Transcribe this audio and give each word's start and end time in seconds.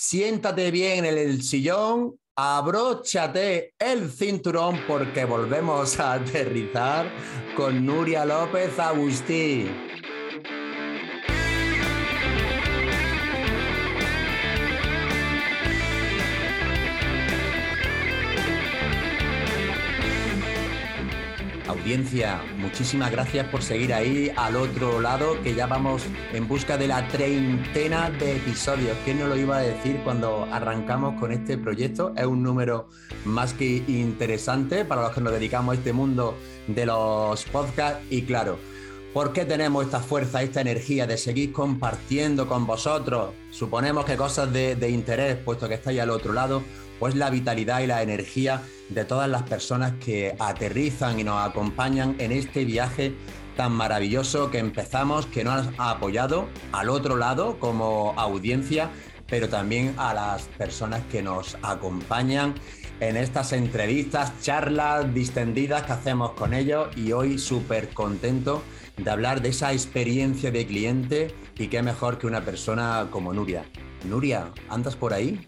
siéntate 0.00 0.70
bien 0.70 1.04
en 1.04 1.18
el 1.18 1.42
sillón, 1.42 2.14
abróchate 2.36 3.74
el 3.80 4.12
cinturón 4.12 4.80
porque 4.86 5.24
volvemos 5.24 5.98
a 5.98 6.12
aterrizar 6.14 7.10
con 7.56 7.84
Nuria 7.84 8.24
López 8.24 8.78
Agustí. 8.78 9.66
Muchísimas 22.58 23.10
gracias 23.10 23.46
por 23.48 23.62
seguir 23.62 23.94
ahí 23.94 24.30
al 24.36 24.56
otro 24.56 25.00
lado, 25.00 25.40
que 25.42 25.54
ya 25.54 25.66
vamos 25.66 26.02
en 26.34 26.46
busca 26.46 26.76
de 26.76 26.86
la 26.86 27.08
treintena 27.08 28.10
de 28.10 28.36
episodios. 28.36 28.94
¿Quién 29.06 29.20
no 29.20 29.26
lo 29.26 29.34
iba 29.36 29.56
a 29.56 29.60
decir 29.62 29.98
cuando 30.04 30.46
arrancamos 30.52 31.18
con 31.18 31.32
este 31.32 31.56
proyecto? 31.56 32.12
Es 32.14 32.26
un 32.26 32.42
número 32.42 32.90
más 33.24 33.54
que 33.54 33.82
interesante 33.88 34.84
para 34.84 35.00
los 35.00 35.12
que 35.12 35.22
nos 35.22 35.32
dedicamos 35.32 35.76
a 35.76 35.78
este 35.78 35.94
mundo 35.94 36.36
de 36.66 36.84
los 36.84 37.44
podcasts 37.46 38.02
y 38.10 38.22
claro, 38.22 38.58
¿Por 39.14 39.32
qué 39.32 39.46
tenemos 39.46 39.86
esta 39.86 40.00
fuerza, 40.00 40.42
esta 40.42 40.60
energía 40.60 41.06
de 41.06 41.16
seguir 41.16 41.50
compartiendo 41.50 42.46
con 42.46 42.66
vosotros? 42.66 43.30
Suponemos 43.50 44.04
que 44.04 44.16
cosas 44.16 44.52
de, 44.52 44.76
de 44.76 44.90
interés, 44.90 45.36
puesto 45.38 45.66
que 45.66 45.74
estáis 45.74 45.98
al 45.98 46.10
otro 46.10 46.34
lado, 46.34 46.62
pues 46.98 47.14
la 47.14 47.30
vitalidad 47.30 47.80
y 47.80 47.86
la 47.86 48.02
energía 48.02 48.62
de 48.88 49.04
todas 49.04 49.28
las 49.28 49.42
personas 49.42 49.92
que 50.04 50.34
aterrizan 50.38 51.20
y 51.20 51.24
nos 51.24 51.46
acompañan 51.46 52.16
en 52.18 52.32
este 52.32 52.64
viaje 52.64 53.14
tan 53.56 53.72
maravilloso 53.72 54.50
que 54.50 54.58
empezamos, 54.58 55.26
que 55.26 55.44
nos 55.44 55.66
ha 55.78 55.90
apoyado 55.90 56.48
al 56.72 56.88
otro 56.88 57.16
lado 57.16 57.58
como 57.58 58.14
audiencia, 58.16 58.88
pero 59.26 59.48
también 59.48 59.94
a 59.98 60.14
las 60.14 60.42
personas 60.42 61.02
que 61.10 61.22
nos 61.22 61.56
acompañan 61.62 62.54
en 63.00 63.16
estas 63.16 63.52
entrevistas, 63.52 64.32
charlas 64.42 65.12
distendidas 65.14 65.82
que 65.82 65.92
hacemos 65.92 66.32
con 66.32 66.54
ellos 66.54 66.88
y 66.96 67.12
hoy 67.12 67.38
súper 67.38 67.90
contento 67.90 68.62
de 68.96 69.10
hablar 69.10 69.40
de 69.42 69.50
esa 69.50 69.72
experiencia 69.72 70.50
de 70.50 70.66
cliente 70.66 71.34
y 71.56 71.68
qué 71.68 71.82
mejor 71.82 72.18
que 72.18 72.26
una 72.26 72.44
persona 72.44 73.08
como 73.10 73.32
Nuria. 73.32 73.64
Nuria, 74.04 74.52
¿andas 74.68 74.96
por 74.96 75.12
ahí? 75.12 75.40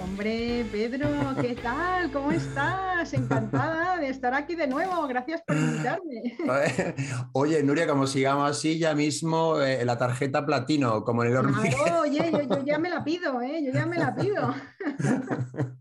Hombre, 0.00 0.64
Pedro, 0.70 1.08
¿qué 1.40 1.54
tal? 1.56 2.10
¿Cómo 2.12 2.32
estás? 2.32 3.12
Encantada 3.12 3.98
de 3.98 4.08
estar 4.08 4.34
aquí 4.34 4.54
de 4.54 4.66
nuevo. 4.66 5.06
Gracias 5.06 5.42
por 5.46 5.56
invitarme. 5.56 6.36
Oye, 7.32 7.62
Nuria, 7.62 7.86
como 7.86 8.06
sigamos 8.06 8.50
así, 8.50 8.78
ya 8.78 8.94
mismo 8.94 9.60
eh, 9.60 9.84
la 9.84 9.98
tarjeta 9.98 10.46
platino, 10.46 11.04
como 11.04 11.24
en 11.24 11.30
el 11.30 11.36
hormiguero. 11.36 12.00
oye, 12.00 12.30
yo, 12.32 12.64
ya 12.64 12.78
me 12.78 12.90
la 12.90 13.04
pido, 13.04 13.40
¿eh? 13.42 13.62
Yo 13.64 13.72
ya 13.72 13.86
me 13.86 13.98
la 13.98 14.14
pido. 14.14 14.54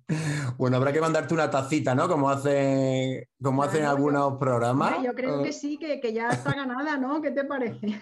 Bueno, 0.57 0.75
habrá 0.75 0.91
que 0.91 0.99
mandarte 0.99 1.33
una 1.33 1.49
tacita, 1.49 1.95
¿no? 1.95 2.09
Como, 2.09 2.29
hace, 2.29 3.29
como 3.41 3.63
hacen 3.63 3.85
algunos 3.85 4.37
programas. 4.37 5.01
yo 5.01 5.13
creo 5.13 5.41
que 5.41 5.53
sí, 5.53 5.77
que, 5.77 6.01
que, 6.01 6.11
ya 6.11 6.27
está 6.27 6.51
ganada, 6.51 6.97
¿no? 6.97 7.21
¿Qué 7.21 7.31
te 7.31 7.45
parece? 7.45 8.01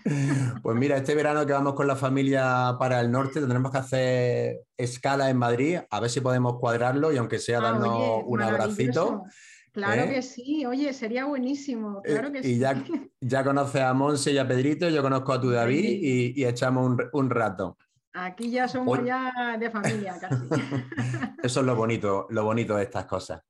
Pues 0.63 0.75
mira, 0.75 0.97
este 0.97 1.13
verano 1.13 1.45
que 1.45 1.53
vamos 1.53 1.75
con 1.75 1.85
la 1.85 1.95
familia 1.95 2.75
para 2.79 2.99
el 2.99 3.11
norte, 3.11 3.39
tendremos 3.39 3.71
que 3.71 3.77
hacer 3.77 4.68
escala 4.79 5.29
en 5.29 5.37
Madrid, 5.37 5.79
a 5.89 5.99
ver 5.99 6.09
si 6.09 6.21
podemos 6.21 6.57
cuadrarlo 6.59 7.11
y 7.11 7.17
aunque 7.17 7.37
sea 7.37 7.59
ah, 7.59 7.61
darnos 7.61 8.23
un 8.25 8.41
abracito. 8.41 9.23
Claro 9.71 10.03
¿eh? 10.03 10.09
que 10.09 10.21
sí, 10.23 10.65
oye, 10.65 10.93
sería 10.93 11.25
buenísimo, 11.25 12.01
eh, 12.03 12.13
claro 12.13 12.31
que 12.31 12.39
y 12.39 12.57
ya, 12.57 12.83
ya 13.21 13.43
conoces 13.43 13.81
a 13.81 13.93
Monse 13.93 14.31
y 14.31 14.37
a 14.37 14.47
Pedrito, 14.47 14.89
yo 14.89 15.01
conozco 15.03 15.33
a 15.33 15.39
tu 15.39 15.51
David 15.51 15.99
y, 16.01 16.43
echamos 16.45 16.87
un, 16.87 17.09
un 17.13 17.29
rato. 17.29 17.77
Aquí 18.13 18.49
ya 18.49 18.67
somos 18.67 19.05
ya 19.05 19.57
de 19.59 19.69
familia 19.69 20.17
casi. 20.19 20.43
Eso 21.43 21.59
es 21.59 21.65
lo 21.65 21.75
bonito, 21.75 22.25
lo 22.31 22.43
bonito 22.43 22.75
de 22.75 22.83
estas 22.83 23.05
cosas. 23.05 23.41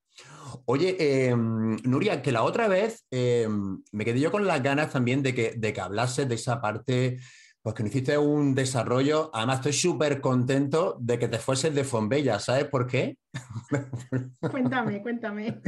Oye, 0.65 1.29
em, 1.29 1.77
Nuria, 1.83 2.21
que 2.21 2.31
la 2.31 2.43
otra 2.43 2.67
vez 2.67 3.05
em, 3.11 3.81
me 3.91 4.05
quedé 4.05 4.19
yo 4.19 4.31
con 4.31 4.45
las 4.45 4.61
ganas 4.61 4.91
también 4.91 5.23
de 5.23 5.33
que, 5.33 5.53
de 5.55 5.73
que 5.73 5.81
hablases 5.81 6.27
de 6.27 6.35
esa 6.35 6.59
parte, 6.59 7.19
pues 7.69 7.83
que 7.83 7.87
hiciste 7.87 8.17
un 8.17 8.55
desarrollo. 8.55 9.29
Además, 9.33 9.57
estoy 9.57 9.73
súper 9.73 10.21
contento 10.21 10.97
de 10.99 11.19
que 11.19 11.27
te 11.27 11.37
fueses 11.37 11.73
de 11.75 11.83
Fonbella. 11.83 12.39
¿Sabes 12.39 12.65
por 12.65 12.87
qué? 12.87 13.17
Cuéntame, 14.51 15.01
cuéntame. 15.03 15.61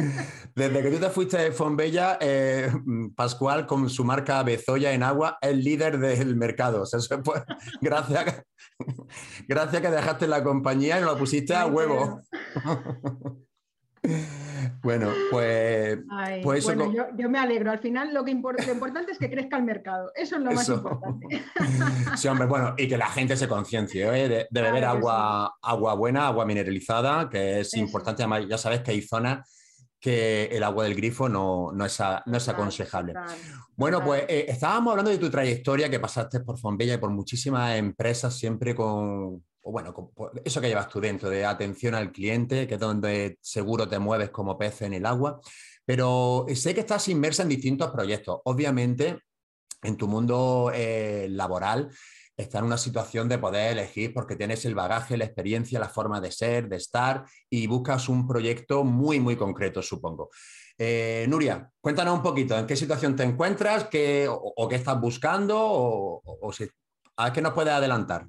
Desde 0.55 0.81
que 0.81 0.89
tú 0.89 0.97
te 0.97 1.09
fuiste 1.09 1.37
de 1.37 1.51
Fonbella, 1.51 2.17
eh, 2.19 2.71
Pascual, 3.15 3.67
con 3.67 3.89
su 3.89 4.03
marca 4.03 4.41
Bezoya 4.41 4.93
en 4.93 5.03
agua, 5.03 5.37
es 5.41 5.55
líder 5.55 5.99
del 5.99 6.35
mercado. 6.35 6.83
gracias, 7.81 8.43
gracias 9.47 9.81
que 9.81 9.91
dejaste 9.91 10.27
la 10.27 10.43
compañía 10.43 10.97
y 10.97 11.01
nos 11.01 11.13
la 11.13 11.19
pusiste 11.19 11.53
a 11.53 11.67
huevo. 11.67 12.21
Bueno, 14.81 15.11
pues, 15.29 15.99
pues 16.43 16.63
bueno, 16.65 16.91
yo, 17.15 17.29
me 17.29 17.37
alegro. 17.37 17.71
Al 17.71 17.79
final 17.79 18.13
lo 18.13 18.23
que 18.23 18.33
lo 18.33 18.73
importante 18.73 19.11
es 19.11 19.17
que 19.17 19.29
crezca 19.29 19.57
el 19.57 19.63
mercado. 19.63 20.11
Eso 20.15 20.35
es 20.37 20.41
lo 20.41 20.51
más 20.51 20.69
importante. 20.69 21.41
Sí, 22.17 22.27
hombre, 22.27 22.47
bueno, 22.47 22.73
y 22.77 22.87
que 22.87 22.97
la 22.97 23.07
gente 23.07 23.37
se 23.37 23.47
conciencie 23.47 24.03
¿eh? 24.03 24.27
de, 24.27 24.61
beber 24.61 24.85
agua, 24.85 25.55
agua 25.61 25.93
buena, 25.93 26.27
agua 26.27 26.45
mineralizada, 26.45 27.29
que 27.29 27.61
es 27.61 27.73
importante. 27.75 28.23
Además, 28.23 28.45
ya 28.49 28.57
sabes 28.57 28.81
que 28.81 28.91
hay 28.91 29.01
zonas 29.01 29.49
que 29.99 30.45
el 30.45 30.63
agua 30.63 30.85
del 30.85 30.95
grifo 30.95 31.29
no, 31.29 31.71
no, 31.71 31.85
es, 31.85 31.99
no 32.25 32.37
es, 32.37 32.49
aconsejable. 32.49 33.13
bueno, 33.75 34.03
pues 34.03 34.23
eh, 34.27 34.45
estábamos 34.47 34.91
hablando 34.91 35.11
de 35.11 35.19
tu 35.19 35.29
trayectoria 35.29 35.91
que 35.91 35.99
pasaste 35.99 36.39
por 36.39 36.57
Fonbella 36.57 36.95
y 36.95 36.97
por 36.97 37.11
muchísimas 37.11 37.77
empresas, 37.77 38.35
siempre 38.35 38.73
con, 38.73 39.43
o 39.63 39.71
bueno, 39.71 39.93
eso 40.43 40.61
que 40.61 40.67
llevas 40.67 40.89
tú 40.89 40.99
dentro 40.99 41.29
de 41.29 41.45
atención 41.45 41.95
al 41.95 42.11
cliente, 42.11 42.67
que 42.67 42.75
es 42.75 42.79
donde 42.79 43.37
seguro 43.41 43.87
te 43.87 43.99
mueves 43.99 44.29
como 44.29 44.57
pez 44.57 44.81
en 44.81 44.93
el 44.93 45.05
agua. 45.05 45.39
Pero 45.85 46.45
sé 46.53 46.73
que 46.73 46.81
estás 46.81 47.07
inmersa 47.09 47.43
en 47.43 47.49
distintos 47.49 47.91
proyectos. 47.91 48.39
Obviamente, 48.45 49.19
en 49.83 49.97
tu 49.97 50.07
mundo 50.07 50.71
eh, 50.73 51.27
laboral 51.29 51.89
está 52.37 52.59
en 52.59 52.65
una 52.65 52.77
situación 52.77 53.27
de 53.29 53.37
poder 53.37 53.73
elegir 53.73 54.13
porque 54.13 54.35
tienes 54.35 54.65
el 54.65 54.75
bagaje, 54.75 55.17
la 55.17 55.25
experiencia, 55.25 55.79
la 55.79 55.89
forma 55.89 56.19
de 56.21 56.31
ser, 56.31 56.67
de 56.69 56.77
estar 56.77 57.25
y 57.49 57.67
buscas 57.67 58.09
un 58.09 58.27
proyecto 58.27 58.83
muy, 58.83 59.19
muy 59.19 59.35
concreto, 59.35 59.81
supongo. 59.81 60.29
Eh, 60.77 61.25
Nuria, 61.29 61.69
cuéntanos 61.79 62.15
un 62.15 62.23
poquito 62.23 62.57
en 62.57 62.65
qué 62.65 62.75
situación 62.75 63.15
te 63.15 63.23
encuentras 63.23 63.85
qué, 63.85 64.27
o, 64.29 64.67
qué 64.67 64.75
estás 64.75 64.99
buscando 64.99 65.55
o, 65.59 66.51
si, 66.53 66.67
a 67.17 67.31
qué 67.31 67.41
nos 67.41 67.53
puedes 67.53 67.73
adelantar. 67.73 68.27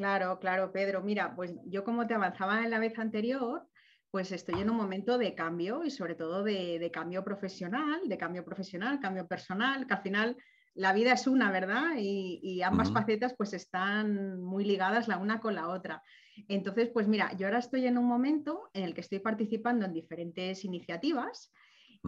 Claro, 0.00 0.38
claro, 0.38 0.72
Pedro. 0.72 1.02
Mira, 1.02 1.36
pues 1.36 1.52
yo 1.66 1.84
como 1.84 2.06
te 2.06 2.14
avanzaba 2.14 2.64
en 2.64 2.70
la 2.70 2.78
vez 2.78 2.98
anterior, 2.98 3.68
pues 4.10 4.32
estoy 4.32 4.58
en 4.58 4.70
un 4.70 4.76
momento 4.78 5.18
de 5.18 5.34
cambio 5.34 5.84
y 5.84 5.90
sobre 5.90 6.14
todo 6.14 6.42
de, 6.42 6.90
cambio 6.90 7.22
profesional, 7.22 8.08
de 8.08 8.16
cambio 8.16 8.42
profesional, 8.42 8.98
cambio 8.98 9.28
personal, 9.28 9.86
que 9.86 9.92
al 9.92 10.00
final 10.00 10.38
la 10.72 10.94
vida 10.94 11.12
es 11.12 11.26
una, 11.26 11.52
¿verdad? 11.52 11.96
Y, 11.98 12.62
ambas 12.62 12.90
facetas 12.90 13.34
pues 13.36 13.52
están 13.52 14.40
muy 14.40 14.64
ligadas 14.64 15.06
la 15.06 15.18
una 15.18 15.38
con 15.38 15.54
la 15.54 15.68
otra. 15.68 16.02
Entonces, 16.48 16.88
pues 16.88 17.06
mira, 17.06 17.36
yo 17.36 17.46
ahora 17.46 17.58
estoy 17.58 17.86
en 17.86 17.98
un 17.98 18.06
momento 18.06 18.70
en 18.72 18.84
el 18.84 18.94
que 18.94 19.02
estoy 19.02 19.18
participando 19.18 19.84
en 19.84 19.92
diferentes 19.92 20.64
iniciativas 20.64 21.52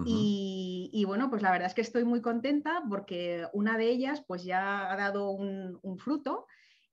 y, 0.06 1.04
bueno, 1.06 1.28
pues 1.28 1.42
la 1.42 1.50
verdad 1.50 1.69
es 1.69 1.74
que 1.74 1.82
estoy 1.82 2.04
muy 2.04 2.22
contenta 2.22 2.82
porque 2.88 3.47
una 3.53 3.76
de 3.76 3.91
ellas 3.91 4.24
pues 4.26 4.44
ya 4.44 4.91
ha 4.91 4.97
dado 4.97 5.30
un, 5.30 5.98
fruto 5.98 6.47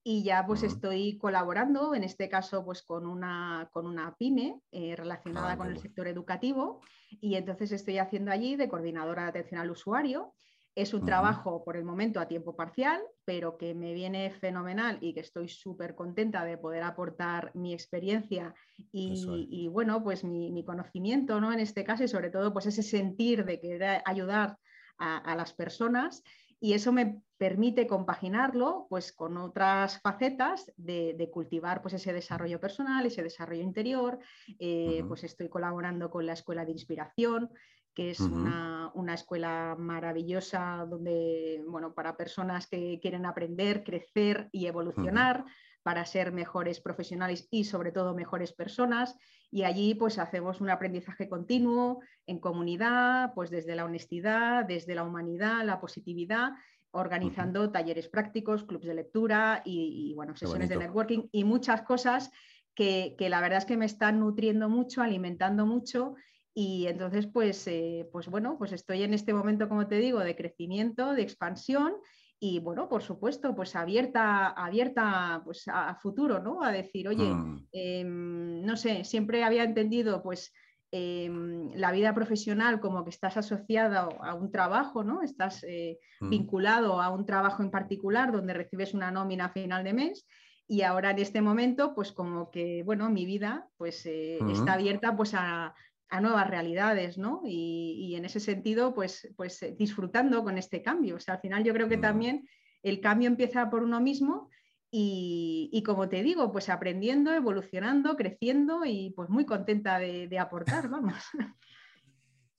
y 0.09 0.24
ya 0.24 0.44
pues 0.44 0.64
estoy 0.64 1.20
colaborando, 1.20 1.94
en 1.94 2.03
este 2.03 2.30
caso 2.30 2.66
pues 2.66 2.81
con 2.81 3.06
una, 3.06 3.70
con 3.72 3.86
una 3.86 4.16
pyme 4.16 4.59
eh, 4.72 4.96
relacionada 4.96 5.52
ah, 5.52 5.58
con 5.58 5.68
el 5.68 5.78
sector 5.78 6.08
educativo 6.08 6.81
y 7.22 7.36
entonces 7.36 7.72
estoy 7.72 8.00
haciendo 8.00 8.31
allí 8.31 8.56
de 8.56 8.70
coordinadora 8.70 9.22
de 9.22 9.30
atención 9.30 9.62
al 9.62 9.70
usuario. 9.70 10.34
Es 10.74 10.96
un 10.96 11.06
trabajo 11.06 11.64
por 11.64 11.78
el 11.78 11.84
momento 11.84 12.20
a 12.20 12.28
tiempo 12.28 12.56
parcial, 12.56 13.00
pero 13.24 13.56
que 13.56 13.75
me 13.75 13.94
viene 13.94 14.31
fenomenal 14.31 14.97
y 15.00 15.14
que 15.14 15.20
estoy 15.20 15.47
súper 15.47 15.94
contenta 15.94 16.44
de 16.44 16.58
poder 16.58 16.81
aportar 16.81 17.52
mi 17.53 17.72
experiencia 17.72 18.55
y, 18.91 19.67
bueno, 19.67 20.03
pues 20.03 20.23
mi, 20.23 20.64
conocimiento, 20.64 21.40
¿no? 21.40 21.53
En 21.53 21.59
este 21.59 21.84
caso 21.84 22.03
y 22.03 22.08
sobre 22.08 22.32
todo 22.32 22.52
pues 22.52 22.66
ese 22.66 22.82
sentir 22.82 23.46
de 23.46 23.59
querer 23.59 24.02
ayudar 24.05 24.58
a, 24.97 25.35
las 25.35 25.53
personas 25.53 26.23
y 26.59 26.73
eso 26.73 26.91
me 26.91 27.22
permite 27.38 27.88
compaginarlo 27.88 28.85
pues 28.90 29.14
con 29.14 29.38
otras 29.38 30.02
facetas 30.02 30.72
de, 30.76 31.29
cultivar 31.32 31.82
pues 31.82 31.94
ese 31.94 32.11
desarrollo 32.11 32.59
personal, 32.59 33.06
ese 33.06 33.23
desarrollo 33.23 33.64
interior, 33.64 34.20
eh, 34.59 35.03
pues 35.08 35.23
estoy 35.23 35.47
colaborando 35.47 36.09
con 36.09 36.26
la 36.26 36.34
Escuela 36.34 36.66
de 36.66 36.72
Inspiración, 36.72 37.50
que 37.94 38.11
es 38.11 38.20
una, 38.20 39.14
escuela 39.14 39.76
maravillosa 39.78 40.85
donde, 40.90 41.64
bueno, 41.67 41.94
para 41.94 42.16
personas 42.16 42.67
que 42.67 43.00
quieren 43.02 43.26
aprender, 43.26 43.84
crecer 43.84 44.50
y 44.52 44.67
evolucionar, 44.67 45.46
para 45.90 46.06
ser 46.06 46.32
mejores 46.32 46.80
profesionales 46.80 47.47
y 47.50 47.64
sobre 47.64 47.91
todo 47.91 48.14
mejores 48.14 48.53
personas. 48.53 49.18
Y 49.50 49.64
allí 49.64 49.96
pues 49.96 50.20
hacemos 50.20 50.62
un 50.62 50.70
aprendizaje 50.70 51.28
continuo 51.28 52.02
en 52.28 52.38
comunidad, 52.38 53.34
pues 53.34 53.50
desde 53.50 53.76
la 53.76 53.86
honestidad, 53.86 54.66
desde 54.66 54.94
la 54.94 55.03
humanidad, 55.03 55.66
la 55.66 55.82
positividad 55.82 56.52
organizando 56.91 57.72
talleres 57.72 58.08
prácticos, 58.08 58.66
clubs 58.66 58.86
de 58.86 58.94
lectura 58.94 59.64
y, 59.66 60.14
bueno, 60.14 60.36
sesiones 60.36 60.70
de 60.70 60.78
networking 60.78 61.24
y 61.32 61.44
muchas 61.44 61.82
cosas 61.82 62.30
que, 62.76 63.16
la 63.28 63.41
verdad 63.41 63.58
es 63.58 63.66
que 63.66 63.76
me 63.76 63.88
están 63.88 64.20
nutriendo 64.20 64.70
mucho, 64.70 65.02
alimentando 65.02 65.66
mucho. 65.66 66.14
Y 66.53 66.86
entonces, 66.86 67.26
pues, 67.26 67.66
eh, 67.66 68.08
pues 68.12 68.28
bueno, 68.28 68.59
pues 68.59 68.74
estoy 68.74 69.02
en 69.02 69.16
este 69.16 69.34
momento, 69.34 69.68
como 69.68 69.88
te 69.88 69.96
digo, 69.96 70.20
de 70.20 70.36
crecimiento, 70.36 71.16
de 71.16 71.24
expansión 71.24 71.96
y 72.41 72.59
bueno, 72.59 72.88
por 72.88 73.03
supuesto, 73.03 73.53
pues 73.53 73.76
abierta, 73.76 74.47
abierta 74.47 75.41
pues, 75.44 75.64
a, 75.68 75.94
futuro, 75.96 76.40
¿no? 76.40 76.64
A 76.64 76.72
decir, 76.72 77.08
oye, 77.09 77.26
mm. 77.26 77.68
em, 77.74 78.62
no 78.66 78.78
sé, 78.78 79.03
siempre 79.03 79.44
había 79.44 79.64
entendido 79.64 80.24
pues 80.24 80.53
em, 80.91 81.70
la 81.74 81.91
vida 81.91 82.14
profesional 82.14 82.80
como 82.80 83.03
que 83.03 83.09
estás 83.09 83.36
asociada 83.36 84.08
a 84.22 84.36
un 84.36 84.52
trabajo, 84.52 85.03
¿no? 85.03 85.22
Estás 85.22 85.66
eh, 85.68 86.00
mm. 86.22 86.30
vinculado 86.30 87.02
a 87.02 87.09
un 87.09 87.26
trabajo 87.26 87.62
en 87.62 87.72
particular 87.72 88.32
donde 88.32 88.53
recibes 88.53 88.94
una 88.94 89.12
nómina 89.12 89.46
a 89.46 89.53
final 89.53 89.84
de 89.84 89.94
mes 89.94 90.26
y 90.72 90.84
ahora 90.84 91.12
en 91.12 91.20
este 91.20 91.41
momento, 91.41 91.96
pues 91.96 92.12
como 92.12 92.52
que, 92.52 92.84
bueno, 92.84 93.09
mi 93.09 93.26
vida 93.26 93.68
pues 93.76 94.06
eh, 94.06 94.38
mm. 94.40 94.52
está 94.52 94.74
abierta 94.74 95.18
pues 95.18 95.34
a, 95.34 95.76
a 96.09 96.22
nuevas 96.22 96.50
realidades, 96.50 97.17
¿no? 97.17 97.41
Y, 97.46 98.16
en 98.16 98.26
ese 98.26 98.40
sentido, 98.40 98.94
pues, 98.94 99.28
pues 99.38 99.61
eh, 99.64 99.76
disfrutando 99.78 100.44
con 100.44 100.58
este 100.58 100.82
cambio. 100.82 101.16
O 101.16 101.20
sea, 101.20 101.35
al 101.35 101.41
final 101.41 101.64
yo 101.64 101.73
creo 101.73 101.88
que 101.88 101.97
también 101.97 102.47
el 102.84 103.00
cambio 103.00 103.28
empieza 103.28 103.70
por 103.70 103.84
uno 103.84 104.02
mismo 104.02 104.50
y, 104.91 105.84
como 105.85 106.09
te 106.09 106.23
digo, 106.23 106.52
pues 106.52 106.70
aprendiendo, 106.70 107.32
evolucionando, 107.32 108.16
creciendo 108.16 108.85
y 108.85 109.14
pues 109.16 109.29
muy 109.29 109.46
contenta 109.46 110.00
de, 110.00 110.28
de 110.28 110.40
aportar, 110.40 110.90
vamos. 110.90 111.23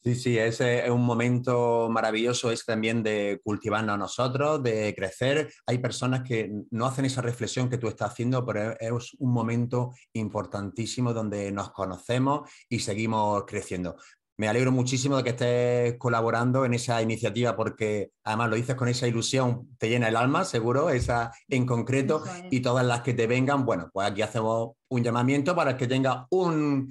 Sí, 0.03 0.15
sí, 0.15 0.39
es, 0.39 0.61
un 0.89 1.05
momento 1.05 1.91
maravilloso 1.91 2.51
es 2.51 2.65
también 2.65 3.03
de 3.03 3.39
cultivarnos 3.45 3.95
a 3.95 3.99
nosotros, 3.99 4.63
de 4.63 4.95
crecer. 4.97 5.53
Hay 5.67 5.77
personas 5.77 6.23
que 6.23 6.51
no 6.71 6.87
hacen 6.87 7.05
esa 7.05 7.21
reflexión 7.21 7.69
que 7.69 7.77
tú 7.77 7.87
estás 7.87 8.13
haciendo, 8.13 8.47
pero 8.47 8.73
es 8.81 9.15
un 9.19 9.31
momento 9.31 9.93
importantísimo 10.15 11.13
donde 11.13 11.53
nos 11.53 11.71
conocemos 11.73 12.49
y 12.71 12.79
seguimos 12.79 13.45
creciendo. 13.47 13.97
Me 14.39 14.49
alegro 14.49 14.73
muchísimo 14.73 15.19
de 15.19 15.23
que 15.23 15.31
estés 15.31 15.99
colaborando 15.99 16.65
en 16.65 16.73
esa 16.73 17.03
iniciativa 17.03 17.55
porque 17.55 18.13
además 18.25 18.49
lo 18.49 18.57
dices 18.57 18.77
con 18.77 18.89
esa 18.89 19.07
ilusión, 19.07 19.69
te 19.77 19.91
llena 19.91 20.09
el 20.09 20.17
alma, 20.17 20.47
seguro, 20.47 20.89
esa 20.89 21.31
en 21.47 21.67
concreto, 21.67 22.25
y 22.51 22.61
todas 22.61 22.87
las 22.87 23.03
que 23.03 23.13
te 23.13 23.27
vengan, 23.27 23.67
bueno, 23.67 23.91
pues 23.93 24.09
aquí 24.09 24.23
hacemos 24.23 24.71
un 24.89 25.03
llamamiento 25.03 25.55
para 25.55 25.77
que 25.77 25.87
tenga 25.87 26.27
un, 26.31 26.91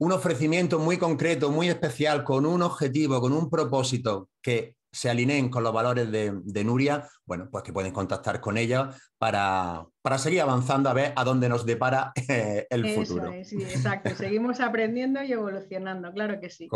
un 0.00 0.12
ofrecimiento 0.12 0.78
muy 0.78 0.96
concreto, 0.96 1.50
muy 1.50 1.68
especial, 1.68 2.24
con 2.24 2.46
un 2.46 2.62
objetivo, 2.62 3.20
con 3.20 3.32
un 3.32 3.50
propósito 3.50 4.30
que 4.40 4.76
se 4.90 5.10
alineen 5.10 5.50
con 5.50 5.62
los 5.62 5.72
valores 5.72 6.10
de, 6.10 6.64
Nuria, 6.64 7.06
bueno, 7.26 7.48
pues 7.50 7.62
que 7.62 7.72
pueden 7.72 7.92
contactar 7.92 8.40
con 8.40 8.56
ella 8.56 8.90
para, 9.18 9.86
seguir 10.16 10.40
avanzando 10.40 10.88
a 10.88 10.94
ver 10.94 11.12
a 11.14 11.22
dónde 11.22 11.48
nos 11.48 11.66
depara 11.66 12.12
eh, 12.28 12.66
el 12.70 12.94
futuro. 12.94 13.30
sí, 13.44 13.62
exacto. 13.62 14.10
Seguimos 14.16 14.60
aprendiendo 14.60 15.22
y 15.22 15.32
evolucionando, 15.32 16.12
claro 16.12 16.40
que 16.40 16.48
sí. 16.48 16.66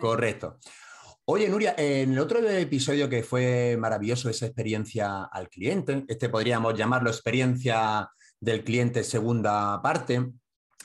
correcto. 0.00 0.58
Oye, 1.26 1.48
Nuria, 1.48 1.74
en 1.78 2.12
el 2.12 2.18
otro 2.18 2.40
episodio 2.40 3.08
que 3.08 3.22
fue 3.22 3.76
maravilloso, 3.78 4.28
esa 4.28 4.46
experiencia 4.46 5.24
al 5.24 5.48
cliente, 5.48 6.04
este 6.08 6.28
podríamos 6.28 6.74
llamarlo 6.74 7.08
experiencia 7.08 8.10
del 8.40 8.64
cliente 8.64 9.04
segunda 9.04 9.80
parte, 9.80 10.32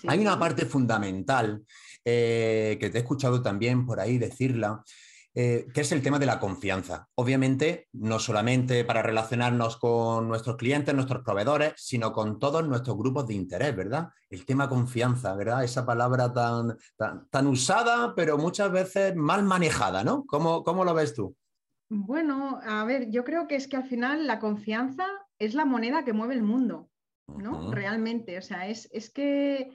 hay 0.08 0.20
una 0.20 0.38
parte 0.40 0.66
fundamental 0.66 1.64
eh, 2.06 2.78
que 2.80 2.90
te 2.90 2.98
he 2.98 3.02
escuchado 3.02 3.42
también 3.42 3.86
por 3.86 4.00
ahí 4.00 4.18
decirla, 4.18 4.84
eh, 5.36 5.68
que 5.74 5.82
es 5.82 5.92
el 5.92 6.02
tema 6.02 6.18
de 6.18 6.26
la 6.26 6.40
confianza. 6.40 7.08
Obviamente, 7.16 7.88
no 7.94 8.18
solamente 8.18 8.84
para 8.84 9.04
relacionarnos 9.04 9.78
con 9.78 10.28
nuestros 10.28 10.58
clientes, 10.58 10.96
nuestros 10.96 11.24
proveedores, 11.24 11.74
sino 11.78 12.12
con 12.12 12.40
todos 12.40 12.68
nuestros 12.68 12.98
grupos 12.98 13.28
de 13.28 13.36
interés, 13.36 13.76
¿verdad? 13.76 14.10
El 14.30 14.46
tema 14.46 14.68
confianza, 14.68 15.36
¿verdad? 15.36 15.64
Esa 15.64 15.86
palabra 15.86 16.34
tan, 16.34 16.76
tan, 17.30 17.48
usada, 17.48 18.16
pero 18.16 18.40
muchas 18.40 18.72
veces 18.72 19.16
mal 19.16 19.44
manejada, 19.44 20.04
¿no? 20.04 20.26
¿Cómo, 20.26 20.64
¿Cómo 20.64 20.84
lo 20.84 20.96
ves 20.96 21.14
tú? 21.14 21.36
Bueno, 21.90 22.60
a 22.64 22.84
ver, 22.86 23.12
yo 23.12 23.24
creo 23.24 23.48
que 23.48 23.56
es 23.56 23.68
que 23.68 23.78
al 23.78 23.88
final 23.88 24.26
la 24.26 24.40
confianza 24.40 25.06
es 25.38 25.54
la 25.54 25.66
moneda 25.66 26.04
que 26.04 26.14
mueve 26.14 26.34
el 26.34 26.44
mundo, 26.44 26.90
¿no? 27.28 27.72
Realmente, 27.72 28.38
o 28.38 28.42
sea, 28.42 28.68
es, 28.68 28.90
es 28.92 29.12
que 29.12 29.70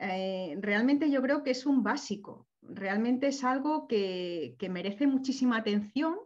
eh, 0.00 0.56
realmente 0.60 1.10
yo 1.10 1.20
creo 1.20 1.42
que 1.42 1.50
es 1.50 1.66
un 1.66 1.82
básico, 1.82 2.48
realmente 2.62 3.28
es 3.28 3.44
algo 3.44 3.86
que, 3.86 4.56
merece 4.70 5.06
muchísima 5.06 5.58
atención 5.58 6.16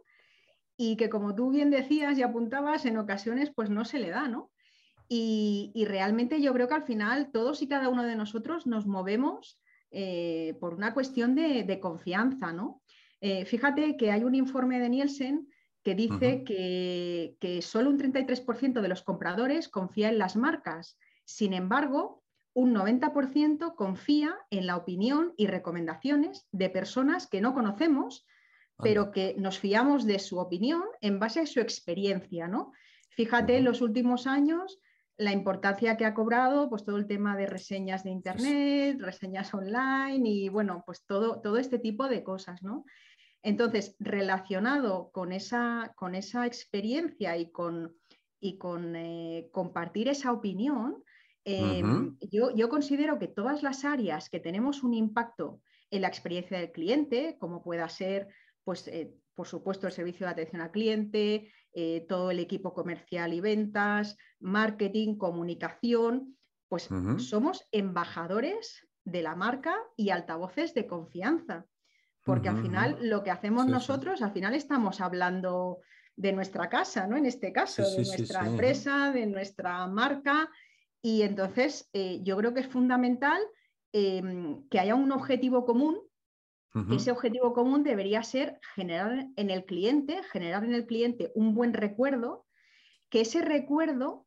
y 0.77 0.95
que 0.95 1.09
como 1.09 1.35
tú 1.35 1.51
bien 1.51 1.71
decías 1.71 2.17
y 2.17 2.23
apuntabas, 2.23 2.85
en 2.85 2.97
ocasiones 2.97 3.51
pues 3.53 3.69
no 3.69 3.83
se 3.83 3.99
le 3.99 4.11
da, 4.11 4.29
¿no? 4.29 4.51
Y, 5.09 5.71
realmente 5.87 6.41
yo 6.41 6.53
creo 6.53 6.67
que 6.67 6.73
al 6.73 6.83
final 6.83 7.31
todos 7.31 7.61
y 7.61 7.67
cada 7.67 7.89
uno 7.89 8.03
de 8.03 8.15
nosotros 8.15 8.65
nos 8.65 8.87
movemos 8.87 9.59
eh, 9.91 10.55
por 10.59 10.73
una 10.73 10.93
cuestión 10.93 11.35
de, 11.35 11.79
confianza, 11.81 12.53
¿no? 12.53 12.81
Eh, 13.19 13.45
fíjate 13.45 13.97
que 13.97 14.09
hay 14.09 14.23
un 14.23 14.35
informe 14.35 14.79
de 14.79 14.89
Nielsen 14.89 15.49
que 15.83 15.95
dice 15.95 16.43
que, 16.43 17.35
que, 17.39 17.61
solo 17.61 17.89
un 17.89 17.99
33% 17.99 18.81
de 18.81 18.87
los 18.87 19.03
compradores 19.03 19.67
confía 19.67 20.09
en 20.09 20.17
las 20.17 20.35
marcas. 20.35 20.97
Sin 21.25 21.53
embargo, 21.53 22.24
un 22.55 22.73
90% 22.73 23.75
confía 23.75 24.35
en 24.49 24.65
la 24.65 24.77
opinión 24.77 25.33
y 25.35 25.47
recomendaciones 25.47 26.47
de 26.51 26.69
personas 26.69 27.27
que 27.27 27.41
no 27.41 27.53
conocemos, 27.53 28.25
pero 28.81 29.11
que 29.11 29.35
nos 29.37 29.59
fiamos 29.59 30.05
de 30.05 30.19
su 30.19 30.39
opinión 30.39 30.83
en 31.01 31.19
base 31.19 31.41
a 31.41 31.45
su 31.45 31.59
experiencia, 31.59 32.47
¿no? 32.47 32.71
Fíjate 33.09 33.57
en 33.57 33.65
los 33.65 33.81
últimos 33.81 34.25
años 34.25 34.79
la 35.17 35.33
importancia 35.33 35.97
que 35.97 36.05
ha 36.05 36.13
cobrado 36.13 36.69
pues 36.69 36.85
todo 36.85 36.97
el 36.97 37.07
tema 37.07 37.35
de 37.35 37.45
reseñas 37.45 38.03
de 38.05 38.11
internet, 38.11 38.99
reseñas 39.01 39.53
online 39.53 40.27
y 40.27 40.49
bueno, 40.49 40.83
pues 40.85 41.05
todo, 41.05 41.41
todo 41.41 41.57
este 41.57 41.77
tipo 41.77 42.07
de 42.07 42.23
cosas, 42.23 42.63
¿no? 42.63 42.85
Entonces, 43.43 43.95
relacionado 43.99 45.11
con 45.11 45.33
esa, 45.33 45.93
con 45.97 46.15
esa 46.15 46.45
experiencia 46.45 47.37
y 47.37 47.51
con, 47.51 47.95
y 48.39 48.57
con 48.57 48.95
eh, 48.95 49.49
compartir 49.51 50.07
esa 50.07 50.31
opinión, 50.31 51.03
Em, 51.47 52.17
yo, 52.19 52.69
considero 52.69 53.19
que 53.19 53.27
todas 53.27 53.61
las 53.61 53.85
áreas 53.85 54.29
que 54.29 54.39
tenemos 54.39 54.81
un 54.81 54.95
impacto 54.95 55.61
en 55.91 56.01
la 56.01 56.07
experiencia 56.07 56.57
del 56.57 56.71
cliente, 56.71 57.37
como 57.39 57.61
pueda 57.61 57.87
ser, 57.87 58.27
pues, 58.63 58.87
eh, 58.87 59.13
por 59.35 59.47
supuesto, 59.47 59.85
el 59.85 59.93
servicio 59.93 60.25
de 60.25 60.31
atención 60.31 60.61
al 60.61 60.71
cliente, 60.71 61.51
eh, 61.71 62.05
todo 62.09 62.31
el 62.31 62.39
equipo 62.39 62.73
comercial 62.73 63.31
y 63.33 63.41
ventas, 63.41 64.17
marketing, 64.39 65.17
comunicación, 65.17 66.35
pues 66.67 66.89
somos 67.17 67.63
embajadores 67.71 68.87
de 69.03 69.21
la 69.21 69.35
marca 69.35 69.75
y 69.95 70.09
altavoces 70.09 70.73
de 70.73 70.87
confianza. 70.87 71.65
Porque 72.23 72.49
al 72.49 72.59
final 72.59 72.97
lo 73.01 73.23
que 73.23 73.29
hacemos 73.29 73.67
nosotros, 73.67 74.23
al 74.23 74.31
final 74.31 74.55
estamos 74.55 74.99
hablando 74.99 75.81
de 76.15 76.33
nuestra 76.33 76.69
casa, 76.69 77.05
¿no? 77.05 77.17
En 77.17 77.27
este 77.27 77.51
caso, 77.51 77.83
de 77.83 78.03
nuestra 78.03 78.47
empresa, 78.47 79.11
de 79.11 79.27
nuestra 79.27 79.85
marca, 79.85 80.49
y 81.05 81.21
entonces 81.21 81.87
eh, 81.93 82.21
yo 82.23 82.35
creo 82.35 82.55
que 82.55 82.61
es 82.61 82.67
fundamental 82.67 83.39
em, 83.93 84.67
que 84.69 84.79
haya 84.79 84.95
un 84.95 85.11
objetivo 85.11 85.63
común. 85.63 86.01
Ese 86.91 87.11
objetivo 87.11 87.53
común 87.53 87.83
debería 87.83 88.21
ser 88.23 88.59
generar 88.73 89.27
en 89.35 89.49
el 89.51 89.63
cliente, 89.65 90.23
generar 90.23 90.65
en 90.65 90.73
el 90.73 90.87
cliente 90.87 91.31
un 91.35 91.53
buen 91.53 91.73
recuerdo, 91.73 92.47
que 93.09 93.21
ese 93.21 93.41
recuerdo 93.41 94.25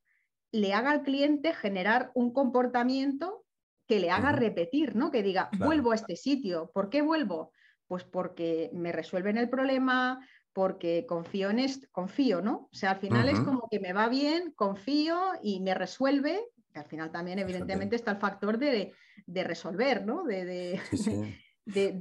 le 0.52 0.72
haga 0.72 0.92
al 0.92 1.02
cliente 1.02 1.52
generar 1.52 2.12
un 2.14 2.32
comportamiento 2.32 3.44
que 3.88 3.98
le 3.98 4.10
haga 4.10 4.30
repetir, 4.30 4.94
¿no? 4.94 5.10
Que 5.10 5.24
diga, 5.24 5.50
vuelvo 5.58 5.90
a 5.90 5.96
este 5.96 6.14
sitio. 6.14 6.70
¿Por 6.72 6.90
qué 6.90 7.02
vuelvo? 7.02 7.52
Pues 7.88 8.04
porque 8.04 8.70
me 8.72 8.92
resuelven 8.92 9.36
el 9.36 9.50
problema, 9.50 10.26
porque 10.52 11.06
confío 11.06 11.50
en 11.50 11.58
esto, 11.58 11.88
confío, 11.90 12.40
¿no? 12.40 12.68
O 12.72 12.74
sea, 12.74 12.92
al 12.92 13.00
final 13.00 13.28
es 13.28 13.40
como 13.40 13.68
que 13.68 13.80
me 13.80 13.92
va 13.92 14.08
bien, 14.08 14.52
confío 14.52 15.18
y 15.42 15.60
me 15.60 15.74
resuelve 15.74 16.40
al 16.74 16.84
final 16.86 17.10
también 17.10 17.38
evidentemente 17.38 17.96
está 17.96 18.12
el 18.12 18.18
factor 18.18 18.58
de, 18.58 18.94
resolver, 19.26 20.04
¿no? 20.04 20.24
De, 21.68 22.00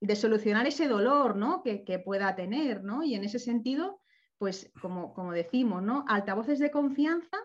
de, 0.00 0.16
solucionar 0.16 0.66
ese 0.66 0.88
dolor 0.88 1.36
¿no? 1.36 1.62
que, 1.62 1.98
pueda 2.02 2.34
tener, 2.34 2.82
¿no? 2.82 3.02
Y 3.02 3.14
en 3.14 3.22
ese 3.22 3.38
sentido, 3.38 4.00
pues 4.38 4.72
como, 4.80 5.12
como 5.12 5.32
decimos, 5.32 5.82
¿no? 5.82 6.06
Altavoces 6.08 6.58
de 6.58 6.70
confianza 6.70 7.36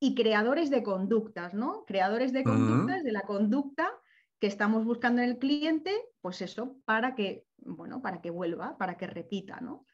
y 0.00 0.16
creadores 0.16 0.70
de 0.70 0.82
conductas, 0.82 1.54
¿no? 1.54 1.84
Creadores 1.84 2.32
de 2.32 2.42
conductas, 2.42 3.04
de 3.04 3.12
la 3.12 3.20
conducta 3.22 3.88
que 4.40 4.48
estamos 4.48 4.84
buscando 4.84 5.22
en 5.22 5.28
el 5.28 5.38
cliente, 5.38 5.96
pues 6.20 6.42
eso, 6.42 6.76
para 6.84 7.14
que, 7.14 7.46
bueno, 7.58 8.02
para 8.02 8.20
que 8.20 8.30
vuelva, 8.30 8.76
para 8.76 8.96
que 8.96 9.06
repita, 9.06 9.60
¿no? 9.60 9.86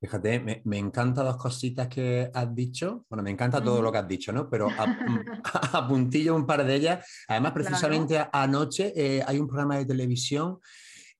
Fíjate, 0.00 0.38
me, 0.38 0.62
me 0.64 0.78
encantan 0.78 1.24
dos 1.24 1.36
cositas 1.36 1.88
que 1.88 2.30
has 2.32 2.54
dicho. 2.54 3.04
Bueno, 3.08 3.22
me 3.24 3.30
encanta 3.30 3.62
todo 3.62 3.82
lo 3.82 3.90
que 3.90 3.98
has 3.98 4.06
dicho, 4.06 4.32
¿no? 4.32 4.48
Pero 4.48 4.68
apuntillo 5.72 6.36
un 6.36 6.46
par 6.46 6.64
de 6.64 6.74
ellas. 6.74 7.24
Además, 7.26 7.52
precisamente 7.52 8.24
anoche 8.32 8.92
eh, 8.94 9.24
hay 9.26 9.38
un 9.38 9.48
programa 9.48 9.76
de 9.76 9.86
televisión 9.86 10.58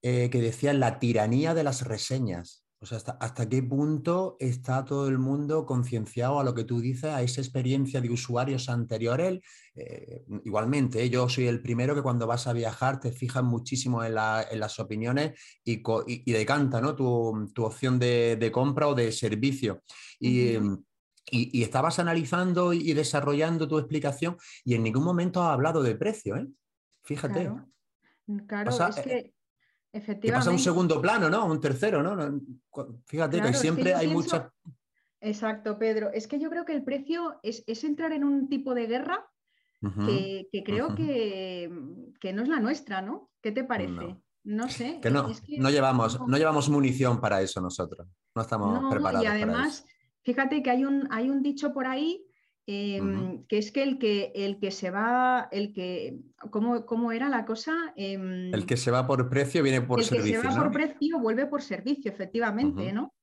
eh, 0.01 0.29
que 0.29 0.41
decía 0.41 0.71
la 0.73 0.97
tiranía 0.97 1.53
de 1.53 1.63
las 1.63 1.85
reseñas. 1.85 2.63
O 2.81 2.85
sea, 2.85 2.97
¿hasta, 3.19 3.49
qué 3.49 3.61
punto 3.61 4.37
está 4.39 4.85
todo 4.85 5.09
el 5.09 5.17
mundo 5.17 5.65
concienciado 5.65 6.39
a 6.39 6.45
lo 6.45 6.55
que 6.55 6.63
tú 6.63 6.79
dices, 6.79 7.11
a 7.11 7.21
esa 7.21 7.41
experiencia 7.41 7.99
de 7.99 8.09
usuarios 8.09 8.69
anteriores? 8.69 9.41
Eh, 9.75 10.23
igualmente, 10.45 11.03
¿eh? 11.03 11.09
yo 11.09 11.27
soy 11.27 11.47
el 11.47 11.61
primero 11.61 11.93
que 11.93 12.01
cuando 12.01 12.25
vas 12.25 12.47
a 12.47 12.53
viajar 12.53 13.01
te 13.01 13.11
fijas 13.11 13.43
muchísimo 13.43 14.01
en, 14.05 14.15
las 14.15 14.79
opiniones 14.79 15.37
y, 15.61 15.83
y, 16.07 16.31
decanta 16.31 16.79
¿no? 16.79 16.95
tu, 16.95 17.51
opción 17.57 17.99
de, 17.99 18.49
compra 18.53 18.87
o 18.87 18.95
de 18.95 19.11
servicio. 19.11 19.83
Y, 20.17 20.57
y, 21.31 21.61
estabas 21.61 21.99
analizando 21.99 22.71
y 22.71 22.93
desarrollando 22.93 23.67
tu 23.67 23.77
explicación 23.77 24.37
y 24.63 24.75
en 24.75 24.83
ningún 24.83 25.03
momento 25.03 25.43
has 25.43 25.51
hablado 25.51 25.83
de 25.83 25.95
precio, 25.95 26.37
¿eh? 26.37 26.47
Fíjate. 27.03 27.51
Claro, 28.47 28.71
es 28.89 28.95
que 28.97 29.33
Efectivamente. 29.91 30.45
pasa 30.45 30.51
un 30.51 30.59
segundo 30.59 31.01
plano, 31.01 31.29
¿no? 31.29 31.45
Un 31.45 31.59
tercero, 31.59 32.03
¿no? 32.03 32.41
Fíjate 33.05 33.41
que 33.41 33.53
siempre 33.53 33.93
hay 33.93 34.07
muchas. 34.07 34.51
Exacto, 35.21 35.77
Pedro. 35.77 36.11
Es 36.13 36.27
que 36.27 36.39
yo 36.39 36.49
creo 36.49 36.65
que 36.65 36.73
el 36.73 36.83
precio 36.83 37.39
es, 37.43 37.63
entrar 37.83 38.11
en 38.13 38.23
un 38.23 38.47
tipo 38.49 38.73
de 38.73 38.87
guerra 38.87 39.27
que, 39.81 40.63
creo 40.63 40.95
que, 40.95 41.69
no 42.33 42.43
es 42.43 42.47
la 42.47 42.59
nuestra, 42.59 43.01
¿no? 43.01 43.31
¿Qué 43.41 43.51
te 43.51 43.63
parece? 43.63 44.15
No, 44.43 44.69
sé. 44.69 44.99
Que 45.01 45.09
no, 45.09 45.29
no, 45.57 45.69
llevamos, 45.69 46.19
no. 46.27 46.37
llevamos 46.37 46.69
munición 46.69 47.19
para 47.19 47.41
eso 47.41 47.59
nosotros. 47.59 48.07
No 48.35 48.41
estamos 48.41 48.89
preparados. 48.91 49.23
Y 49.23 49.27
además, 49.27 49.85
fíjate 50.21 50.63
que 50.63 50.69
hay 50.69 50.85
un, 50.85 51.07
hay 51.11 51.29
un 51.29 51.41
dicho 51.41 51.73
por 51.73 51.87
ahí 51.87 52.28
Em, 52.71 53.47
que 53.47 53.57
es 53.57 53.71
que 53.71 53.81
el, 53.81 53.97
que 53.97 54.31
el 54.35 54.59
que 54.59 54.69
se 54.69 54.91
va, 54.91 55.49
el 55.51 55.73
que, 55.73 56.19
¿cómo, 56.51 56.85
cómo 56.85 57.11
era 57.11 57.27
la 57.27 57.43
cosa? 57.43 57.73
Em, 57.95 58.53
el 58.53 58.67
que 58.67 58.77
se 58.77 58.91
va 58.91 59.07
por 59.07 59.27
precio 59.27 59.63
viene 59.63 59.81
por 59.81 60.03
servicio. 60.03 60.37
El 60.37 60.43
que 60.43 60.51
se 60.51 60.55
va 60.55 60.63
por 60.63 60.71
precio 60.71 61.19
vuelve 61.19 61.47
por 61.47 61.63
servicio, 61.63 62.11
efectivamente, 62.11 62.93
¿no? 62.93 63.15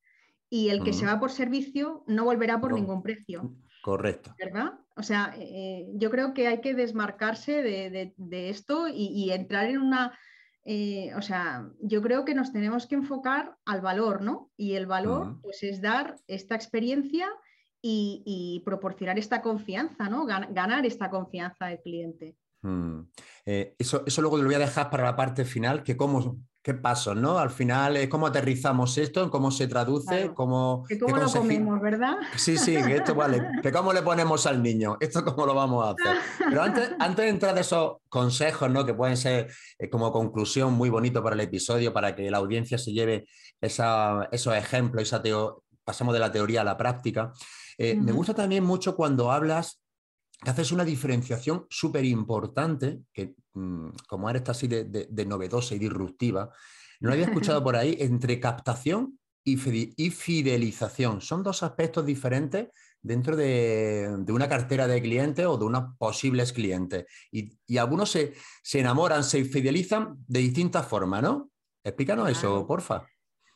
Y 0.51 0.71
el 0.71 0.83
que 0.83 0.93
se 0.93 1.07
va 1.07 1.21
por 1.21 1.31
servicio 1.31 2.03
no 2.09 2.25
volverá 2.25 2.61
por 2.61 2.73
ningún 2.73 3.05
precio. 3.05 3.55
Correcto. 3.85 4.35
¿Verdad? 4.37 4.81
O 4.97 5.05
sea, 5.05 5.37
eh, 5.39 5.87
yo 5.95 6.11
creo 6.11 6.35
que 6.35 6.49
hay 6.49 6.61
que 6.61 6.75
desmarcarse 6.75 7.63
de, 7.63 8.49
esto 8.49 8.89
y, 8.89 9.31
entrar 9.31 9.67
en 9.67 9.79
una... 9.79 10.19
Eh, 10.65 11.13
o 11.15 11.23
sea, 11.23 11.71
yo 11.81 12.03
creo 12.03 12.25
que 12.25 12.35
nos 12.35 12.53
tenemos 12.53 12.89
que 12.89 12.97
enfocar 12.97 13.57
al 13.65 13.81
valor, 13.81 14.23
¿no? 14.23 14.51
Y 14.57 14.73
el 14.73 14.87
valor, 14.87 15.41
pues, 15.41 15.63
es 15.63 15.81
dar 15.81 16.17
esta 16.27 16.57
experiencia 16.57 17.29
y, 17.89 18.63
proporcionar 18.65 19.19
esta 19.19 19.43
confianza, 19.43 20.09
¿no? 20.09 20.27
ganar 20.27 20.85
esta 20.87 21.11
confianza 21.11 21.67
del 21.67 21.81
cliente. 21.81 22.37
Hmm. 22.63 23.03
Eh, 23.45 23.75
eso, 23.79 24.03
eso, 24.07 24.23
luego 24.23 24.39
lo 24.39 24.45
voy 24.45 24.55
a 24.55 24.59
dejar 24.59 24.91
para 24.91 25.05
la 25.05 25.15
parte 25.15 25.45
final, 25.45 25.85
que 25.85 25.97
cómo, 25.97 26.39
qué 26.63 26.75
pasos, 26.75 27.15
¿no? 27.15 27.39
Al 27.39 27.51
final 27.51 27.97
es 27.97 28.09
cómo 28.09 28.27
aterrizamos 28.27 28.99
esto, 28.99 29.31
cómo 29.31 29.53
se 29.53 29.69
traduce, 29.69 30.33
cómo... 30.35 30.83
Que 30.89 30.99
cómo 30.99 31.17
lo 31.17 31.31
comemos, 31.31 31.81
¿verdad? 31.81 32.17
Sí, 32.35 32.59
sí, 32.59 32.75
que 32.75 32.97
esto 32.97 33.15
vale, 33.15 33.41
que 33.63 33.71
cómo 33.71 33.93
le 33.93 34.03
ponemos 34.03 34.47
al 34.47 34.61
niño, 34.61 34.97
esto 34.99 35.25
cómo 35.25 35.47
lo 35.47 35.55
vamos 35.55 35.87
a 35.87 35.91
hacer. 35.91 36.21
Pero 36.39 36.63
antes, 36.63 36.91
antes 36.99 37.25
de 37.25 37.29
entrar 37.29 37.55
de 37.55 37.61
esos 37.61 37.99
consejos, 38.09 38.69
¿no? 38.69 38.85
Que 38.85 38.95
pueden 38.95 39.17
ser 39.17 39.49
eh, 39.79 39.89
como 39.89 40.11
conclusión 40.11 40.73
muy 40.73 40.91
bonito 40.91 41.23
para 41.23 41.35
el 41.35 41.41
episodio, 41.41 41.93
para 41.93 42.17
que 42.17 42.29
la 42.33 42.39
audiencia 42.39 42.79
se 42.79 42.93
lleve 42.93 43.29
esa, 43.61 44.29
esos 44.33 44.57
ejemplos, 44.57 45.05
esa 45.05 45.23
teo, 45.23 45.63
pasamos 45.85 46.15
de 46.15 46.21
la 46.21 46.33
teoría 46.33 46.63
a 46.63 46.65
la 46.65 46.77
práctica. 46.77 47.33
Eh, 47.79 47.95
me 47.95 48.13
gusta 48.13 48.35
también 48.35 48.65
mucho 48.65 48.97
cuando 48.97 49.31
hablas, 49.31 49.83
que 50.43 50.51
haces 50.51 50.73
una 50.73 50.85
diferenciación 50.85 51.67
súper 51.71 52.05
importante, 52.05 53.01
que 53.13 53.35
mm, 53.55 53.89
como 54.09 54.29
eres 54.31 54.49
así 54.49 54.67
de, 54.69 55.27
novedosa 55.27 55.75
y 55.75 55.79
disruptiva, 55.79 56.51
no 57.01 57.13
había 57.13 57.27
escuchado 57.27 57.63
por 57.65 57.77
ahí, 57.77 57.97
entre 58.01 58.41
captación 58.41 59.19
y, 59.45 59.57
fidelización. 59.57 61.21
Son 61.21 61.43
dos 61.43 61.63
aspectos 61.63 62.05
diferentes 62.05 62.69
dentro 63.01 63.37
de, 63.37 64.25
una 64.29 64.49
cartera 64.49 64.89
de 64.89 65.01
clientes 65.01 65.47
o 65.47 65.57
de 65.57 65.65
unos 65.65 65.97
posibles 65.99 66.53
clientes. 66.53 67.07
Y, 67.31 67.77
algunos 67.79 68.11
se, 68.11 68.35
enamoran, 68.73 69.23
se 69.23 69.45
fidelizan 69.45 70.17
de 70.27 70.41
distintas 70.41 70.87
formas, 70.87 71.23
¿no? 71.23 71.51
Explícanos 71.85 72.29
eso, 72.29 72.67
porfa. 72.67 73.07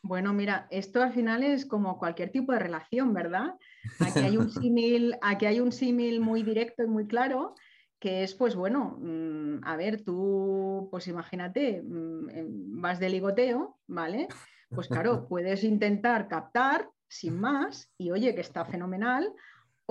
Bueno, 0.02 0.32
mira, 0.32 0.66
esto 0.70 1.02
al 1.02 1.12
final 1.12 1.42
es 1.42 1.66
como 1.66 1.98
cualquier 1.98 2.30
tipo 2.30 2.52
de 2.52 2.58
relación, 2.58 3.12
¿verdad? 3.12 3.54
Aquí 3.98 4.20
hay 4.20 4.36
un 4.36 4.50
símil, 4.50 5.16
aquí 5.22 5.46
hay 5.46 5.60
un 5.60 5.72
símil 5.72 6.20
muy 6.20 6.42
directo 6.42 6.82
y 6.82 6.86
muy 6.86 7.06
claro, 7.06 7.54
que 7.98 8.22
es, 8.22 8.34
pues 8.34 8.56
bueno, 8.56 8.96
mm, 8.98 9.62
a 9.62 9.76
ver, 9.76 10.02
tú, 10.02 10.88
pues 10.90 11.06
imagínate, 11.06 11.82
mm, 11.82 12.80
vas 12.80 12.98
de 12.98 13.10
ligoteo, 13.10 13.78
¿vale? 13.86 14.28
Pues 14.70 14.88
claro, 14.88 15.26
puedes 15.28 15.64
intentar 15.64 16.28
captar 16.28 16.88
sin 17.08 17.38
más 17.38 17.92
y 17.98 18.10
oye, 18.10 18.34
que 18.34 18.40
está 18.40 18.64
fenomenal, 18.64 19.34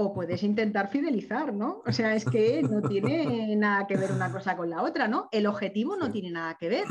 o 0.02 0.14
puedes 0.14 0.44
intentar 0.44 0.90
fidelizar, 0.90 1.54
¿no? 1.54 1.84
O 1.86 1.92
sea, 1.92 2.16
es 2.16 2.24
que 2.24 2.64
no 2.64 2.82
tiene 2.82 3.54
nada 3.58 3.86
que 3.86 3.98
ver 3.98 4.14
una 4.14 4.32
cosa 4.32 4.56
con 4.56 4.70
la 4.70 4.82
otra, 4.82 5.10
¿no? 5.10 5.28
El 5.30 5.46
objetivo 5.46 5.98
no 5.98 6.10
tiene 6.10 6.32
nada 6.32 6.56
que 6.58 6.70
ver. 6.70 6.86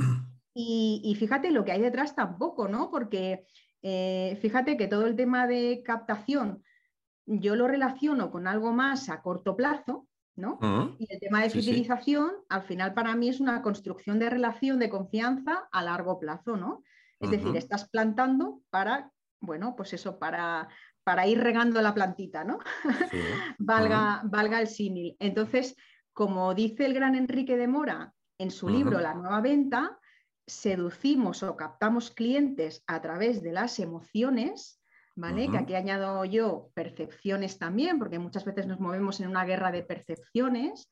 Y, 0.60 1.14
fíjate 1.14 1.52
lo 1.52 1.64
que 1.64 1.70
hay 1.70 1.80
detrás 1.80 2.16
tampoco, 2.16 2.66
¿no? 2.66 2.90
Porque 2.90 3.46
eh, 3.80 4.36
fíjate 4.42 4.76
que 4.76 4.88
todo 4.88 5.06
el 5.06 5.14
tema 5.14 5.46
de 5.46 5.84
captación 5.84 6.64
yo 7.26 7.54
lo 7.54 7.68
relaciono 7.68 8.32
con 8.32 8.48
algo 8.48 8.72
más 8.72 9.08
a 9.08 9.22
corto 9.22 9.54
plazo, 9.54 10.08
¿no? 10.34 10.58
Y 10.98 11.06
el 11.12 11.20
tema 11.20 11.42
de 11.42 11.50
fidelización, 11.50 12.32
al 12.48 12.62
final 12.62 12.92
para 12.92 13.14
mí 13.14 13.28
es 13.28 13.38
una 13.38 13.62
construcción 13.62 14.18
de 14.18 14.30
relación 14.30 14.80
de 14.80 14.88
confianza 14.88 15.68
a 15.70 15.84
largo 15.84 16.18
plazo, 16.18 16.56
¿no? 16.56 16.82
Es 17.20 17.30
decir, 17.30 17.56
estás 17.56 17.88
plantando 17.88 18.60
para, 18.70 19.12
bueno, 19.40 19.76
pues 19.76 19.92
eso, 19.92 20.18
para, 20.18 20.68
para 21.04 21.28
ir 21.28 21.38
regando 21.38 21.80
la 21.82 21.94
plantita, 21.94 22.42
¿no? 22.42 22.58
valga, 23.58 24.22
valga 24.24 24.60
el 24.60 24.66
símil. 24.66 25.16
Entonces, 25.20 25.76
como 26.12 26.52
dice 26.52 26.84
el 26.84 26.94
gran 26.94 27.14
Enrique 27.14 27.56
de 27.56 27.68
Mora 27.68 28.12
en 28.38 28.50
su 28.50 28.68
libro 28.68 29.00
La 29.00 29.14
nueva 29.14 29.40
venta, 29.40 29.98
seducimos 30.48 31.42
o 31.42 31.56
captamos 31.56 32.10
clientes 32.10 32.82
a 32.86 33.00
través 33.00 33.42
de 33.42 33.52
las 33.52 33.78
emociones, 33.78 34.82
¿vale? 35.14 35.48
Que 35.50 35.58
aquí 35.58 35.74
añado 35.74 36.24
yo 36.24 36.70
percepciones 36.74 37.58
también, 37.58 37.98
porque 37.98 38.18
muchas 38.18 38.44
veces 38.44 38.66
nos 38.66 38.80
movemos 38.80 39.20
en 39.20 39.28
una 39.28 39.44
guerra 39.44 39.70
de 39.70 39.82
percepciones 39.82 40.90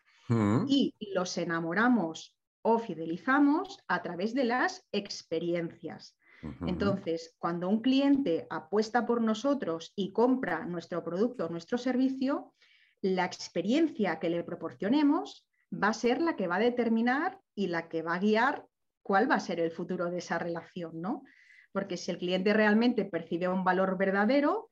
y 0.69 0.95
los 1.15 1.37
enamoramos 1.39 2.37
o 2.63 2.79
fidelizamos 2.79 3.79
a 3.89 4.03
través 4.03 4.35
de 4.35 4.45
las 4.45 4.87
experiencias. 4.93 6.19
Entonces, 6.67 7.35
cuando 7.39 7.69
un 7.69 7.81
cliente 7.81 8.47
apuesta 8.51 9.07
por 9.07 9.21
nosotros 9.21 9.93
y 9.97 10.13
compra 10.13 10.67
nuestro 10.67 11.03
producto 11.03 11.47
o 11.47 11.49
nuestro 11.49 11.79
servicio, 11.79 12.53
la 13.01 13.25
experiencia 13.25 14.19
que 14.19 14.31
le 14.31 14.45
proporcionemos 14.45 15.47
va 15.73 15.89
a 15.89 15.95
ser 15.95 16.21
la 16.21 16.37
que 16.37 16.47
va 16.47 16.57
a 16.57 16.61
determinar 16.61 17.41
y 17.55 17.69
la 17.69 17.89
que 17.89 18.03
va 18.03 18.15
a 18.15 18.19
guiar 18.21 18.67
cuál 19.07 19.31
va 19.31 19.37
a 19.37 19.41
ser 19.41 19.61
el 19.61 19.71
futuro 19.71 20.11
de 20.11 20.19
esa 20.19 20.37
relación, 20.37 21.01
¿no? 21.01 21.23
Porque 21.71 21.97
si 21.97 22.11
el 22.11 22.19
cliente 22.19 22.53
realmente 22.53 23.05
percibe 23.05 23.47
un 23.47 23.63
valor 23.63 23.97
verdadero, 23.97 24.69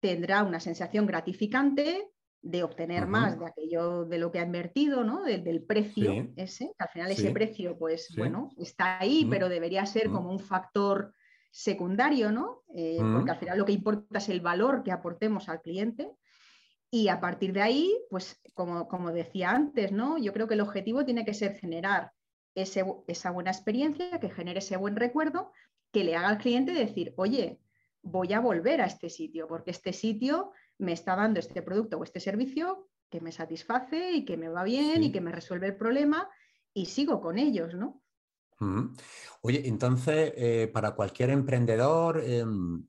tendrá 0.00 0.42
una 0.42 0.60
sensación 0.60 1.06
gratificante 1.06 2.06
de 2.42 2.62
obtener 2.62 3.06
más 3.06 3.38
de 3.38 3.46
aquello 3.46 4.04
de 4.04 4.18
lo 4.18 4.30
que 4.30 4.38
ha 4.38 4.44
invertido, 4.44 5.02
¿no? 5.02 5.24
del 5.24 5.62
precio 5.62 6.28
ese, 6.36 6.72
al 6.78 6.88
final 6.88 7.10
ese 7.10 7.30
precio, 7.30 7.78
pues 7.78 8.14
bueno, 8.16 8.50
está 8.58 8.98
ahí, 8.98 9.26
pero 9.30 9.48
debería 9.48 9.86
ser 9.86 10.10
como 10.10 10.30
un 10.30 10.40
factor 10.40 11.14
secundario, 11.50 12.30
¿no? 12.30 12.62
Eh, 12.74 12.98
porque 13.00 13.30
al 13.30 13.38
final 13.38 13.58
lo 13.58 13.64
que 13.64 13.72
importa 13.72 14.18
es 14.18 14.28
el 14.28 14.40
valor 14.40 14.82
que 14.82 14.92
aportemos 14.92 15.48
al 15.48 15.60
cliente. 15.60 16.12
Y 16.90 17.08
a 17.08 17.20
partir 17.20 17.52
de 17.52 17.62
ahí, 17.62 17.94
pues 18.08 18.40
como, 18.54 18.88
como 18.88 19.12
decía 19.12 19.50
antes, 19.50 19.92
¿no? 19.92 20.18
Yo 20.18 20.32
creo 20.32 20.48
que 20.48 20.54
el 20.54 20.60
objetivo 20.60 21.04
tiene 21.04 21.24
que 21.24 21.34
ser 21.34 21.56
generar 21.56 22.12
esa 22.54 23.30
buena 23.30 23.50
experiencia, 23.50 24.20
que 24.20 24.30
genere 24.30 24.58
ese 24.58 24.76
buen 24.76 24.96
recuerdo, 24.96 25.52
que 25.92 26.04
le 26.04 26.16
haga 26.16 26.28
al 26.28 26.38
cliente 26.38 26.72
decir, 26.72 27.14
oye, 27.16 27.60
voy 28.02 28.32
a 28.32 28.40
volver 28.40 28.80
a 28.80 28.86
este 28.86 29.10
sitio, 29.10 29.46
porque 29.46 29.70
este 29.70 29.92
sitio 29.92 30.52
me 30.78 30.92
está 30.92 31.16
dando 31.16 31.40
este 31.40 31.62
producto 31.62 31.98
o 31.98 32.04
este 32.04 32.20
servicio 32.20 32.88
que 33.10 33.20
me 33.20 33.32
satisface 33.32 34.12
y 34.12 34.24
que 34.24 34.36
me 34.36 34.48
va 34.48 34.62
bien 34.64 35.02
y 35.02 35.12
que 35.12 35.20
me 35.20 35.32
resuelve 35.32 35.66
el 35.66 35.76
problema 35.76 36.28
y 36.72 36.86
sigo 36.86 37.20
con 37.20 37.38
ellos, 37.38 37.74
¿no? 37.74 38.02
Oye, 39.42 39.66
entonces, 39.66 40.32
eh, 40.36 40.70
para 40.72 40.94
cualquier 40.94 41.30
emprendedor, 41.30 42.22
em, 42.22 42.86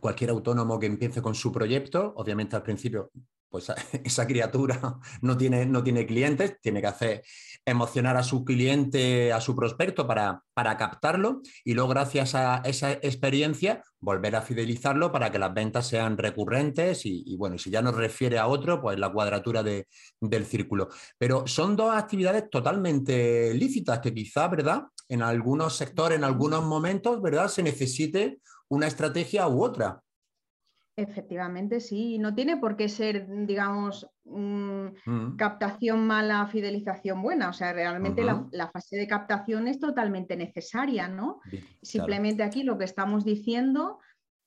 cualquier 0.00 0.30
autónomo 0.30 0.78
que 0.78 0.86
empiece 0.86 1.20
con 1.20 1.34
su 1.34 1.52
proyecto, 1.52 2.14
obviamente 2.16 2.56
al 2.56 2.62
principio 2.62 3.10
pues 3.52 3.70
esa 4.04 4.26
criatura 4.26 4.98
no 5.20 5.36
tiene, 5.36 5.66
no 5.66 5.84
tiene 5.84 6.06
clientes, 6.06 6.58
tiene 6.60 6.80
que 6.80 6.86
hacer 6.88 7.22
emocionar 7.64 8.16
a 8.16 8.24
su 8.24 8.44
cliente, 8.44 9.32
a 9.32 9.40
su 9.40 9.54
prospecto 9.54 10.04
para, 10.08 10.42
para 10.54 10.76
captarlo 10.76 11.42
y 11.64 11.74
luego 11.74 11.90
gracias 11.90 12.34
a 12.34 12.62
esa 12.64 12.92
experiencia 12.92 13.84
volver 14.00 14.34
a 14.34 14.42
fidelizarlo 14.42 15.12
para 15.12 15.30
que 15.30 15.38
las 15.38 15.54
ventas 15.54 15.86
sean 15.86 16.18
recurrentes 16.18 17.02
y, 17.04 17.36
bueno, 17.36 17.56
si 17.58 17.70
ya 17.70 17.82
nos 17.82 17.94
refiere 17.94 18.38
a 18.38 18.48
otro, 18.48 18.80
pues 18.80 18.98
la 18.98 19.12
cuadratura 19.12 19.62
del 19.62 20.46
círculo. 20.46 20.88
Pero 21.18 21.46
son 21.46 21.76
dos 21.76 21.94
actividades 21.94 22.50
totalmente 22.50 23.54
lícitas 23.54 24.00
que 24.00 24.12
quizá, 24.12 24.48
¿verdad? 24.48 24.82
En 25.08 25.22
algunos 25.22 25.76
sectores, 25.76 26.18
en 26.18 26.24
algunos 26.24 26.64
momentos, 26.64 27.22
¿verdad? 27.22 27.46
Se 27.46 27.62
necesite 27.62 28.40
una 28.68 28.88
estrategia 28.88 29.46
u 29.46 29.62
otra. 29.62 30.00
Efectivamente, 30.94 31.80
sí. 31.80 32.18
No 32.18 32.34
tiene 32.34 32.58
por 32.58 32.76
qué 32.76 32.88
ser, 32.88 33.26
digamos, 33.46 34.06
mm. 34.24 35.36
captación 35.36 36.06
mala, 36.06 36.46
fidelización 36.46 37.22
buena. 37.22 37.48
O 37.48 37.52
sea, 37.54 37.72
realmente 37.72 38.22
la, 38.22 38.70
fase 38.70 38.96
de 38.96 39.06
captación 39.06 39.68
es 39.68 39.80
totalmente 39.80 40.36
necesaria, 40.36 41.08
¿no? 41.08 41.40
Simplemente 41.80 42.42
aquí 42.42 42.62
lo 42.62 42.76
que 42.76 42.84
estamos 42.84 43.24
diciendo 43.24 44.00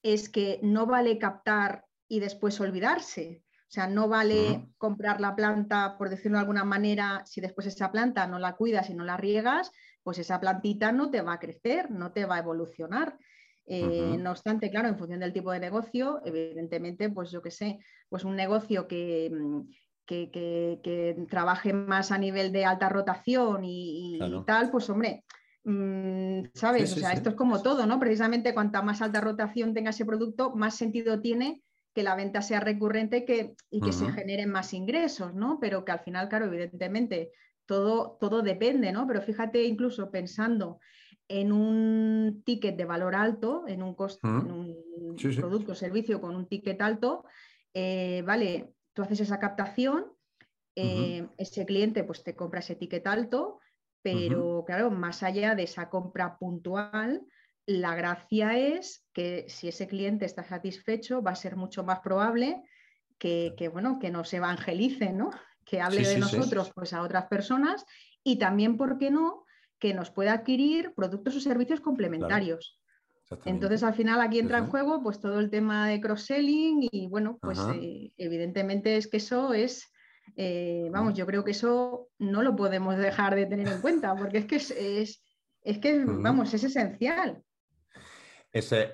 es 0.03 0.29
que 0.29 0.59
no 0.61 0.85
vale 0.85 1.17
captar 1.17 1.85
y 2.07 2.19
después 2.19 2.59
olvidarse. 2.61 3.43
O 3.67 3.71
sea, 3.75 3.87
no 3.87 4.07
vale 4.07 4.67
comprar 4.77 5.19
la 5.19 5.35
planta, 5.35 5.97
por 5.97 6.09
decirlo 6.09 6.37
de 6.37 6.41
alguna 6.41 6.63
manera, 6.63 7.23
si 7.25 7.41
después 7.41 7.65
esa 7.65 7.91
planta 7.91 8.27
no 8.27 8.37
la 8.37 8.55
cuidas 8.55 8.91
y 8.91 8.93
no 8.93 9.03
la 9.03 9.17
riegas, 9.17 9.71
pues 10.03 10.19
esa 10.19 10.39
plantita 10.39 10.91
no 10.91 11.09
te 11.09 11.21
va 11.21 11.33
a 11.33 11.39
crecer, 11.39 11.89
no 11.89 12.11
te 12.11 12.25
va 12.25 12.35
a 12.35 12.39
evolucionar. 12.39 13.17
Eh, 13.67 14.17
no 14.19 14.31
obstante, 14.31 14.69
claro, 14.69 14.87
en 14.87 14.97
función 14.97 15.19
del 15.19 15.33
tipo 15.33 15.51
de 15.51 15.59
negocio, 15.59 16.21
evidentemente, 16.23 17.09
pues 17.09 17.31
yo 17.31 17.41
qué 17.41 17.49
sé, 17.49 17.79
pues 18.09 18.23
un 18.23 18.35
negocio 18.35 18.87
que, 18.87 19.31
mm, 19.33 19.61
que, 20.05 21.25
trabaje 21.29 21.73
más 21.73 22.11
a 22.11 22.17
nivel 22.17 22.51
de 22.51 22.65
alta 22.65 22.89
rotación 22.89 23.63
y, 23.63 24.19
tal, 24.45 24.69
pues 24.69 24.87
hombre, 24.89 25.23
mm, 25.63 26.43
¿sabes? 26.53 26.93
o 26.93 26.99
sea, 26.99 27.13
esto 27.13 27.29
es 27.29 27.35
como 27.35 27.63
todo, 27.63 27.87
¿no? 27.87 27.99
Precisamente 27.99 28.53
cuanta 28.53 28.83
más 28.83 29.01
alta 29.01 29.19
rotación 29.19 29.73
tenga 29.73 29.89
ese 29.89 30.05
producto, 30.05 30.51
más 30.55 30.75
sentido 30.75 31.19
tiene 31.19 31.63
que 31.95 32.03
la 32.03 32.15
venta 32.15 32.41
sea 32.41 32.59
recurrente 32.59 33.23
que, 33.23 33.55
y 33.71 33.79
que 33.79 33.93
se 33.93 34.11
generen 34.11 34.51
más 34.51 34.73
ingresos, 34.73 35.33
¿no? 35.33 35.59
Pero 35.61 35.85
que 35.85 35.93
al 35.93 36.01
final, 36.01 36.27
claro, 36.27 36.45
evidentemente, 36.45 37.31
todo, 37.65 38.17
todo 38.19 38.41
depende, 38.41 38.91
¿no? 38.91 39.07
Pero 39.07 39.21
fíjate, 39.21 39.63
incluso 39.63 40.11
pensando 40.11 40.79
en 41.27 41.51
un 41.51 42.43
ticket 42.45 42.75
de 42.75 42.85
valor 42.85 43.15
alto, 43.15 43.65
en 43.67 43.81
un, 43.81 43.95
costo, 43.95 44.27
en 44.27 44.51
un 44.51 45.15
producto 45.35 45.71
o 45.71 45.75
servicio 45.75 46.21
con 46.21 46.35
un 46.35 46.47
ticket 46.47 46.81
alto, 46.81 47.25
eh, 47.73 48.23
vale, 48.25 48.73
tú 48.93 49.01
haces 49.01 49.21
esa 49.21 49.39
captación, 49.39 50.13
eh, 50.75 51.27
ese 51.37 51.65
cliente 51.65 52.03
pues 52.03 52.23
te 52.23 52.35
compra 52.35 52.59
ese 52.59 52.75
ticket 52.75 53.05
alto, 53.07 53.59
pero 54.01 54.63
claro, 54.65 54.91
más 54.91 55.23
allá 55.23 55.55
de 55.55 55.63
esa 55.63 55.89
compra 55.89 56.37
puntual, 56.37 57.25
la 57.65 57.95
gracia 57.95 58.57
es 58.57 59.07
que 59.11 59.45
si 59.49 59.67
ese 59.67 59.87
cliente 59.87 60.25
está 60.25 60.43
satisfecho, 60.43 61.23
va 61.23 61.31
a 61.31 61.35
ser 61.35 61.55
mucho 61.55 61.83
más 61.83 62.01
probable 62.01 62.61
que, 63.17 63.69
bueno, 63.73 63.97
que 63.97 64.11
nos 64.11 64.31
evangelice, 64.33 65.11
¿no? 65.11 65.31
que 65.65 65.81
hable 65.81 66.07
de 66.07 66.19
nosotros 66.19 66.71
pues, 66.75 66.93
a 66.93 67.01
otras 67.01 67.25
personas 67.25 67.83
y 68.23 68.37
también, 68.37 68.77
¿por 68.77 68.99
qué 68.99 69.09
no?, 69.09 69.44
que 69.85 69.93
nos 69.93 70.09
pueda 70.09 70.33
adquirir 70.33 70.93
productos 70.95 71.35
o 71.35 71.39
servicios 71.39 71.79
complementarios. 71.79 72.81
Entonces, 73.45 73.83
al 73.83 73.93
final 73.93 74.19
aquí 74.19 74.39
entra 74.39 74.57
en 74.57 74.65
juego 74.65 75.03
pues 75.03 75.19
todo 75.19 75.39
el 75.39 75.51
tema 75.51 75.87
de 75.87 76.01
cross-selling 76.01 76.87
y 76.91 77.07
bueno, 77.07 77.37
pues 77.39 77.59
eh, 77.75 78.11
evidentemente 78.17 78.97
es 78.97 79.07
que 79.07 79.17
eso 79.17 79.53
es, 79.53 79.91
eh, 80.37 80.89
vamos, 80.91 81.13
yo 81.13 81.27
creo 81.27 81.43
que 81.43 81.51
eso 81.51 82.09
no 82.17 82.41
lo 82.41 82.55
podemos 82.55 82.97
dejar 82.97 83.35
de 83.35 83.45
tener 83.45 83.67
en 83.67 83.81
cuenta 83.81 84.15
porque 84.15 84.39
es 84.39 84.45
que 84.45 84.55
es, 84.55 85.21
es, 85.61 85.77
que, 85.77 86.03
vamos, 86.03 86.51
es 86.55 86.63
esencial 86.63 87.43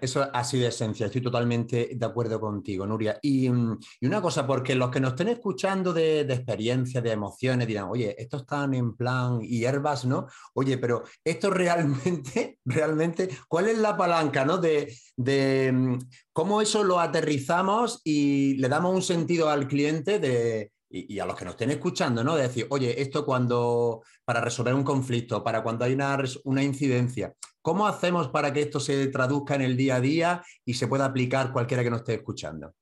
eso 0.01 0.27
ha 0.33 0.43
sido 0.43 0.67
esencia, 0.67 1.05
estoy 1.05 1.21
totalmente 1.21 1.91
de 1.93 2.05
acuerdo 2.05 2.39
contigo, 2.39 2.87
Nuria. 2.87 3.19
Y, 3.21 3.47
mm, 3.47 3.79
una 4.01 4.19
cosa, 4.19 4.47
porque 4.47 4.73
los 4.73 4.89
que 4.89 4.99
nos 4.99 5.11
estén 5.11 5.27
escuchando 5.27 5.93
de, 5.93 6.23
de 6.25 7.01
de 7.01 7.11
emociones, 7.11 7.67
dirán, 7.67 7.87
oye, 7.89 8.15
estos 8.17 8.41
están 8.41 8.73
en 8.73 8.95
plan 8.95 9.39
hierbas, 9.41 10.05
¿no? 10.05 10.25
Oye, 10.55 10.79
pero 10.79 11.03
esto 11.23 11.51
realmente, 11.51 12.57
realmente, 12.65 13.29
¿cuál 13.47 13.69
es 13.69 13.77
la 13.77 13.95
palanca, 13.95 14.43
¿no? 14.45 14.57
De, 14.57 14.95
de 15.15 15.71
mm, 15.71 15.99
cómo 16.33 16.61
eso 16.61 16.83
lo 16.83 16.99
aterrizamos 16.99 18.01
y 18.03 18.55
le 18.55 18.67
damos 18.67 18.95
un 18.95 19.03
sentido 19.03 19.49
al 19.49 19.67
cliente 19.67 20.17
de, 20.17 20.71
y, 20.91 21.19
a 21.19 21.25
los 21.25 21.35
que 21.35 21.45
nos 21.45 21.53
estén 21.53 21.71
escuchando, 21.71 22.23
¿no? 22.23 22.35
De 22.35 22.43
decir, 22.43 22.67
oye, 22.69 23.01
esto 23.01 23.25
cuando, 23.25 24.03
para 24.25 24.41
resolver 24.41 24.73
un 24.73 24.83
conflicto, 24.83 25.43
para 25.43 25.63
cuando 25.63 25.85
hay 25.85 25.93
una, 25.93 26.17
una, 26.43 26.63
incidencia, 26.63 27.33
¿cómo 27.61 27.87
hacemos 27.87 28.27
para 28.27 28.51
que 28.51 28.61
esto 28.61 28.79
se 28.79 29.07
traduzca 29.07 29.55
en 29.55 29.61
el 29.61 29.77
día 29.77 29.95
a 29.95 30.01
día 30.01 30.43
y 30.65 30.73
se 30.73 30.87
pueda 30.87 31.05
aplicar 31.05 31.53
cualquiera 31.53 31.83
que 31.83 31.89
nos 31.89 32.01
esté 32.01 32.15
escuchando? 32.15 32.73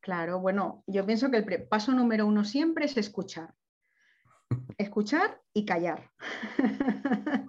Claro, 0.00 0.38
bueno, 0.38 0.84
yo 0.86 1.06
pienso 1.06 1.30
que 1.30 1.38
el 1.38 1.66
paso 1.66 1.92
número 1.92 2.26
uno 2.26 2.44
siempre 2.44 2.84
es 2.84 2.96
escuchar. 2.96 3.54
Escuchar 4.76 5.40
y 5.54 5.64
callar. 5.64 6.10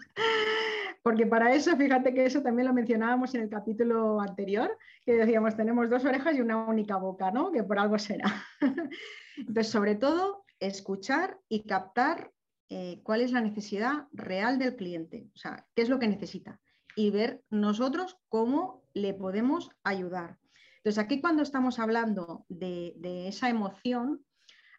Porque 1.06 1.28
para 1.28 1.54
eso, 1.54 1.78
fíjate 1.78 2.16
que 2.16 2.26
eso 2.26 2.42
también 2.42 2.68
lo 2.68 2.74
mencionábamos 2.74 3.36
en 3.36 3.42
el 3.42 3.50
capítulo 3.50 4.20
anterior, 4.20 4.76
que 5.06 5.14
decíamos, 5.14 5.56
tenemos 5.56 5.88
dos 5.88 6.04
orejas 6.04 6.36
y 6.36 6.42
una 6.42 6.66
única 6.66 6.98
boca, 6.98 7.30
¿no? 7.30 7.52
Que 7.52 7.62
por 7.64 7.78
algo 7.78 8.00
será. 8.00 8.26
Entonces, 9.38 9.68
sobre 9.68 9.94
todo, 9.94 10.46
escuchar 10.60 11.38
y 11.48 11.68
captar 11.68 12.32
eh, 12.70 13.02
cuál 13.04 13.22
es 13.22 13.32
la 13.32 13.42
necesidad 13.42 14.08
real 14.14 14.58
del 14.58 14.76
cliente, 14.76 15.30
o 15.36 15.38
sea, 15.38 15.68
qué 15.76 15.84
es 15.84 15.90
lo 15.90 16.00
que 16.00 16.08
necesita 16.08 16.60
y 16.96 17.12
ver 17.12 17.44
nosotros 17.52 18.18
cómo 18.28 18.82
le 18.96 19.14
podemos 19.14 19.70
ayudar. 19.84 20.40
Entonces, 20.78 20.98
aquí 20.98 21.22
cuando 21.22 21.44
estamos 21.44 21.78
hablando 21.78 22.48
de, 22.50 23.28
esa 23.28 23.50
emoción, 23.50 24.26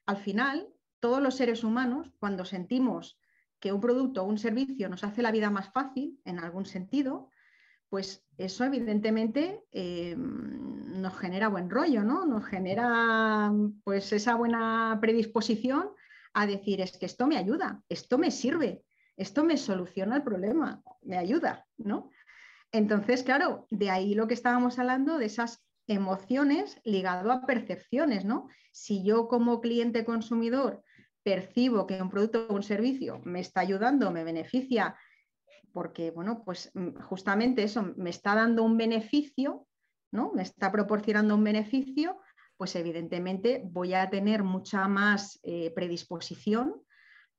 al 0.07 0.17
final, 0.17 0.67
todos 0.99 1.23
los 1.23 1.37
seres 1.37 1.63
humanos, 1.63 2.11
cuando 2.19 2.45
sentimos 2.45 3.17
que 3.61 3.73
un 3.73 3.81
producto 3.81 4.23
o 4.23 4.27
un 4.27 4.39
servicio 4.39 4.89
nos 4.89 5.05
hace 5.05 5.23
la 5.23 5.33
vida 5.33 5.51
más 5.51 5.73
fácil 5.73 6.21
en 6.25 6.39
algún 6.39 6.67
sentido, 6.67 7.31
pues 7.89 8.27
eso 8.37 8.65
evidentemente 8.65 9.63
eh, 9.73 10.15
nos 10.17 11.17
genera 11.17 11.49
buen 11.49 11.71
rollo, 11.71 12.03
¿no? 12.03 12.27
Nos 12.27 12.45
genera 12.45 13.53
pues 13.85 14.13
esa 14.13 14.35
buena 14.35 14.99
predisposición 15.01 15.91
a 16.35 16.47
decir, 16.47 16.81
es 16.81 16.99
que 16.99 17.07
esto 17.07 17.27
me 17.27 17.39
ayuda, 17.39 17.83
esto 17.89 18.19
me 18.19 18.31
sirve, 18.31 18.85
esto 19.17 19.45
me 19.45 19.57
soluciona 19.57 20.17
el 20.17 20.23
problema, 20.23 20.83
me 21.03 21.17
ayuda, 21.17 21.67
¿no? 21.79 22.11
Entonces, 22.73 23.23
claro, 23.23 23.67
de 23.71 23.91
ahí 23.91 24.15
lo 24.15 24.27
que 24.27 24.35
estábamos 24.35 24.79
hablando, 24.79 25.19
de 25.19 25.27
esas 25.27 25.65
emociones 25.87 26.81
ligado 26.85 27.33
a 27.33 27.47
percepciones, 27.47 28.25
¿no? 28.25 28.49
Si 28.73 29.05
yo 29.05 29.29
como 29.29 29.61
cliente 29.61 30.05
consumidor 30.05 30.83
percibo 31.27 31.89
que 31.89 32.01
un 32.01 32.09
producto 32.09 32.47
o 32.49 32.55
un 32.55 32.63
servicio 32.63 33.21
me 33.25 33.41
está 33.41 33.59
ayudando, 33.63 34.13
me 34.13 34.23
beneficia, 34.23 34.95
porque, 35.73 36.13
bueno, 36.13 36.45
pues 36.45 36.71
mm, 36.73 37.01
justamente 37.09 37.65
eso 37.65 37.95
me 37.97 38.11
está 38.11 38.37
dando 38.37 38.63
un 38.63 38.77
beneficio, 38.77 39.67
¿no? 40.13 40.31
Me 40.33 40.43
está 40.43 40.71
proporcionando 40.71 41.35
un 41.35 41.43
beneficio, 41.43 42.21
pues 42.57 42.77
evidentemente 42.77 43.63
voy 43.65 43.93
a 43.95 44.09
tener 44.09 44.45
mucha 44.45 44.87
más 44.87 45.41
eh, 45.43 45.73
predisposición 45.75 46.81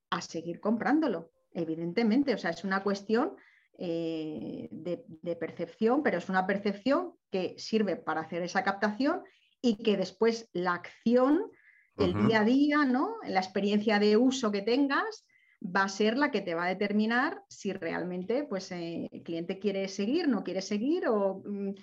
a 0.10 0.20
seguir 0.20 0.60
comprándolo, 0.60 1.32
evidentemente. 1.54 2.34
O 2.34 2.38
sea, 2.38 2.52
es 2.52 2.66
una 2.66 2.84
cuestión 2.84 3.38
eh, 3.78 4.68
de, 4.70 5.36
percepción, 5.38 6.04
pero 6.04 6.18
es 6.18 6.28
una 6.28 6.46
percepción 6.46 7.14
que 7.32 7.56
sirve 7.58 7.96
para 7.96 8.20
hacer 8.20 8.42
esa 8.44 8.66
captación 8.66 9.24
y 9.62 9.78
que 9.78 9.96
después 9.96 10.50
la 10.52 10.74
acción, 10.74 11.50
el 11.98 12.28
día 12.28 12.42
a 12.42 12.46
día, 12.46 12.86
¿no? 12.86 13.16
la 13.28 13.40
experiencia 13.40 14.00
de 14.00 14.18
uso 14.18 14.52
que 14.52 14.62
tengas, 14.62 15.26
va 15.64 15.84
a 15.84 15.90
ser 15.90 16.18
la 16.18 16.32
que 16.32 16.42
te 16.42 16.56
va 16.56 16.66
a 16.66 16.70
determinar 16.70 17.42
si 17.48 17.74
realmente 17.74 18.44
pues, 18.44 18.72
eh, 18.72 19.10
el 19.12 19.24
cliente 19.24 19.60
quiere 19.60 19.88
seguir, 19.88 20.28
no 20.28 20.44
quiere 20.44 20.62
seguir 20.62 21.08
o, 21.08 21.42
mm, 21.46 21.74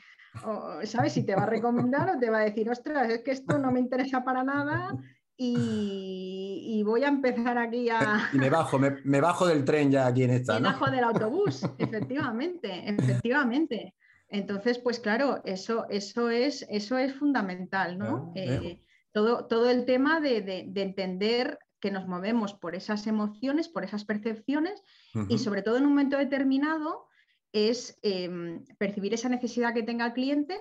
¿sabes? 0.84 1.12
Si 1.12 1.24
te 1.24 1.34
va 1.34 1.42
a 1.42 1.46
recomendar 1.46 2.10
o 2.10 2.18
te 2.18 2.30
va 2.30 2.38
a 2.38 2.44
decir, 2.44 2.68
ostras, 2.70 3.10
es 3.10 3.22
que 3.22 3.32
esto 3.32 3.58
no 3.58 3.70
me 3.70 3.80
interesa 3.80 4.24
para 4.24 4.44
nada 4.44 4.96
y, 5.36 6.82
voy 6.84 7.02
a 7.02 7.08
empezar 7.08 7.58
aquí 7.58 7.88
a... 7.90 8.28
Y 8.32 8.38
me 8.38 8.50
bajo, 8.50 8.78
me, 8.78 9.20
bajo 9.20 9.46
del 9.46 9.64
tren 9.64 9.90
ya 9.90 10.06
aquí 10.06 10.22
en 10.22 10.30
esta. 10.30 10.60
Me 10.60 10.68
bajo 10.68 10.90
del 10.90 11.02
autobús, 11.02 11.62
efectivamente, 11.78 12.88
efectivamente. 12.88 13.94
Entonces, 14.28 14.78
pues 14.78 15.00
claro, 15.00 15.40
eso, 15.44 15.86
eso, 15.88 16.30
es, 16.30 16.66
eso 16.68 16.98
es 16.98 17.14
fundamental, 17.14 17.98
¿no? 17.98 18.32
Eh, 18.34 18.80
todo, 19.14 19.46
todo 19.46 19.70
el 19.70 19.86
tema 19.86 20.20
de, 20.20 20.42
de 20.42 20.82
entender 20.82 21.58
que 21.84 21.90
nos 21.90 22.08
movemos 22.08 22.54
por 22.54 22.74
esas 22.74 23.06
emociones, 23.06 23.68
por 23.68 23.84
esas 23.84 24.06
percepciones 24.06 24.82
y 25.28 25.36
sobre 25.36 25.60
todo 25.60 25.76
en 25.76 25.82
un 25.82 25.90
momento 25.90 26.16
determinado 26.16 27.08
es 27.52 27.98
em, 28.00 28.64
percibir 28.78 29.12
esa 29.12 29.28
necesidad 29.28 29.74
que 29.74 29.82
tenga 29.82 30.06
el 30.06 30.14
cliente 30.14 30.58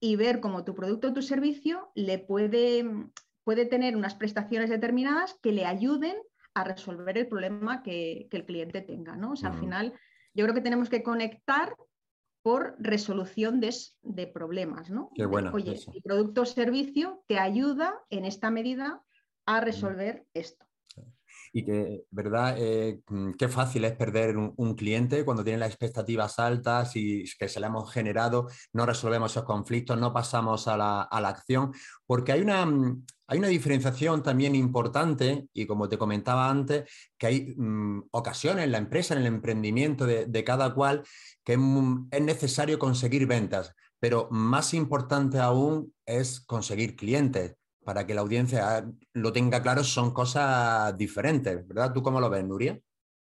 y 0.00 0.16
ver 0.16 0.40
cómo 0.40 0.64
tu 0.64 0.74
producto 0.74 1.06
o 1.06 1.12
tu 1.12 1.22
servicio 1.22 1.92
le 1.94 2.18
puede, 2.18 2.84
puede 3.44 3.66
tener 3.66 3.96
unas 3.96 4.16
prestaciones 4.16 4.68
determinadas 4.68 5.38
que 5.40 5.52
le 5.52 5.64
ayuden 5.64 6.16
a 6.54 6.64
resolver 6.64 7.18
el 7.18 7.28
problema 7.28 7.84
que, 7.84 8.26
el 8.32 8.44
cliente 8.44 8.80
tenga. 8.80 9.14
¿no? 9.14 9.30
O 9.30 9.36
sea, 9.36 9.50
al 9.50 9.60
final 9.60 9.92
yo 10.34 10.44
creo 10.44 10.56
que 10.56 10.60
tenemos 10.60 10.88
que 10.88 11.04
conectar 11.04 11.76
por 12.44 12.76
resolución 12.78 13.58
de, 13.58 14.26
problemas. 14.26 14.90
¿no? 14.90 15.08
Oye, 15.54 15.80
el 15.94 16.02
producto 16.02 16.42
o 16.42 16.44
servicio 16.44 17.24
te 17.26 17.38
ayuda 17.38 17.94
en 18.10 18.26
esta 18.26 18.50
medida 18.50 19.02
a 19.46 19.62
resolver 19.62 20.26
esto. 20.34 20.66
Y 21.56 21.64
que, 21.64 22.02
¿verdad? 22.10 22.56
Eh, 22.58 23.00
mm, 23.08 23.34
qué 23.34 23.46
fácil 23.48 23.84
es 23.84 23.92
perder 23.92 24.36
un, 24.36 24.74
cliente 24.74 25.24
cuando 25.24 25.44
tiene 25.44 25.60
las 25.60 25.68
expectativas 25.68 26.40
altas 26.40 26.96
y 26.96 27.24
que 27.38 27.48
se 27.48 27.60
le 27.60 27.66
hemos 27.66 27.92
generado, 27.92 28.48
no 28.72 28.84
resolvemos 28.84 29.30
esos 29.30 29.44
conflictos, 29.44 29.96
no 29.96 30.12
pasamos 30.12 30.66
a 30.66 30.76
la, 30.76 31.02
acción, 31.28 31.72
porque 32.06 32.32
hay 32.32 32.40
una, 32.40 32.66
mm, 32.66 33.04
hay 33.28 33.38
una 33.38 33.46
diferenciación 33.46 34.20
también 34.24 34.56
importante 34.56 35.46
y 35.54 35.66
como 35.66 35.88
te 35.88 35.96
comentaba 35.96 36.50
antes, 36.50 36.90
que 37.16 37.26
hay 37.28 37.54
mm, 37.56 38.08
ocasiones 38.10 38.64
en 38.64 38.72
la 38.72 38.78
empresa, 38.78 39.14
en 39.14 39.20
el 39.20 39.26
emprendimiento 39.26 40.06
de, 40.06 40.44
cada 40.44 40.74
cual, 40.74 41.04
que 41.44 41.52
es 42.10 42.22
necesario 42.22 42.80
conseguir 42.80 43.28
ventas, 43.28 43.72
pero 44.00 44.26
más 44.32 44.74
importante 44.74 45.38
aún 45.38 45.94
es 46.04 46.40
conseguir 46.40 46.96
clientes 46.96 47.54
para 47.84 48.06
que 48.06 48.14
la 48.14 48.22
audiencia 48.22 48.84
lo 49.12 49.32
tenga 49.32 49.62
claro, 49.62 49.84
son 49.84 50.12
cosas 50.12 50.96
diferentes, 50.96 51.66
¿verdad? 51.66 51.92
¿Tú 51.92 52.02
cómo 52.02 52.20
lo 52.20 52.30
ves, 52.30 52.44
Nuria? 52.44 52.80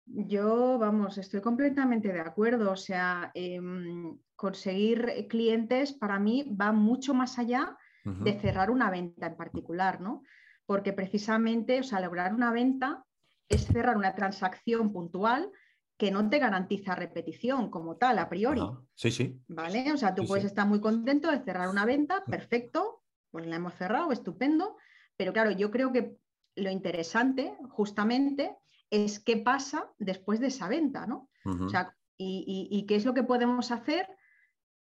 Yo, 0.06 0.78
vamos, 0.78 1.18
estoy 1.18 1.40
completamente 1.40 2.12
de 2.12 2.20
acuerdo. 2.20 2.72
O 2.72 2.76
sea, 2.76 3.30
em, 3.34 4.18
conseguir 4.34 5.26
clientes 5.28 5.92
para 5.92 6.18
mí 6.18 6.56
va 6.58 6.72
mucho 6.72 7.14
más 7.14 7.38
allá 7.38 7.76
de 8.04 8.40
cerrar 8.40 8.70
una 8.70 8.90
venta 8.90 9.26
en 9.26 9.36
particular, 9.36 10.00
¿no? 10.00 10.22
Porque 10.64 10.94
precisamente, 10.94 11.80
o 11.80 11.82
sea, 11.82 12.00
lograr 12.00 12.32
una 12.32 12.50
venta 12.50 13.04
es 13.50 13.66
cerrar 13.66 13.98
una 13.98 14.14
transacción 14.14 14.94
puntual 14.94 15.50
que 15.98 16.10
no 16.10 16.30
te 16.30 16.38
garantiza 16.38 16.94
repetición 16.94 17.70
como 17.70 17.96
tal, 17.96 18.18
a 18.18 18.28
priori. 18.28 18.62
Sí, 18.94 19.10
sí. 19.10 19.42
¿Vale? 19.48 19.92
O 19.92 19.96
sea, 19.96 20.14
tú 20.14 20.24
puedes 20.24 20.44
estar 20.44 20.66
muy 20.66 20.80
contento 20.80 21.30
de 21.30 21.40
cerrar 21.40 21.68
una 21.68 21.84
venta, 21.84 22.24
perfecto, 22.24 22.97
pues 23.30 23.46
la 23.46 23.56
hemos 23.56 23.74
cerrado, 23.74 24.12
estupendo, 24.12 24.76
pero 25.16 25.32
claro, 25.32 25.50
yo 25.50 25.70
creo 25.70 25.92
que 25.92 26.16
lo 26.56 26.70
interesante 26.70 27.56
justamente 27.70 28.56
es 28.90 29.20
qué 29.20 29.36
pasa 29.36 29.90
después 29.98 30.40
de 30.40 30.48
esa 30.48 30.68
venta, 30.68 31.06
¿no? 31.06 31.28
o 31.44 31.68
sea, 31.68 31.94
y, 32.18 32.84
qué 32.86 32.96
es 32.96 33.04
lo 33.04 33.14
que 33.14 33.22
podemos 33.22 33.70
hacer. 33.70 34.08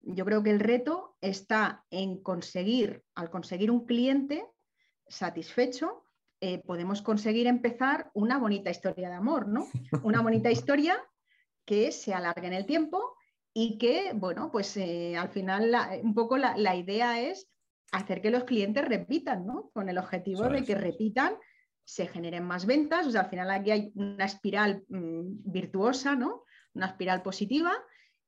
Yo 0.02 0.26
creo 0.26 0.44
que 0.44 0.52
el 0.52 0.60
reto 0.60 1.18
está 1.20 1.84
en 1.90 2.22
conseguir, 2.22 3.04
al 3.16 3.30
conseguir 3.30 3.72
un 3.72 3.86
cliente 3.86 4.46
satisfecho, 5.08 6.04
eh, 6.40 6.62
podemos 6.66 7.02
conseguir 7.02 7.48
empezar 7.48 8.12
una 8.14 8.38
bonita 8.38 8.70
historia 8.70 9.10
de 9.10 9.16
amor, 9.16 9.48
¿no? 9.48 9.68
Una 10.04 10.22
bonita 10.22 10.52
historia 10.52 10.98
que 11.66 11.92
se 11.92 12.14
alargue 12.14 12.48
en 12.48 12.54
el 12.54 12.66
tiempo 12.66 13.16
y 13.54 13.78
que, 13.78 14.12
bueno, 14.14 14.52
pues 14.52 14.78
eh, 14.78 15.18
al 15.18 15.30
final 15.30 15.76
un 16.04 16.14
poco 16.14 16.38
la 16.38 16.76
idea 16.76 17.20
es 17.22 17.50
hacer 17.92 18.22
que 18.22 18.32
los 18.32 18.44
clientes 18.44 18.86
repitan, 18.86 19.46
¿no? 19.46 19.70
Con 19.74 19.90
el 19.90 19.98
objetivo 19.98 20.50
de 20.50 20.64
que 20.64 20.76
repitan, 20.76 21.36
se 21.84 22.08
generen 22.08 22.44
más 22.44 22.66
ventas. 22.66 23.08
O 23.08 23.12
sea, 23.12 23.22
al 23.22 23.30
final 23.30 23.52
aquí 23.52 23.72
hay 23.72 23.92
una 23.96 24.26
espiral 24.26 24.84
mm, 24.90 25.52
virtuosa, 25.52 26.16
¿no? 26.16 26.44
Una 26.74 26.88
espiral 26.88 27.22
positiva. 27.22 27.74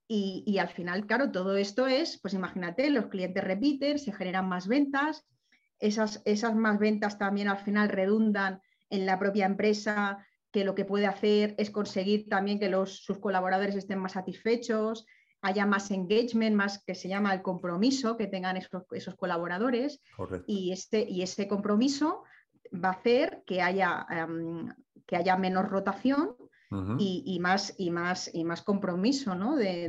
Y, 0.10 0.58
al 0.58 0.70
final, 0.70 1.06
claro, 1.06 1.32
todo 1.32 1.58
esto 1.58 1.86
es, 1.86 2.18
pues 2.22 2.34
imagínate, 2.34 2.90
los 2.90 3.08
clientes 3.08 3.44
repiten, 3.44 4.00
se 4.00 4.14
generan 4.14 4.48
más 4.48 4.70
ventas, 4.70 5.28
esas, 5.80 6.22
esas 6.24 6.56
más 6.56 6.80
ventas 6.80 7.18
también 7.18 7.50
al 7.50 7.58
final 7.58 7.90
redundan 7.90 8.62
en 8.90 9.06
la 9.06 9.20
propia 9.20 9.46
empresa, 9.46 10.26
que 10.50 10.64
lo 10.64 10.76
que 10.76 10.86
puede 10.86 11.08
hacer 11.08 11.56
es 11.58 11.72
conseguir 11.72 12.30
también 12.30 12.58
que 12.58 12.70
los, 12.70 13.04
sus 13.04 13.20
colaboradores 13.20 13.76
estén 13.76 14.00
más 14.00 14.14
satisfechos, 14.14 15.06
haya 15.42 15.66
más 15.66 15.92
engagement, 15.92 16.56
más 16.56 16.84
que 16.84 16.96
se 16.96 17.08
llama 17.08 17.34
el 17.34 17.42
compromiso 17.42 18.18
que 18.18 18.28
tengan 18.28 18.58
esos, 18.58 19.16
colaboradores. 19.16 20.02
Y, 20.46 20.72
este, 20.72 21.06
y 21.08 21.22
ese 21.22 21.48
compromiso 21.48 22.24
va 22.74 22.90
a 22.90 22.94
hacer 22.94 23.44
que 23.46 23.62
haya, 23.62 24.06
em, 24.10 24.74
que 25.06 25.16
haya 25.16 25.38
menos 25.38 25.70
rotación 25.70 26.36
y, 27.00 27.40
más, 27.40 27.76
y, 27.78 27.92
más, 27.92 28.30
y 28.34 28.44
más 28.44 28.62
compromiso, 28.62 29.36
¿no? 29.36 29.56
De, 29.56 29.88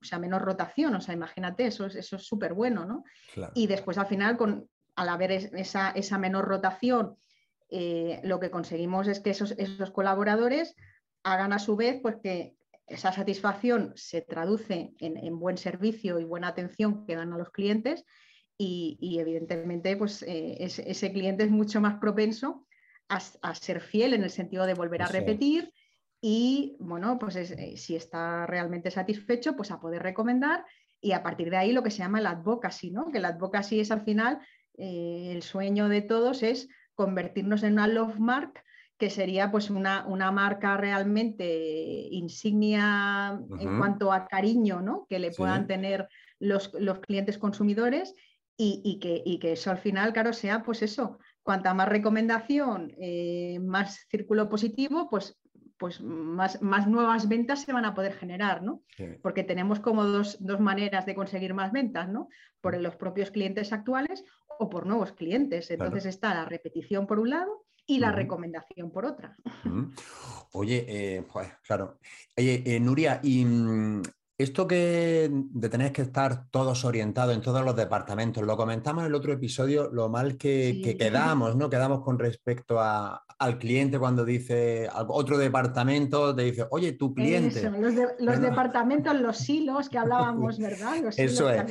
o 0.00 0.04
sea, 0.04 0.20
menos 0.20 0.40
rotación, 0.40 0.94
o 0.94 1.00
sea, 1.00 1.14
imagínate, 1.14 1.66
eso 1.66 1.86
es 1.86 2.06
súper 2.06 2.52
eso 2.52 2.54
bueno, 2.54 2.84
¿no? 2.84 3.04
Y 3.54 3.66
después 3.66 3.98
al 3.98 4.06
final, 4.06 4.36
con, 4.36 4.68
al 4.94 5.08
haber 5.08 5.32
esa, 5.32 5.90
esa 5.90 6.18
menor 6.18 6.46
rotación, 6.46 7.16
eh, 7.70 8.20
lo 8.22 8.38
que 8.38 8.50
conseguimos 8.50 9.08
es 9.08 9.20
que 9.20 9.30
esos, 9.30 9.52
esos 9.52 9.90
colaboradores 9.90 10.76
hagan 11.24 11.52
a 11.52 11.58
su 11.58 11.74
vez 11.74 11.98
pues 12.00 12.16
que 12.22 12.54
esa 12.86 13.12
satisfacción 13.12 13.92
se 13.96 14.20
traduce 14.20 14.92
en, 14.98 15.38
buen 15.38 15.56
servicio 15.56 16.18
y 16.18 16.24
buena 16.24 16.48
atención 16.48 17.06
que 17.06 17.16
dan 17.16 17.32
a 17.32 17.38
los 17.38 17.50
clientes 17.50 18.04
y, 18.58 19.18
evidentemente 19.18 19.96
pues, 19.96 20.22
eh, 20.22 20.56
ese, 20.60 21.12
cliente 21.12 21.44
es 21.44 21.50
mucho 21.50 21.80
más 21.80 21.98
propenso 21.98 22.66
a, 23.08 23.54
ser 23.54 23.80
fiel 23.80 24.14
en 24.14 24.22
el 24.22 24.30
sentido 24.30 24.66
de 24.66 24.74
volver 24.74 25.02
a 25.02 25.08
repetir 25.08 25.72
y 26.20 26.76
bueno, 26.80 27.18
pues 27.18 27.36
eh, 27.36 27.76
si 27.76 27.96
está 27.96 28.46
realmente 28.46 28.90
satisfecho, 28.90 29.56
pues 29.56 29.70
a 29.70 29.80
poder 29.80 30.02
recomendar 30.02 30.64
y 31.00 31.12
a 31.12 31.22
partir 31.22 31.50
de 31.50 31.58
ahí 31.58 31.72
lo 31.72 31.82
que 31.82 31.90
se 31.90 31.98
llama 31.98 32.18
el 32.18 32.26
advocacy, 32.26 32.90
¿no? 32.90 33.10
que 33.10 33.18
el 33.18 33.26
advocacy 33.26 33.80
es 33.80 33.90
al 33.90 34.02
final 34.02 34.40
eh, 34.78 35.32
el 35.32 35.42
sueño 35.42 35.88
de 35.88 36.02
todos 36.02 36.42
es 36.42 36.68
convertirnos 36.94 37.62
en 37.62 37.74
una 37.74 37.88
love 37.88 38.18
mark 38.18 38.62
que 38.98 39.10
sería 39.10 39.50
pues 39.50 39.70
una, 39.70 40.04
marca 40.30 40.76
realmente 40.76 41.44
insignia 42.10 43.40
en 43.58 43.78
cuanto 43.78 44.12
a 44.12 44.26
cariño 44.26 44.80
¿no? 44.80 45.06
que 45.08 45.18
le 45.18 45.32
puedan 45.32 45.66
tener 45.66 46.08
los, 46.38 46.68
clientes 47.00 47.38
consumidores 47.38 48.14
y, 48.56 49.00
que, 49.00 49.38
que, 49.40 49.52
eso 49.52 49.70
al 49.70 49.78
final, 49.78 50.12
claro, 50.12 50.32
sea 50.32 50.62
pues 50.62 50.82
eso, 50.82 51.18
cuanta 51.42 51.74
más 51.74 51.88
recomendación, 51.88 52.92
eh, 52.98 53.58
más 53.60 54.06
círculo 54.08 54.48
positivo, 54.48 55.08
pues, 55.10 55.36
pues 55.76 56.00
más, 56.00 56.62
más, 56.62 56.86
nuevas 56.86 57.28
ventas 57.28 57.62
se 57.62 57.72
van 57.72 57.84
a 57.84 57.94
poder 57.94 58.12
generar, 58.12 58.62
¿no? 58.62 58.82
Porque 59.22 59.42
tenemos 59.42 59.80
como 59.80 60.04
dos, 60.04 60.38
maneras 60.60 61.04
de 61.04 61.16
conseguir 61.16 61.52
más 61.52 61.72
ventas, 61.72 62.08
¿no? 62.08 62.28
Por 62.60 62.80
los 62.80 62.94
propios 62.94 63.32
clientes 63.32 63.72
actuales 63.72 64.24
o 64.60 64.70
por 64.70 64.86
nuevos 64.86 65.12
clientes. 65.12 65.68
Entonces 65.72 66.06
está 66.06 66.32
la 66.32 66.44
repetición 66.44 67.08
por 67.08 67.18
un 67.18 67.30
lado 67.30 67.63
y 67.86 67.98
la 67.98 68.12
recomendación 68.12 68.90
por 68.90 69.04
otra. 69.04 69.36
Oye, 70.52 70.84
eh, 70.88 71.26
pues 71.32 71.48
claro. 71.66 71.98
Oye, 72.36 72.62
eh, 72.64 72.80
Nuria, 72.80 73.20
y 73.22 73.44
mm, 73.44 74.02
esto 74.36 74.66
que 74.66 75.30
de 75.30 75.68
tener 75.68 75.92
que 75.92 76.02
estar 76.02 76.46
todos 76.50 76.84
orientados 76.84 77.34
en 77.34 77.40
todos 77.40 77.64
los 77.64 77.76
departamentos, 77.76 78.42
lo 78.42 78.56
comentamos 78.56 79.02
en 79.02 79.08
el 79.08 79.14
otro 79.14 79.32
episodio, 79.32 79.90
lo 79.92 80.08
mal 80.08 80.36
que, 80.36 80.96
quedamos, 80.98 81.54
¿no? 81.54 81.70
Quedamos 81.70 82.02
con 82.02 82.18
respecto 82.18 82.80
al 82.80 83.58
cliente 83.58 83.98
cuando 83.98 84.24
dice 84.24 84.88
otro 85.08 85.38
departamento, 85.38 86.34
te 86.34 86.42
dice, 86.42 86.66
oye, 86.70 86.92
tu 86.92 87.14
cliente. 87.14 87.70
los, 88.18 88.40
departamentos, 88.40 89.20
los 89.20 89.36
silos 89.36 89.88
que 89.88 89.98
hablábamos, 89.98 90.58
¿verdad? 90.60 90.96
Los 91.02 91.18
Eso 91.18 91.50
es. 91.50 91.64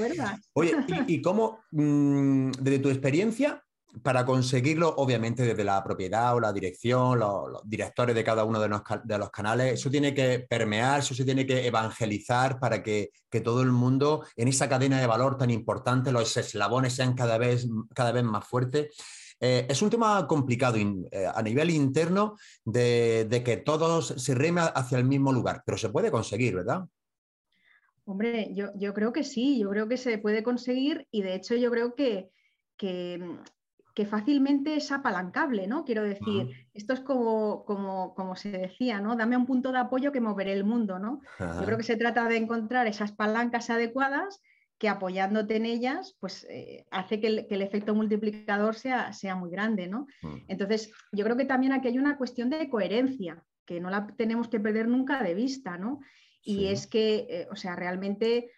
Oye, 0.54 0.74
¿y, 1.08 1.22
cómo, 1.22 1.60
mm, 1.72 2.52
desde 2.60 2.80
tu 2.80 2.90
experiencia, 2.90 3.63
para 4.02 4.26
conseguirlo, 4.26 4.94
obviamente 4.98 5.44
desde 5.44 5.64
la 5.64 5.84
propiedad 5.84 6.36
o 6.36 6.40
la 6.40 6.52
dirección, 6.52 7.20
los, 7.20 7.62
directores 7.64 8.16
de 8.16 8.24
cada 8.24 8.44
uno 8.44 8.60
de 8.60 8.70
los, 8.70 9.30
canales, 9.30 9.74
eso 9.74 9.90
tiene 9.90 10.14
que 10.14 10.46
permear, 10.50 11.00
eso 11.00 11.14
se 11.14 11.26
tiene 11.26 11.46
que 11.46 11.68
evangelizar 11.68 12.60
para 12.60 12.82
que, 12.82 13.12
todo 13.44 13.64
el 13.64 13.72
mundo 13.72 14.24
en 14.36 14.48
esa 14.48 14.70
cadena 14.70 15.00
de 15.02 15.08
valor 15.08 15.38
tan 15.38 15.50
importante, 15.50 16.12
los 16.12 16.38
eslabones 16.38 16.94
sean 16.94 17.16
cada 17.16 17.40
vez, 17.40 17.68
cada 17.94 18.12
vez 18.12 18.24
más 18.24 18.46
fuertes. 18.46 18.96
Eh, 19.40 19.66
es 19.68 19.82
un 19.82 19.90
tema 19.90 20.26
complicado 20.28 20.78
eh, 20.78 21.26
a 21.34 21.42
nivel 21.42 21.72
interno 21.72 22.38
de, 22.64 23.42
que 23.44 23.58
todos 23.58 24.14
se 24.18 24.36
remen 24.36 24.66
hacia 24.76 25.00
el 25.00 25.06
mismo 25.06 25.34
lugar, 25.34 25.64
pero 25.66 25.78
se 25.78 25.90
puede 25.90 26.12
conseguir, 26.12 26.56
¿verdad? 26.56 26.86
Hombre, 28.06 28.54
yo, 28.54 28.94
creo 28.94 29.12
que 29.12 29.24
sí, 29.24 29.60
yo 29.60 29.70
creo 29.70 29.88
que 29.88 29.98
se 29.98 30.18
puede 30.20 30.44
conseguir 30.44 31.08
y 31.10 31.24
de 31.24 31.36
hecho 31.36 31.56
yo 31.56 31.72
creo 31.72 31.96
que, 31.96 32.30
que 32.78 33.20
que 33.94 34.06
fácilmente 34.06 34.76
es 34.76 34.92
apalancable, 34.92 35.68
¿no? 35.68 35.86
Quiero 35.86 36.04
decir, 36.04 36.50
esto 36.74 36.94
es 36.94 37.00
como, 37.02 37.64
como, 37.66 38.36
se 38.36 38.50
decía, 38.50 39.00
¿no? 39.00 39.16
Dame 39.16 39.38
un 39.38 39.46
punto 39.46 39.72
de 39.72 39.78
apoyo 39.78 40.12
que 40.12 40.22
moveré 40.22 40.54
el 40.54 40.64
mundo, 40.64 40.98
¿no? 40.98 41.22
Yo 41.40 41.66
creo 41.66 41.78
que 41.78 41.84
se 41.84 41.96
trata 41.96 42.28
de 42.28 42.38
encontrar 42.38 42.88
esas 42.88 43.12
palancas 43.12 43.70
adecuadas 43.70 44.42
que 44.80 44.90
apoyándote 44.90 45.56
en 45.56 45.66
ellas, 45.66 46.18
pues 46.20 46.46
eh, 46.50 46.86
hace 46.92 47.22
que 47.22 47.28
el, 47.28 47.62
efecto 47.62 47.94
multiplicador 47.94 48.76
sea, 48.76 49.14
sea 49.14 49.36
muy 49.36 49.52
grande, 49.52 49.88
¿no? 49.88 50.08
Mm. 50.24 50.38
Entonces, 50.48 50.92
yo 51.12 51.24
creo 51.24 51.38
que 51.38 51.46
también 51.46 51.72
aquí 51.72 51.88
hay 51.88 52.00
una 52.00 52.18
cuestión 52.18 52.50
de 52.50 52.68
coherencia, 52.70 53.44
que 53.66 53.80
no 53.80 53.90
la 53.90 54.08
tenemos 54.18 54.50
que 54.50 54.60
perder 54.60 54.88
nunca 54.88 55.22
de 55.24 55.36
vista, 55.36 55.78
¿no? 55.78 56.00
Y 56.42 56.66
es 56.66 56.88
que, 56.88 57.26
eh, 57.30 57.48
o 57.50 57.56
sea, 57.56 57.78
realmente 57.78 58.52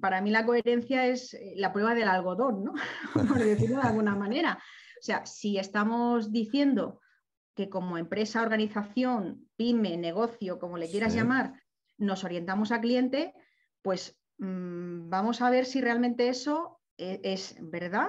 para 0.00 0.20
mí 0.20 0.30
la 0.30 0.46
coherencia 0.46 1.06
es 1.06 1.34
eh, 1.34 1.54
la 1.56 1.72
prueba 1.72 1.94
del 1.94 2.08
algodón, 2.08 2.64
¿no? 2.64 2.72
Por 3.14 3.38
decirlo 3.44 3.80
de 3.80 3.88
alguna 3.88 4.14
manera. 4.14 4.58
O 4.98 5.02
sea, 5.02 5.24
si 5.26 5.58
estamos 5.58 6.32
diciendo 6.32 7.00
que 7.54 7.68
como 7.68 7.98
empresa, 7.98 8.42
organización, 8.42 9.48
pyme, 9.56 9.96
negocio, 9.96 10.58
como 10.58 10.78
le 10.78 10.90
quieras 10.90 11.14
llamar, 11.14 11.60
nos 11.98 12.24
orientamos 12.24 12.72
a 12.72 12.80
cliente, 12.80 13.34
pues 13.82 14.18
mm, 14.38 15.10
vamos 15.10 15.42
a 15.42 15.50
ver 15.50 15.66
si 15.66 15.80
realmente 15.80 16.28
eso 16.28 16.80
e, 16.96 17.20
es, 17.22 17.56
verdad 17.60 18.08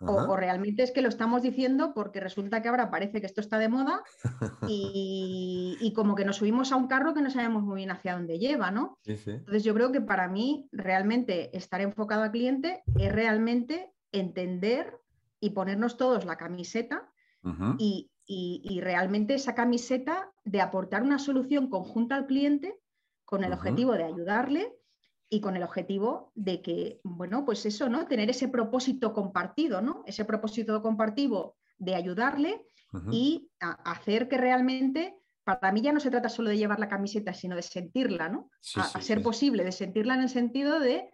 o, 0.00 0.36
realmente 0.36 0.82
es 0.82 0.90
que 0.90 1.00
lo 1.00 1.08
estamos 1.08 1.42
diciendo 1.42 1.92
porque 1.94 2.20
resulta 2.20 2.60
que 2.60 2.68
ahora 2.68 2.90
parece 2.90 3.20
que 3.20 3.26
esto 3.26 3.40
está 3.40 3.58
de 3.58 3.68
moda 3.68 4.02
y, 4.68 5.92
como 5.94 6.14
que 6.14 6.24
nos 6.24 6.36
subimos 6.36 6.72
a 6.72 6.76
un 6.76 6.88
carro 6.88 7.14
que 7.14 7.22
no 7.22 7.30
sabemos 7.30 7.62
muy 7.62 7.76
bien 7.76 7.90
hacia 7.90 8.14
dónde 8.14 8.38
lleva, 8.38 8.70
¿no? 8.70 8.98
Entonces 9.06 9.64
yo 9.64 9.72
creo 9.72 9.92
que 9.92 10.02
para 10.02 10.28
mí 10.28 10.68
realmente 10.72 11.56
estar 11.56 11.80
enfocado 11.80 12.22
al 12.22 12.30
cliente 12.30 12.82
es 12.98 13.12
realmente 13.12 13.92
entender 14.12 14.98
y 15.40 15.50
ponernos 15.50 15.96
todos 15.96 16.24
la 16.24 16.36
camiseta 16.36 17.10
y, 17.78 18.10
realmente 18.82 19.34
esa 19.34 19.54
camiseta 19.54 20.30
de 20.44 20.60
aportar 20.60 21.02
una 21.02 21.18
solución 21.18 21.70
conjunta 21.70 22.16
al 22.16 22.26
cliente 22.26 22.78
con 23.24 23.44
el 23.44 23.52
objetivo 23.52 23.92
de 23.92 24.04
ayudarle 24.04 24.76
y 25.28 25.40
con 25.40 25.56
el 25.56 25.62
objetivo 25.62 26.30
de 26.34 26.62
que, 26.62 27.00
bueno, 27.02 27.44
pues 27.44 27.66
eso, 27.66 27.88
¿no? 27.88 28.06
Tener 28.06 28.30
ese 28.30 28.48
propósito 28.48 29.12
compartido, 29.12 29.80
¿no? 29.82 30.04
Ese 30.06 30.24
propósito 30.24 30.80
compartido 30.82 31.56
de 31.78 31.94
ayudarle 31.94 32.64
y 33.10 33.50
hacer 33.60 34.28
que 34.28 34.38
realmente, 34.38 35.18
para 35.44 35.70
mí 35.72 35.82
ya 35.82 35.92
no 35.92 36.00
se 36.00 36.10
trata 36.10 36.30
solo 36.30 36.48
de 36.48 36.56
llevar 36.56 36.80
la 36.80 36.88
camiseta, 36.88 37.34
sino 37.34 37.54
de 37.54 37.62
sentirla, 37.62 38.28
¿no? 38.28 38.50
a, 38.76 39.02
ser 39.02 39.22
posible, 39.22 39.64
de 39.64 39.72
sentirla 39.72 40.14
en 40.14 40.22
el 40.22 40.28
sentido 40.30 40.80
de, 40.80 41.10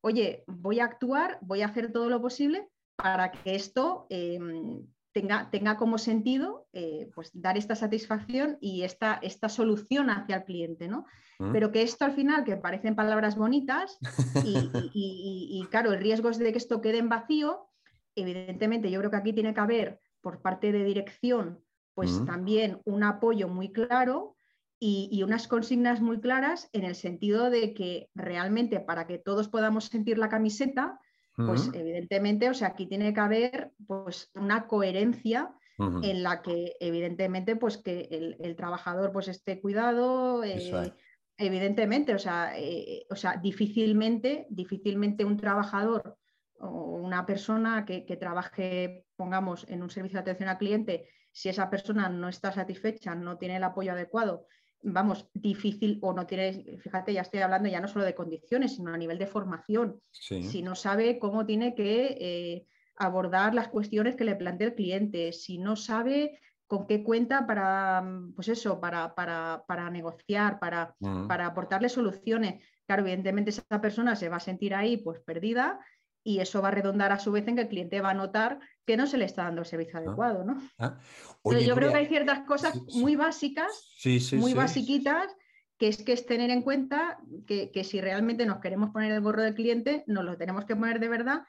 oye, 0.00 0.44
voy 0.46 0.78
a 0.78 0.84
actuar, 0.84 1.38
voy 1.40 1.62
a 1.62 1.66
hacer 1.66 1.90
todo 1.90 2.08
lo 2.08 2.22
posible 2.22 2.68
para 2.94 3.32
que 3.32 3.56
esto 3.56 4.06
em, 4.10 4.86
tenga, 5.14 5.48
tenga, 5.50 5.76
como 5.76 5.96
sentido 5.96 6.66
eh, 6.72 7.08
pues 7.14 7.30
dar 7.32 7.56
esta 7.56 7.76
satisfacción 7.76 8.58
y 8.60 8.82
esta, 8.82 9.14
esta 9.22 9.48
solución 9.48 10.10
hacia 10.10 10.36
el 10.36 10.44
cliente, 10.44 10.88
¿no? 10.88 11.06
Pero 11.52 11.72
que 11.72 11.82
esto 11.82 12.04
al 12.04 12.12
final, 12.12 12.44
que 12.44 12.56
parecen 12.56 12.94
palabras 12.94 13.36
bonitas, 13.36 13.98
y, 14.44 15.66
claro, 15.70 15.92
el 15.92 16.00
riesgo 16.00 16.28
es 16.28 16.38
de 16.38 16.52
que 16.52 16.58
esto 16.58 16.80
quede 16.80 16.98
en 16.98 17.08
vacío, 17.08 17.68
evidentemente 18.14 18.90
yo 18.90 18.98
creo 19.00 19.10
que 19.10 19.16
aquí 19.16 19.32
tiene 19.32 19.54
que 19.54 19.60
haber 19.60 20.00
por 20.20 20.42
parte 20.42 20.72
de 20.72 20.84
dirección, 20.84 21.60
pues 21.94 22.24
también 22.26 22.80
un 22.84 23.04
apoyo 23.04 23.48
muy 23.48 23.72
claro 23.72 24.36
y, 24.78 25.22
unas 25.22 25.48
consignas 25.48 26.00
muy 26.00 26.20
claras 26.20 26.68
en 26.72 26.84
el 26.84 26.94
sentido 26.94 27.50
de 27.50 27.72
que 27.72 28.10
realmente 28.14 28.80
para 28.80 29.06
que 29.06 29.18
todos 29.18 29.48
podamos 29.48 29.86
sentir 29.86 30.18
la 30.18 30.28
camiseta, 30.28 31.00
pues 31.36 31.70
evidentemente, 31.72 32.48
o 32.48 32.54
sea, 32.54 32.68
aquí 32.68 32.86
tiene 32.86 33.12
que 33.12 33.20
haber 33.20 33.72
pues 33.86 34.30
una 34.34 34.66
coherencia 34.66 35.54
en 35.78 36.22
la 36.22 36.40
que 36.40 36.76
evidentemente 36.78 37.56
pues 37.56 37.78
que 37.78 38.36
el, 38.38 38.56
trabajador 38.56 39.10
pues 39.12 39.28
esté 39.28 39.60
cuidado, 39.60 40.44
eh, 40.44 40.92
Evidentemente, 41.36 42.14
o 42.14 42.18
sea, 42.18 42.56
eh, 42.56 43.06
o 43.10 43.16
sea, 43.16 43.36
difícilmente, 43.36 44.46
difícilmente 44.50 45.24
un 45.24 45.36
trabajador 45.36 46.16
o 46.60 46.96
una 46.96 47.26
persona 47.26 47.84
que, 47.84 48.02
trabaje, 48.16 49.04
pongamos, 49.16 49.66
en 49.68 49.82
un 49.82 49.90
servicio 49.90 50.18
de 50.18 50.20
atención 50.20 50.48
al 50.48 50.58
cliente, 50.58 51.08
si 51.32 51.48
esa 51.48 51.68
persona 51.70 52.08
no 52.08 52.28
está 52.28 52.52
satisfecha, 52.52 53.16
no 53.16 53.36
tiene 53.36 53.56
el 53.56 53.64
apoyo 53.64 53.92
adecuado, 53.92 54.46
vamos, 54.82 55.28
difícil 55.32 55.98
o 56.02 56.12
no 56.12 56.26
tiene, 56.26 56.78
fíjate, 56.78 57.12
ya 57.12 57.22
estoy 57.22 57.40
hablando 57.40 57.68
ya 57.68 57.80
no 57.80 57.88
solo 57.88 58.04
de 58.04 58.14
condiciones, 58.14 58.76
sino 58.76 58.92
a 58.92 58.98
nivel 58.98 59.18
de 59.18 59.26
formación. 59.26 60.00
Si 60.12 60.62
no 60.62 60.74
sabe 60.74 61.18
cómo 61.18 61.46
tiene 61.46 61.74
que 61.74 62.16
eh, 62.20 62.66
abordar 62.96 63.54
las 63.54 63.68
cuestiones 63.68 64.16
que 64.16 64.24
le 64.24 64.36
plantea 64.36 64.68
el 64.68 64.74
cliente, 64.74 65.32
si 65.32 65.58
no 65.58 65.76
sabe 65.76 66.38
con 66.66 66.86
qué 66.86 67.02
cuenta 67.02 67.46
para, 67.46 68.04
pues 68.34 68.48
eso, 68.48 68.80
para, 68.80 69.14
para, 69.14 69.90
negociar, 69.90 70.58
para, 70.58 70.94
mm. 70.98 71.26
para, 71.26 71.46
aportarle 71.46 71.88
soluciones. 71.88 72.62
Claro, 72.86 73.02
evidentemente 73.02 73.50
esa 73.50 73.80
persona 73.80 74.16
se 74.16 74.28
va 74.28 74.36
a 74.36 74.40
sentir 74.40 74.74
ahí 74.74 74.98
pues 74.98 75.20
perdida 75.20 75.78
y 76.22 76.40
eso 76.40 76.62
va 76.62 76.68
a 76.68 76.72
redondar 76.72 77.12
a 77.12 77.18
su 77.18 77.32
vez 77.32 77.46
en 77.48 77.56
que 77.56 77.62
el 77.62 77.68
cliente 77.68 78.00
va 78.00 78.10
a 78.10 78.14
notar 78.14 78.60
que 78.86 78.96
no 78.96 79.06
se 79.06 79.18
le 79.18 79.24
está 79.24 79.44
dando 79.44 79.62
el 79.62 79.66
servicio 79.66 79.98
ah. 79.98 80.02
adecuado, 80.02 80.44
¿no? 80.44 80.60
Ah. 80.78 80.98
yo 81.44 81.74
creo 81.74 81.90
que 81.90 81.98
hay 81.98 82.06
ciertas 82.06 82.40
cosas 82.40 82.80
muy 82.94 83.16
básicas, 83.16 83.96
muy 84.32 84.54
basiquitas, 84.54 85.34
que 85.78 85.88
es 85.88 86.02
que 86.02 86.12
es 86.12 86.26
tener 86.26 86.50
en 86.50 86.62
cuenta 86.62 87.18
que, 87.46 87.70
que, 87.70 87.84
si 87.84 88.00
realmente 88.00 88.46
nos 88.46 88.60
queremos 88.60 88.90
poner 88.90 89.12
el 89.12 89.20
gorro 89.20 89.42
del 89.42 89.54
cliente, 89.54 90.04
nos 90.06 90.24
lo 90.24 90.36
tenemos 90.36 90.64
que 90.64 90.76
poner 90.76 91.00
de 91.00 91.08
verdad 91.08 91.42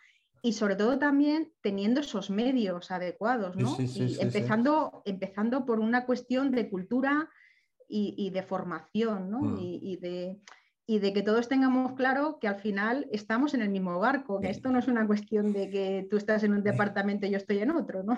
y 0.46 0.54
sobre 0.54 0.76
todo 0.76 1.00
también 1.00 1.52
teniendo 1.62 2.02
esos 2.02 2.30
medios 2.30 2.92
adecuados, 2.92 3.56
¿no? 3.56 3.76
y 3.80 4.18
empezando, 4.20 5.02
empezando 5.04 5.66
por 5.66 5.80
una 5.80 6.06
cuestión 6.06 6.52
de 6.52 6.70
cultura 6.70 7.32
y, 7.88 8.30
de 8.30 8.44
formación, 8.44 9.32
¿no? 9.32 9.40
Mm. 9.40 9.58
Y, 9.60 9.98
de, 9.98 10.40
y, 10.88 11.00
de, 11.00 11.14
que 11.14 11.24
todos 11.24 11.48
tengamos 11.48 11.94
claro 11.94 12.38
que 12.40 12.48
al 12.48 12.56
final 12.56 13.08
estamos 13.12 13.54
en 13.54 13.62
el 13.62 13.70
mismo 13.70 14.00
barco, 14.00 14.40
que 14.40 14.50
esto 14.50 14.70
no 14.70 14.80
es 14.80 14.88
una 14.88 15.06
cuestión 15.08 15.52
de 15.52 15.70
que 15.70 16.08
tú 16.10 16.18
estás 16.18 16.44
en 16.44 16.54
un 16.54 16.64
departamento 16.64 17.26
y 17.26 17.32
yo 17.32 17.38
estoy 17.38 17.60
en 17.60 17.72
otro, 17.72 18.04
¿no? 18.04 18.16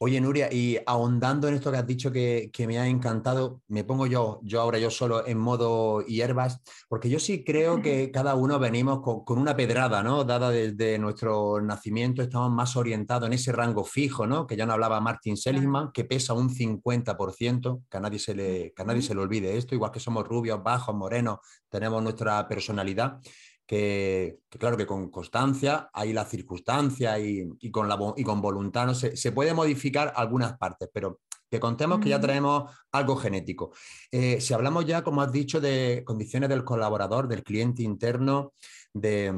Oye, 0.00 0.20
Nuria, 0.20 0.48
y 0.52 0.78
ahondando 0.86 1.48
en 1.48 1.54
esto 1.54 1.72
que 1.72 1.76
has 1.76 1.86
dicho 1.86 2.12
que, 2.12 2.52
me 2.68 2.78
ha 2.78 2.86
encantado, 2.86 3.62
me 3.66 3.82
pongo 3.82 4.06
yo, 4.06 4.38
yo 4.44 4.60
ahora 4.60 4.78
yo 4.78 4.90
solo 4.92 5.26
en 5.26 5.38
modo 5.38 6.02
hierbas, 6.02 6.62
porque 6.88 7.10
yo 7.10 7.18
sí 7.18 7.42
creo 7.42 7.82
que 7.82 8.12
cada 8.12 8.36
uno 8.36 8.60
venimos 8.60 9.00
con, 9.00 9.38
una 9.38 9.56
pedrada, 9.56 10.04
¿no? 10.04 10.22
Dada 10.22 10.50
desde 10.50 11.00
nuestro 11.00 11.60
nacimiento, 11.60 12.22
estamos 12.22 12.52
más 12.52 12.76
orientados 12.76 13.26
en 13.26 13.32
ese 13.32 13.50
rango 13.50 13.82
fijo, 13.82 14.24
¿no? 14.24 14.46
Que 14.46 14.54
ya 14.56 14.66
no 14.66 14.74
hablaba 14.74 15.00
Martin 15.00 15.36
Seligman, 15.36 15.90
que 15.90 16.04
pesa 16.04 16.32
un 16.32 16.48
50%, 16.48 17.82
que 17.90 17.96
a 17.96 18.00
nadie 18.00 18.20
se 18.20 18.36
le, 18.36 18.72
que 18.76 18.82
a 18.82 18.84
nadie 18.84 19.02
se 19.02 19.16
le 19.16 19.20
olvide 19.20 19.56
esto, 19.58 19.74
igual 19.74 19.90
que 19.90 19.98
somos 19.98 20.28
rubios, 20.28 20.62
bajos, 20.62 20.94
morenos, 20.94 21.38
tenemos 21.68 22.00
nuestra 22.04 22.46
personalidad 22.46 23.18
que, 23.68 24.38
claro 24.48 24.78
que 24.78 24.86
con 24.86 25.10
constancia, 25.10 25.90
hay 25.92 26.14
la 26.14 26.24
circunstancia 26.24 27.18
y, 27.18 27.70
con, 27.70 27.86
la, 27.86 27.98
y 28.16 28.24
con 28.24 28.40
voluntad 28.40 28.86
no 28.86 28.94
se, 28.94 29.32
puede 29.32 29.52
modificar 29.52 30.14
algunas 30.16 30.56
partes, 30.56 30.88
pero 30.90 31.20
que 31.50 31.60
contemos 31.60 32.00
que 32.00 32.08
ya 32.08 32.18
tenemos 32.18 32.72
algo 32.92 33.16
genético. 33.16 33.72
Eh, 34.10 34.40
si 34.40 34.54
hablamos 34.54 34.86
ya, 34.86 35.02
como 35.02 35.20
has 35.20 35.30
dicho, 35.30 35.60
de 35.60 36.02
condiciones 36.06 36.48
del 36.48 36.64
colaborador, 36.64 37.28
del 37.28 37.42
cliente 37.42 37.82
interno, 37.82 38.54
de, 38.94 39.34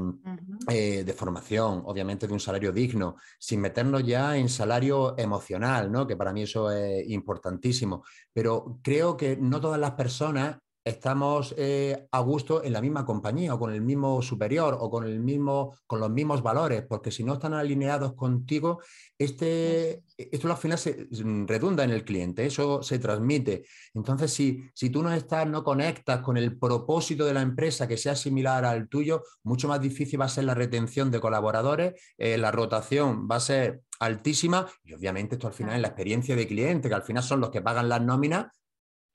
eh, 0.68 1.02
de, 1.04 1.12
formación, 1.12 1.82
obviamente 1.84 2.28
de 2.28 2.32
un 2.32 2.40
salario 2.40 2.70
digno, 2.70 3.16
sin 3.36 3.60
meternos 3.60 4.04
ya 4.04 4.36
en 4.36 4.48
salario 4.48 5.18
emocional, 5.18 5.90
¿no? 5.90 6.06
que 6.06 6.16
para 6.16 6.32
mí 6.32 6.42
eso 6.42 6.70
es 6.70 7.08
importantísimo. 7.08 8.04
Pero 8.32 8.78
creo 8.80 9.16
que 9.16 9.36
no 9.36 9.60
todas 9.60 9.80
las 9.80 9.92
personas 9.92 10.56
estamos 10.84 11.54
eh, 11.58 12.08
a 12.10 12.20
gusto 12.20 12.64
en 12.64 12.72
la 12.72 12.80
misma 12.80 13.04
compañía 13.04 13.54
o 13.54 13.58
con 13.58 13.72
el 13.72 13.82
mismo 13.82 14.22
superior 14.22 14.76
o 14.80 14.90
con, 14.90 15.04
el 15.04 15.20
mismo, 15.20 15.76
con 15.86 16.00
los 16.00 16.10
mismos 16.10 16.42
valores, 16.42 16.84
porque 16.88 17.10
si 17.10 17.22
no 17.22 17.34
están 17.34 17.54
alineados 17.54 18.14
contigo, 18.14 18.80
este, 19.18 20.02
esto 20.16 20.50
al 20.50 20.56
final 20.56 20.78
se 20.78 21.06
mm, 21.10 21.46
redunda 21.46 21.84
en 21.84 21.90
el 21.90 22.04
cliente, 22.04 22.46
eso 22.46 22.82
se 22.82 22.98
transmite. 22.98 23.64
Entonces, 23.94 24.32
si, 24.32 24.62
si 24.74 24.90
tú 24.90 25.02
no 25.02 25.12
estás, 25.12 25.46
no 25.46 25.62
conectas 25.62 26.20
con 26.20 26.36
el 26.36 26.58
propósito 26.58 27.24
de 27.26 27.34
la 27.34 27.42
empresa 27.42 27.86
que 27.86 27.96
sea 27.96 28.16
similar 28.16 28.64
al 28.64 28.88
tuyo, 28.88 29.22
mucho 29.42 29.68
más 29.68 29.80
difícil 29.80 30.20
va 30.20 30.26
a 30.26 30.28
ser 30.28 30.44
la 30.44 30.54
retención 30.54 31.10
de 31.10 31.20
colaboradores, 31.20 31.94
eh, 32.16 32.38
la 32.38 32.50
rotación 32.50 33.28
va 33.30 33.36
a 33.36 33.40
ser 33.40 33.82
altísima 34.00 34.66
y 34.82 34.94
obviamente 34.94 35.34
esto 35.34 35.46
al 35.46 35.52
final 35.52 35.76
es 35.76 35.82
la 35.82 35.88
experiencia 35.88 36.34
de 36.34 36.48
cliente, 36.48 36.88
que 36.88 36.94
al 36.94 37.02
final 37.02 37.22
son 37.22 37.40
los 37.40 37.50
que 37.50 37.60
pagan 37.60 37.88
las 37.88 38.00
nóminas, 38.00 38.46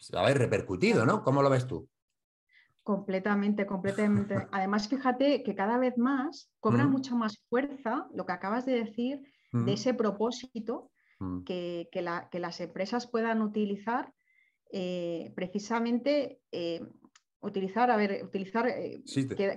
se 0.06 0.16
va 0.16 0.22
a 0.22 0.26
haber 0.26 0.38
repercutido, 0.38 1.04
¿no? 1.04 1.24
¿Cómo 1.24 1.42
lo 1.42 1.50
ves 1.50 1.66
tú? 1.66 1.90
Completamente, 2.84 3.66
completamente. 3.66 4.36
Además, 4.52 4.88
fíjate 4.88 5.42
que 5.42 5.56
cada 5.56 5.80
vez 5.80 5.98
más 5.98 6.52
cobra 6.60 6.86
mucha 6.86 7.16
más 7.16 7.44
fuerza 7.50 8.08
lo 8.14 8.28
que 8.28 8.34
acabas 8.34 8.68
de 8.68 8.84
decir 8.84 9.24
de 9.52 9.74
ese 9.74 9.96
propósito 9.96 10.92
que, 11.44 11.90
las 12.34 12.60
empresas 12.60 13.08
puedan 13.08 13.42
utilizar 13.42 14.14
eh, 14.72 15.34
precisamente. 15.36 16.40
Eh, 16.52 16.82
utilizar, 17.42 17.90
a 17.90 17.98
ver, 17.98 18.24
utilizar 18.24 18.68
eh, 18.68 19.04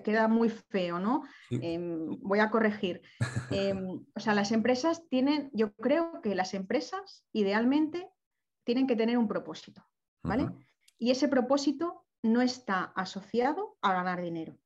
queda, 0.04 0.28
muy 0.28 0.48
feo, 0.48 0.98
¿no? 0.98 1.22
Em, 1.50 2.18
voy 2.20 2.38
a 2.38 2.50
corregir. 2.50 3.02
Em, 3.50 4.04
o 4.14 4.20
sea, 4.20 4.34
las 4.34 4.52
empresas 4.52 5.06
tienen, 5.08 5.50
yo 5.52 5.72
creo 5.74 6.20
que 6.22 6.34
las 6.34 6.52
empresas 6.54 7.24
idealmente 7.32 8.08
tienen 8.64 8.86
que 8.86 8.96
tener 8.96 9.16
un 9.16 9.28
propósito. 9.28 9.82
¿Vale? 10.22 10.48
Y 10.98 11.10
ese 11.10 11.28
propósito 11.28 12.04
no 12.22 12.42
está 12.42 12.84
asociado 12.96 13.76
a 13.80 13.92
ganar 13.92 14.20
dinero, 14.20 14.58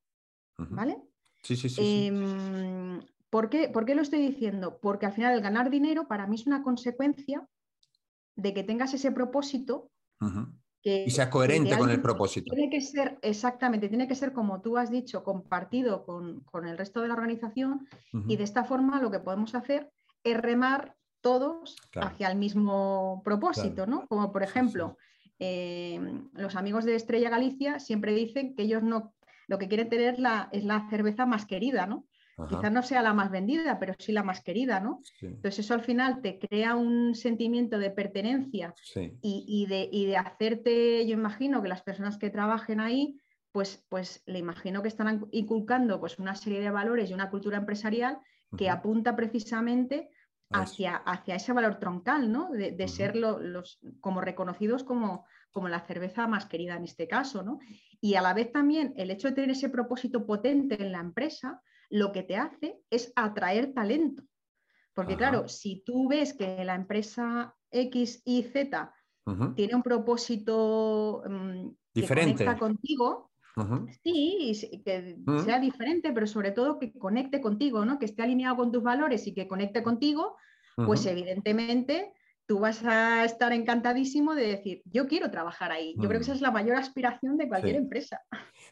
¿vale? 0.59 1.03
Sí, 1.43 1.57
sí, 1.57 1.69
sí. 1.69 2.07
Em, 2.07 3.01
¿por, 3.31 3.51
qué, 3.51 3.71
lo 3.95 4.03
estoy 4.03 4.21
diciendo? 4.21 4.79
Porque 4.81 5.07
al 5.07 5.13
final 5.13 5.35
el 5.35 5.43
ganar 5.43 5.71
dinero 5.71 6.07
para 6.07 6.27
mí 6.27 6.37
es 6.37 6.47
una 6.47 6.63
consecuencia 6.63 7.47
de 8.37 8.55
que 8.55 8.65
tengas 8.65 8.95
ese 8.95 9.13
propósito. 9.13 9.91
y 10.83 11.11
sea 11.11 11.31
coherente 11.31 11.77
con 11.77 11.91
el 11.91 12.01
propósito. 12.01 12.55
Tiene 12.55 12.71
que 12.71 12.81
ser, 12.81 13.19
exactamente, 13.23 13.89
tiene 13.89 14.09
que 14.09 14.15
ser 14.15 14.33
como 14.33 14.63
tú 14.63 14.79
has 14.79 14.91
dicho, 14.91 15.23
compartido 15.23 16.05
con, 16.05 16.45
el 16.67 16.79
resto 16.79 17.03
de 17.03 17.09
la 17.09 17.15
organización 17.15 17.89
y 18.27 18.37
de 18.37 18.45
esta 18.45 18.65
forma 18.65 19.01
lo 19.01 19.11
que 19.11 19.21
podemos 19.21 19.55
hacer 19.55 19.93
es 20.25 20.41
remar 20.41 20.97
todos 21.21 21.77
hacia 21.95 22.31
el 22.31 22.37
mismo 22.37 23.23
propósito, 23.25 23.87
¿no? 23.87 24.07
Como 24.09 24.33
por 24.33 24.43
ejemplo, 24.43 24.97
eh, 25.39 26.01
los 26.35 26.57
amigos 26.57 26.85
de 26.85 26.95
Estrella 26.95 27.31
Galicia 27.31 27.79
siempre 27.79 28.15
dicen 28.15 28.55
que 28.55 28.63
ellos 28.63 28.83
no, 28.83 29.15
lo 29.49 29.59
que 29.59 29.69
quieren 29.69 29.89
tener 29.89 30.19
la, 30.19 30.49
es 30.53 30.65
la 30.65 30.89
cerveza 30.89 31.27
más 31.27 31.47
querida, 31.47 31.87
¿no? 31.87 32.07
Quizás 32.49 32.73
no 32.73 32.83
sea 32.83 33.03
la 33.03 33.13
más 33.13 33.31
vendida, 33.31 33.79
pero 33.79 33.95
sí 33.99 34.11
la 34.11 34.23
más 34.23 34.43
querida, 34.43 34.81
¿no? 34.81 35.01
Entonces 35.21 35.61
eso 35.61 35.75
al 35.75 35.83
final 35.83 36.23
te 36.23 36.39
crea 36.39 36.75
un 36.75 37.15
sentimiento 37.15 37.79
de 37.79 37.91
pertenencia 37.91 38.75
y, 39.21 39.67
de, 39.67 39.89
de, 39.93 40.17
hacerte, 40.17 41.07
yo 41.07 41.13
imagino 41.13 41.63
que 41.63 41.69
las 41.69 41.83
personas 41.83 42.17
que 42.17 42.31
trabajen 42.31 42.81
ahí, 42.81 43.21
pues, 43.53 43.85
pues 43.89 44.23
le 44.27 44.39
imagino 44.39 44.83
que 44.83 44.89
están 44.89 45.27
inculcando 45.31 46.01
pues, 46.01 46.19
una 46.19 46.35
serie 46.35 46.61
de 46.61 46.71
valores 46.71 47.11
y 47.11 47.15
una 47.15 47.31
cultura 47.31 47.59
empresarial 47.59 48.19
que 48.57 48.71
apunta 48.71 49.15
precisamente 49.15 50.11
hacia, 50.53 50.97
hacia, 50.97 51.37
ese 51.37 51.53
valor 51.53 51.79
troncal, 51.79 52.31
¿no? 52.31 52.51
De, 52.51 52.89
ser 52.89 53.17
los, 53.17 53.81
como 54.01 54.21
reconocidos 54.21 54.85
como, 54.85 55.25
como 55.51 55.69
la 55.69 55.81
cerveza 55.81 56.27
más 56.27 56.47
querida 56.47 56.77
en 56.77 56.85
este 56.85 57.09
caso, 57.09 57.43
¿no? 57.43 57.59
Y 58.01 58.15
a 58.15 58.23
la 58.23 58.35
vez 58.35 58.53
también 58.53 58.95
el 58.97 59.11
hecho 59.11 59.29
de 59.29 59.35
tener 59.35 59.51
ese 59.51 59.69
propósito 59.69 60.27
potente 60.27 60.83
en 60.83 60.93
la 60.93 61.01
empresa, 61.01 61.63
lo 61.91 62.13
que 62.13 62.23
te 62.23 62.37
hace 62.37 62.81
es 62.91 63.13
atraer 63.17 63.73
talento. 63.75 64.23
Porque 64.95 65.17
claro, 65.17 65.49
si 65.49 65.83
tú 65.85 66.09
ves 66.09 66.35
que 66.35 66.65
la 66.65 66.75
empresa 66.75 67.55
X 67.71 68.23
y 68.25 68.43
Z 68.43 68.95
tiene 69.55 69.75
un 69.75 69.83
propósito 69.83 71.23
mm, 71.29 71.69
diferente 71.95 72.45
que 72.45 72.51
sí, 74.03 74.83
que 74.85 75.17
sea 75.45 75.61
diferente, 75.61 76.13
pero 76.13 76.27
sobre 76.27 76.53
todo 76.53 76.79
que 76.79 76.93
conecte 76.93 77.41
contigo, 77.41 77.85
¿no? 77.85 77.99
que 77.99 78.07
esté 78.07 78.23
alineado 78.23 78.57
con 78.57 78.73
tus 78.73 78.83
valores 78.83 79.27
y 79.27 79.35
que 79.35 79.49
conecte 79.49 79.83
contigo, 79.83 80.37
pues 80.77 81.05
evidentemente 81.07 82.15
tú 82.47 82.59
vas 82.59 82.85
a 82.85 83.25
estar 83.25 83.53
encantadísimo 83.53 84.35
de 84.35 84.47
decir, 84.49 84.83
yo 84.85 85.07
quiero 85.07 85.31
trabajar 85.31 85.73
ahí. 85.73 85.95
Yo 85.97 86.09
creo 86.09 86.21
que 86.21 86.25
esa 86.25 86.33
mm. 86.33 86.37
es 86.37 86.43
la 86.43 86.51
mayor 86.51 86.77
aspiración 86.77 87.37
de 87.37 87.49
cualquier 87.49 87.77
empresa. 87.77 88.21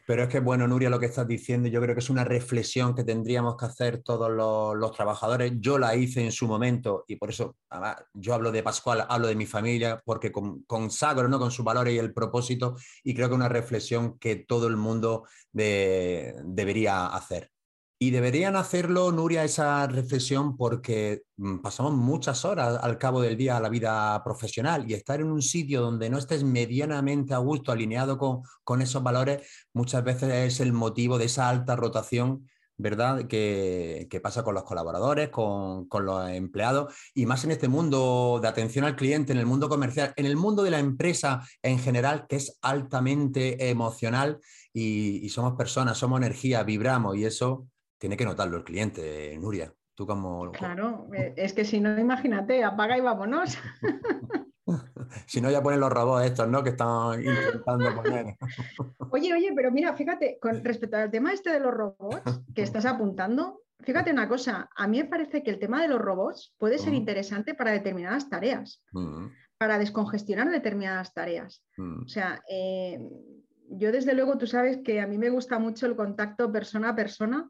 Pero 0.05 0.23
es 0.23 0.29
que, 0.29 0.39
bueno, 0.39 0.67
Nuria, 0.67 0.89
lo 0.89 0.99
que 0.99 1.05
estás 1.05 1.27
diciendo, 1.27 1.69
yo 1.69 1.81
creo 1.81 1.95
que 1.95 1.99
es 1.99 2.09
una 2.09 2.23
reflexión 2.23 2.93
que 2.95 3.03
tendríamos 3.03 3.55
que 3.57 3.65
hacer 3.65 4.03
todos 4.03 4.29
los, 4.31 4.91
trabajadores. 4.91 5.53
Yo 5.59 5.77
la 5.79 5.95
hice 5.95 6.23
en 6.23 6.31
su 6.31 6.47
momento 6.47 7.05
y 7.07 7.15
por 7.15 7.29
eso 7.29 7.55
yo 8.13 8.33
hablo 8.33 8.51
de 8.51 8.61
Pascual, 8.61 9.05
hablo 9.07 9.27
de 9.27 9.35
mi 9.35 9.45
familia, 9.45 10.01
porque 10.03 10.31
consagro 10.67 11.27
¿no? 11.29 11.39
con 11.39 11.51
sus 11.51 11.63
valores 11.63 11.93
y 11.93 11.97
el 11.97 12.13
propósito 12.13 12.75
y 13.03 13.13
creo 13.13 13.29
que 13.29 13.35
es 13.35 13.39
una 13.39 13.49
reflexión 13.49 14.19
que 14.19 14.35
todo 14.35 14.67
el 14.67 14.75
mundo 14.75 15.25
debería 15.53 17.07
hacer. 17.07 17.51
Y 18.03 18.09
deberían 18.09 18.55
hacerlo, 18.55 19.11
Nuria, 19.11 19.43
esa 19.43 19.85
reflexión 19.85 20.57
porque 20.57 21.21
mm, 21.37 21.59
pasamos 21.59 21.93
muchas 21.93 22.45
horas 22.45 22.79
al 22.81 22.97
cabo 22.97 23.21
del 23.21 23.37
día 23.37 23.57
a 23.57 23.59
la 23.59 23.69
vida 23.69 24.23
profesional 24.23 24.89
y 24.89 24.95
estar 24.95 25.21
en 25.21 25.27
un 25.27 25.43
sitio 25.43 25.81
donde 25.81 26.09
no 26.09 26.17
estés 26.17 26.43
medianamente 26.43 27.35
a 27.35 27.37
gusto, 27.37 27.71
alineado 27.71 28.17
con, 28.17 28.81
esos 28.81 29.03
valores, 29.03 29.47
muchas 29.73 30.03
veces 30.03 30.33
es 30.33 30.59
el 30.61 30.73
motivo 30.73 31.19
de 31.19 31.25
esa 31.25 31.47
alta 31.47 31.75
rotación 31.75 32.49
¿verdad? 32.75 33.27
Que, 33.27 34.19
pasa 34.23 34.43
con 34.43 34.55
los 34.55 34.63
colaboradores, 34.63 35.29
con, 35.29 35.87
los 36.03 36.29
empleados 36.31 36.91
y 37.13 37.27
más 37.27 37.43
en 37.43 37.51
este 37.51 37.67
mundo 37.67 38.39
de 38.41 38.47
atención 38.47 38.83
al 38.83 38.95
cliente, 38.95 39.31
en 39.31 39.37
el 39.37 39.45
mundo 39.45 39.69
comercial, 39.69 40.11
en 40.15 40.25
el 40.25 40.37
mundo 40.37 40.63
de 40.63 40.71
la 40.71 40.79
empresa 40.79 41.47
en 41.61 41.77
general, 41.77 42.25
que 42.27 42.37
es 42.37 42.57
altamente 42.63 43.69
emocional 43.69 44.39
y 44.73 45.29
somos 45.29 45.53
personas, 45.55 45.99
somos 45.99 46.19
energía, 46.19 46.63
vibramos 46.63 47.15
y 47.15 47.25
eso 47.25 47.67
tiene 48.01 48.17
que 48.17 48.25
notarlo 48.25 48.57
el 48.57 48.63
cliente, 48.63 49.37
Nuria. 49.39 49.71
Tú 49.93 50.07
como... 50.07 50.51
Claro, 50.53 51.07
eh, 51.15 51.35
es 51.37 51.53
que 51.53 51.63
si 51.63 51.79
no, 51.79 51.99
imagínate, 51.99 52.63
apaga 52.63 52.97
y 52.97 53.01
vámonos. 53.01 53.59
si 55.27 55.39
no, 55.39 55.51
ya 55.51 55.61
ponen 55.61 55.79
los 55.79 55.91
robots 55.91 56.25
estos, 56.25 56.49
¿no? 56.49 56.63
Que 56.63 56.71
están 56.71 57.21
intentando 57.21 57.95
poner. 57.95 58.37
oye, 59.11 59.33
oye, 59.35 59.53
pero 59.55 59.71
mira, 59.71 59.95
fíjate, 59.95 60.39
con 60.41 60.63
respecto 60.63 60.97
al 60.97 61.11
tema 61.11 61.31
este 61.31 61.51
de 61.51 61.59
los 61.59 61.75
robots 61.75 62.41
que 62.55 62.63
estás 62.63 62.87
apuntando, 62.87 63.61
fíjate 63.81 64.11
una 64.11 64.27
cosa, 64.27 64.67
a 64.75 64.87
mí 64.87 64.97
me 64.97 65.07
parece 65.07 65.43
que 65.43 65.51
el 65.51 65.59
tema 65.59 65.79
de 65.83 65.89
los 65.89 66.01
robots 66.01 66.55
puede 66.57 66.79
ser 66.79 66.95
interesante 66.95 67.53
para 67.53 67.71
determinadas 67.71 68.27
tareas, 68.29 68.83
para 69.59 69.77
descongestionar 69.77 70.49
determinadas 70.49 71.13
tareas. 71.13 71.63
O 72.03 72.07
sea, 72.07 72.41
eh, 72.49 72.99
yo 73.69 73.91
desde 73.91 74.15
luego, 74.15 74.39
tú 74.39 74.47
sabes 74.47 74.79
que 74.83 75.01
a 75.01 75.05
mí 75.05 75.19
me 75.19 75.29
gusta 75.29 75.59
mucho 75.59 75.85
el 75.85 75.95
contacto 75.95 76.51
persona 76.51 76.89
a 76.89 76.95
persona 76.95 77.47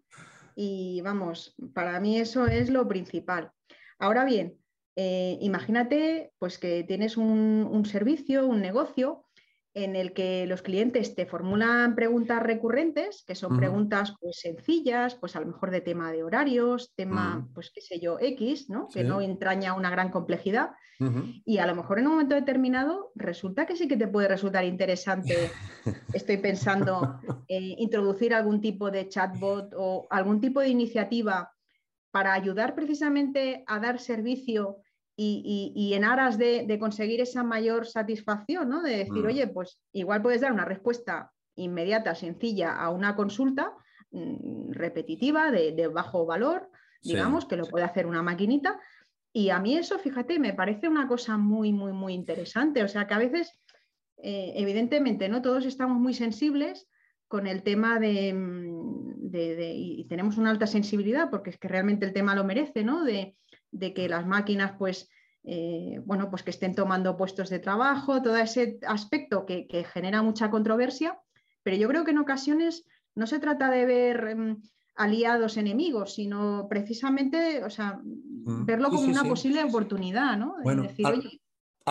y 0.64 1.02
vamos, 1.02 1.56
para 1.74 2.00
mí 2.00 2.20
eso 2.20 2.46
es 2.46 2.70
lo 2.70 2.88
principal. 2.88 3.52
Ahora 3.98 4.24
bien, 4.26 4.60
eh, 4.96 5.40
imagínate 5.42 6.34
pues 6.38 6.60
que 6.60 6.84
tienes 6.84 7.18
un, 7.18 7.84
servicio, 7.86 8.46
un 8.46 8.62
negocio 8.62 9.26
en 9.74 9.96
el 9.96 10.14
que 10.14 10.46
los 10.48 10.62
clientes 10.62 11.16
te 11.16 11.26
formulan 11.26 11.96
preguntas 11.96 12.44
recurrentes, 12.44 13.24
que 13.26 13.36
son 13.36 13.58
preguntas 13.58 14.14
pues, 14.20 14.40
sencillas, 14.40 15.16
pues 15.16 15.36
a 15.36 15.40
lo 15.40 15.48
mejor 15.48 15.72
de 15.72 15.80
tema 15.80 16.12
de 16.12 16.24
horarios, 16.24 16.94
tema, 16.96 17.48
pues 17.54 17.72
qué 17.74 17.80
sé 17.80 18.00
yo, 18.00 18.18
X, 18.20 18.70
¿no? 18.70 18.90
que 18.90 19.04
no 19.04 19.22
entraña 19.22 19.74
una 19.74 19.90
gran 19.90 20.10
complejidad. 20.10 20.72
Y 21.46 21.58
a 21.58 21.66
lo 21.66 21.76
mejor 21.76 21.98
en 21.98 22.06
un 22.06 22.12
momento 22.12 22.36
determinado 22.36 23.12
resulta 23.16 23.66
que 23.66 23.76
sí 23.76 23.88
que 23.88 23.98
te 23.98 24.08
puede 24.08 24.28
resultar 24.28 24.66
interesante, 24.66 25.50
estoy 26.14 26.38
pensando, 26.38 27.20
eh, 27.48 27.76
introducir 27.80 28.36
algún 28.36 28.62
tipo 28.62 28.92
de 28.92 29.10
chatbot 29.10 29.74
o 29.76 30.06
algún 30.12 30.40
tipo 30.40 30.60
de 30.60 30.70
iniciativa 30.70 31.52
para 32.12 32.34
ayudar 32.34 32.76
precisamente 32.76 33.64
a 33.66 33.80
dar 33.80 34.00
servicio 34.00 34.78
y, 35.16 35.92
en 35.94 36.04
aras 36.04 36.38
de, 36.38 36.78
conseguir 36.80 37.22
esa 37.22 37.44
mayor 37.44 37.86
satisfacción, 37.86 38.70
¿no? 38.70 38.82
De 38.82 38.98
decir, 38.98 39.24
mm. 39.24 39.28
oye, 39.28 39.48
pues 39.48 39.80
igual 39.92 40.22
puedes 40.22 40.42
dar 40.42 40.52
una 40.52 40.66
respuesta 40.66 41.32
inmediata, 41.56 42.16
sencilla 42.16 42.76
a 42.76 42.90
una 42.90 43.16
consulta 43.16 43.74
mm, 44.12 44.72
repetitiva, 44.72 45.52
de, 45.52 45.88
bajo 45.88 46.26
valor, 46.26 46.70
digamos, 47.04 47.46
que 47.46 47.58
lo 47.58 47.66
puede 47.66 47.86
hacer 47.86 48.08
una 48.08 48.24
maquinita, 48.24 48.80
y 49.34 49.50
a 49.50 49.60
mí 49.60 49.78
eso, 49.78 49.98
fíjate, 49.98 50.40
me 50.40 50.54
parece 50.54 50.90
una 50.90 51.08
cosa 51.08 51.38
muy, 51.38 51.72
muy, 51.72 51.94
muy 51.94 52.14
interesante. 52.14 52.84
O 52.84 52.88
sea, 52.88 53.08
que 53.08 53.14
a 53.14 53.20
veces, 53.20 53.58
eh, 54.18 54.54
evidentemente, 54.56 55.30
¿no? 55.30 55.42
Todos 55.42 55.66
estamos 55.66 55.98
muy 56.00 56.14
sensibles 56.14 56.88
con 57.28 57.48
el 57.48 57.64
tema 57.64 57.98
de, 58.00 58.34
mm, 58.34 59.32
y 59.34 60.06
tenemos 60.10 60.38
una 60.38 60.50
alta 60.50 60.68
sensibilidad, 60.68 61.30
porque 61.30 61.52
es 61.52 61.58
que 61.58 61.70
realmente 61.70 62.06
el 62.06 62.12
tema 62.12 62.36
lo 62.36 62.44
merece, 62.44 62.84
¿no? 62.84 63.06
De, 63.06 63.36
que 63.72 64.10
las 64.10 64.26
máquinas, 64.26 64.74
pues, 64.78 65.10
eh, 65.44 66.02
bueno, 66.06 66.30
pues 66.30 66.44
que 66.44 66.52
estén 66.52 66.76
tomando 66.76 67.18
puestos 67.18 67.50
de 67.50 67.60
trabajo, 67.60 68.22
todo 68.22 68.38
ese 68.38 68.80
aspecto 68.88 69.46
que, 69.46 69.68
que, 69.68 69.84
genera 69.84 70.22
mucha 70.22 70.52
controversia, 70.52 71.20
pero 71.64 71.78
yo 71.78 71.88
creo 71.88 72.04
que 72.04 72.12
en 72.12 72.20
ocasiones 72.20 72.86
no 73.16 73.28
se 73.28 73.40
trata 73.40 73.70
de 73.72 73.86
ver 73.86 74.36
mm, 74.36 74.62
aliados 74.96 75.58
enemigos, 75.58 76.14
sino 76.14 76.68
precisamente, 76.70 77.64
o 77.64 77.70
sea, 77.70 78.00
mm. 78.04 78.66
verlo 78.66 78.90
como 78.90 79.04
una 79.04 79.24
posible 79.24 79.64
oportunidad, 79.64 80.38
¿no? 80.38 80.56
Bueno, 80.64 80.88
al, 81.04 81.41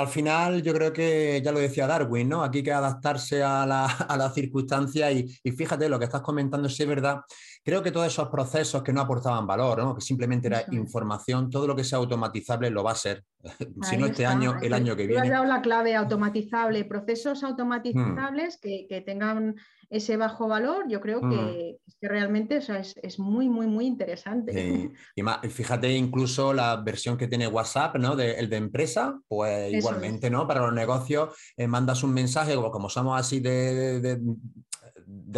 final 0.08 0.62
yo 0.62 0.72
creo 0.72 0.92
que 0.92 1.40
ya 1.44 1.52
lo 1.52 1.58
decía 1.58 1.86
Darwin, 1.86 2.28
¿no? 2.28 2.42
Aquí 2.42 2.58
hay 2.58 2.64
que 2.64 2.72
adaptarse 2.72 3.42
a 3.42 3.66
la, 3.66 3.84
a 4.08 4.30
circunstancia 4.30 5.10
y, 5.10 5.26
fíjate, 5.42 5.88
lo 5.88 5.98
que 5.98 6.04
estás 6.04 6.22
comentando 6.22 6.68
si 6.68 6.82
es 6.82 6.88
verdad. 6.88 7.20
Creo 7.62 7.82
que 7.82 7.90
todos 7.90 8.06
esos 8.06 8.28
procesos 8.28 8.82
que 8.82 8.92
no 8.92 9.02
aportaban 9.02 9.46
valor, 9.46 9.78
¿no? 9.78 9.94
que 9.94 10.00
simplemente 10.00 10.48
era 10.48 10.64
información, 10.70 11.50
todo 11.50 11.66
lo 11.66 11.76
que 11.76 11.84
sea 11.84 11.98
automatizable 11.98 12.70
lo 12.70 12.82
va 12.82 12.92
a 12.92 12.94
ser. 12.94 13.24
si 13.82 13.96
no 13.96 14.06
este 14.06 14.24
año, 14.24 14.56
el 14.62 14.72
año 14.72 14.96
que 14.96 15.06
viene. 15.06 15.22
Has 15.22 15.28
dado 15.28 15.44
la 15.44 15.60
clave 15.60 15.94
automatizable, 15.94 16.84
procesos 16.84 17.42
automatizables 17.44 18.56
mm. 18.56 18.60
que, 18.62 18.86
que 18.88 19.00
tengan 19.02 19.56
ese 19.90 20.16
bajo 20.16 20.46
valor, 20.46 20.86
yo 20.88 21.00
creo 21.00 21.20
que, 21.20 21.26
mm. 21.26 22.06
realmente 22.06 22.58
es, 22.58 23.18
muy, 23.18 23.48
muy, 23.48 23.66
muy 23.66 23.86
interesante. 23.86 24.92
Y 25.16 25.22
fíjate 25.48 25.92
incluso 25.92 26.52
la 26.54 26.76
versión 26.76 27.18
que 27.18 27.26
tiene 27.26 27.48
WhatsApp, 27.48 27.96
¿no? 27.96 28.14
De, 28.14 28.34
el 28.34 28.48
de 28.48 28.56
empresa, 28.56 29.20
pues 29.26 29.72
igualmente, 29.72 30.30
¿no? 30.30 30.46
Para 30.46 30.60
los 30.60 30.72
negocios, 30.72 31.36
eh, 31.56 31.66
mandas 31.66 32.04
un 32.04 32.14
mensaje, 32.14 32.54
como, 32.54 32.70
como 32.70 32.88
somos 32.88 33.18
así 33.18 33.40
de, 33.40 34.00
de 34.00 34.20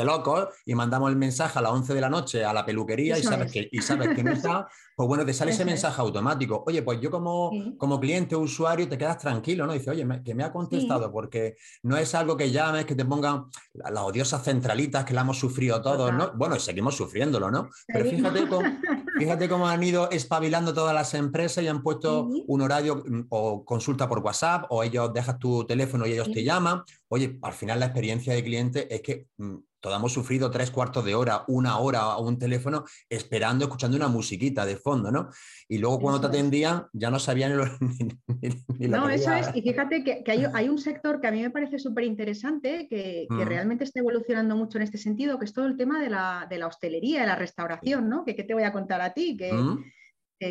locos 0.05 0.49
y 0.65 0.75
mandamos 0.75 1.11
el 1.11 1.17
mensaje 1.17 1.59
a 1.59 1.63
las 1.63 1.73
11 1.73 1.95
de 1.95 2.01
la 2.01 2.09
noche 2.09 2.45
a 2.45 2.53
la 2.53 2.65
peluquería 2.65 3.19
y 3.19 3.23
sabes, 3.23 3.53
que, 3.53 3.69
y 3.71 3.81
sabes 3.81 4.15
que 4.15 4.23
no 4.23 4.33
está, 4.33 4.69
pues 4.97 5.07
bueno, 5.07 5.25
te 5.25 5.33
sale 5.33 5.53
ese 5.53 5.65
mensaje 5.65 6.01
automático. 6.01 6.65
Oye, 6.67 6.83
pues 6.83 7.01
yo 7.01 7.11
como, 7.11 7.51
como 7.79 8.01
cliente 8.01 8.35
o 8.35 8.41
usuario 8.41 8.89
te 8.89 8.99
quedas 8.99 9.19
tranquilo, 9.19 9.67
¿no? 9.67 9.73
Dice, 9.73 9.91
oye, 9.91 10.07
que 10.25 10.35
me 10.35 10.45
ha 10.45 10.53
contestado 10.53 11.11
porque 11.13 11.57
no 11.83 11.97
es 11.97 12.15
algo 12.15 12.37
que 12.37 12.51
llames, 12.51 12.87
que 12.87 12.95
te 12.95 13.05
pongan 13.05 13.47
las 13.75 14.03
odiosas 14.03 14.43
centralitas 14.43 15.05
que 15.05 15.15
la 15.15 15.23
hemos 15.23 15.39
sufrido 15.39 15.81
todos, 15.81 16.13
¿no? 16.13 16.33
Bueno, 16.35 16.59
seguimos 16.59 16.97
sufriéndolo, 16.97 17.51
¿no? 17.51 17.69
Pero 17.87 18.05
fíjate 18.09 18.49
cómo, 18.49 18.63
fíjate 19.23 19.49
cómo 19.49 19.69
han 19.69 19.83
ido 19.85 20.11
espabilando 20.11 20.75
todas 20.75 20.93
las 20.93 21.15
empresas 21.15 21.63
y 21.63 21.69
han 21.69 21.83
puesto 21.83 22.29
un 22.47 22.61
horario 22.61 22.97
mm, 22.97 23.27
o 23.29 23.65
consulta 23.65 24.09
por 24.09 24.19
WhatsApp 24.19 24.65
o 24.71 24.83
ellos 24.83 25.13
dejas 25.13 25.39
tu 25.39 25.65
teléfono 25.65 26.07
y 26.07 26.13
ellos 26.13 26.33
te 26.33 26.43
llaman. 26.43 26.83
Oye, 27.09 27.39
al 27.43 27.53
final 27.53 27.79
la 27.79 27.87
experiencia 27.87 28.35
de 28.35 28.43
cliente 28.43 28.93
es 28.93 29.01
que 29.01 29.29
mm, 29.37 29.57
todos 29.83 29.97
hemos 29.97 30.13
sufrido 30.13 30.49
tres 30.49 30.71
cuartos 30.71 31.05
de 31.05 31.17
hora, 31.17 31.43
una 31.49 31.79
hora 31.79 32.03
a 32.03 32.19
un 32.19 32.39
teléfono 32.39 32.85
esperando, 33.09 33.65
escuchando 33.65 33.97
una 33.97 34.07
musiquita 34.07 34.65
de 34.65 34.77
fondo, 34.77 35.11
¿no? 35.11 35.29
Y 35.69 35.79
luego 35.79 35.99
cuando 35.99 36.21
te 36.21 36.29
atendían 36.29 36.87
ya 36.93 37.11
no 37.11 37.19
sabían 37.19 37.51
ni, 37.51 37.57
lo, 37.57 37.65
No, 39.01 39.09
eso 39.11 39.33
es. 39.33 39.49
Y 39.55 39.63
fíjate 39.63 40.05
que, 40.05 40.23
hay, 40.55 40.69
un 40.69 40.79
sector 40.79 41.21
que 41.21 41.27
a 41.27 41.33
mí 41.33 41.43
me 41.43 41.51
parece 41.51 41.81
súper 41.81 42.05
interesante, 42.05 42.87
que, 42.89 43.27
mm. 43.29 43.41
realmente 43.41 43.83
está 43.83 43.99
evolucionando 43.99 44.55
mucho 44.55 44.79
en 44.79 44.85
este 44.85 44.99
sentido, 44.99 45.37
que 45.37 45.47
es 45.47 45.53
todo 45.53 45.67
el 45.67 45.77
tema 45.77 46.01
de 46.01 46.11
la, 46.11 46.67
hostelería, 46.67 47.23
de 47.23 47.27
la 47.27 47.37
restauración, 47.37 48.09
¿no? 48.09 48.25
Que 48.25 48.37
qué 48.37 48.45
te 48.45 48.55
voy 48.55 48.63
a 48.63 48.73
contar 48.73 49.01
a 49.01 49.13
ti, 49.13 49.37
que... 49.37 49.53
Mm 49.53 49.85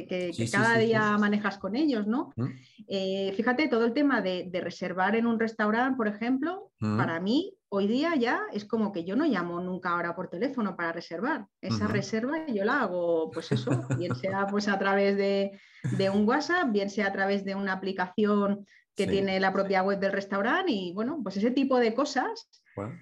que, 0.08 0.32
cada 0.50 0.78
día 0.78 1.18
manejas 1.18 1.58
con 1.58 1.76
ellos, 1.76 2.08
¿no? 2.08 2.32
Mm. 2.36 2.46
Eh, 2.88 3.34
fíjate, 3.36 3.68
todo 3.68 3.86
el 3.86 3.94
tema 3.94 4.22
de, 4.22 4.50
reservar 4.54 5.16
en 5.16 5.26
un 5.26 5.40
restaurante, 5.40 5.98
por 5.98 6.08
ejemplo, 6.08 6.72
mm. 6.80 6.98
para 6.98 7.20
mí 7.20 7.54
hoy 7.74 7.88
día 7.88 8.16
ya 8.16 8.42
es 8.52 8.66
como 8.66 8.92
que 8.92 9.06
yo 9.06 9.16
no 9.16 9.26
llamo 9.26 9.62
nunca 9.62 9.92
ahora 9.92 10.14
por 10.14 10.28
teléfono 10.28 10.76
para 10.76 10.92
reservar. 10.92 11.48
Esa 11.62 11.88
reserva 11.88 12.46
yo 12.48 12.66
la 12.66 12.82
hago, 12.82 13.32
pues 13.32 13.52
eso, 13.54 13.72
bien 13.98 14.14
sea 14.16 14.46
pues 14.48 14.68
a 14.68 14.78
través 14.78 15.16
de, 15.16 15.58
de 15.98 16.10
un 16.10 16.28
WhatsApp, 16.28 16.70
bien 16.72 16.90
sea 16.90 17.08
a 17.08 17.14
través 17.14 17.46
de 17.46 17.56
una 17.56 17.74
aplicación 17.74 18.66
que 18.94 19.08
tiene 19.08 19.40
la 19.40 19.54
propia 19.54 19.84
web 19.84 20.00
del 20.00 20.12
restaurante 20.12 20.72
y 20.72 20.94
bueno, 20.94 21.22
pues 21.24 21.38
ese 21.38 21.52
tipo 21.52 21.80
de 21.80 21.94
cosas 21.94 22.50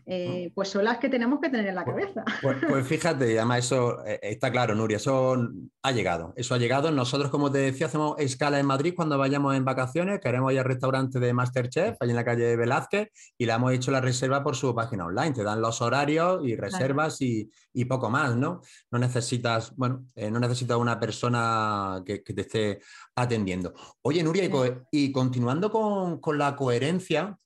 eh, 0.06 0.52
pues 0.56 0.70
son 0.70 0.84
las 0.84 0.98
que 0.98 1.10
tenemos 1.10 1.40
que 1.40 1.50
tener 1.50 1.68
en 1.68 1.76
la 1.76 1.86
cabeza. 1.86 2.24
Pues, 2.42 2.58
pues, 2.68 2.88
fíjate, 2.88 3.38
además 3.38 3.60
eso 3.60 4.06
eh, 4.06 4.20
está 4.22 4.52
claro, 4.52 4.76
Nuria, 4.76 4.98
eso 4.98 5.36
ha 5.84 5.92
llegado, 5.92 6.34
eso 6.36 6.56
ha 6.56 6.58
llegado. 6.58 6.92
Nosotros, 6.92 7.30
como 7.30 7.52
te 7.52 7.60
decía, 7.60 7.88
hacemos 7.88 8.16
escala 8.20 8.60
en 8.60 8.66
Madrid 8.66 8.94
cuando 8.96 9.18
vayamos 9.18 9.56
en 9.56 9.66
vacaciones, 9.66 10.20
queremos 10.20 10.52
ir 10.54 10.60
al 10.60 10.66
restaurante 10.66 11.20
de 11.20 11.34
Masterchef, 11.34 11.98
allí 12.00 12.12
en 12.12 12.16
la 12.16 12.26
calle 12.26 12.56
Velázquez, 12.56 13.10
y 13.38 13.46
le 13.46 13.54
hemos 13.54 13.72
hecho 13.74 13.92
la 13.92 14.02
reserva 14.02 14.44
por 14.44 14.56
su 14.56 14.74
página 14.74 15.06
online. 15.06 15.34
Te 15.34 15.44
dan 15.44 15.62
los 15.62 15.82
horarios 15.82 16.46
y 16.46 16.56
reservas 16.56 17.22
y, 17.22 17.50
poco 17.88 18.10
más, 18.10 18.36
¿no? 18.36 18.62
No 18.92 19.00
necesitas, 19.00 19.76
bueno, 19.76 20.06
eh, 20.16 20.30
no 20.30 20.40
necesitas 20.40 20.78
una 20.78 21.00
persona 21.00 22.04
que, 22.06 22.20
te 22.20 22.42
esté 22.42 22.80
atendiendo. 23.16 23.74
Oye, 24.02 24.24
Nuria, 24.24 24.50
y, 24.92 25.12
continuando 25.12 25.72
con, 25.72 26.20
con 26.20 26.38
la 26.38 26.56
coherencia, 26.56 27.38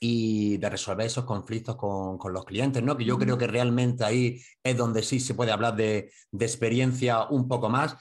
y 0.00 0.56
de 0.58 0.70
resolver 0.70 1.06
esos 1.06 1.24
conflictos 1.24 1.76
con, 1.76 2.18
los 2.32 2.44
clientes, 2.44 2.82
¿no? 2.82 2.96
Que 2.96 3.04
yo 3.04 3.18
creo 3.18 3.38
que 3.38 3.46
realmente 3.46 4.04
ahí 4.04 4.40
es 4.62 4.76
donde 4.76 5.02
sí 5.02 5.20
se 5.20 5.34
puede 5.34 5.52
hablar 5.52 5.76
de, 5.76 6.10
experiencia 6.38 7.26
un 7.28 7.48
poco 7.48 7.68
más. 7.68 7.96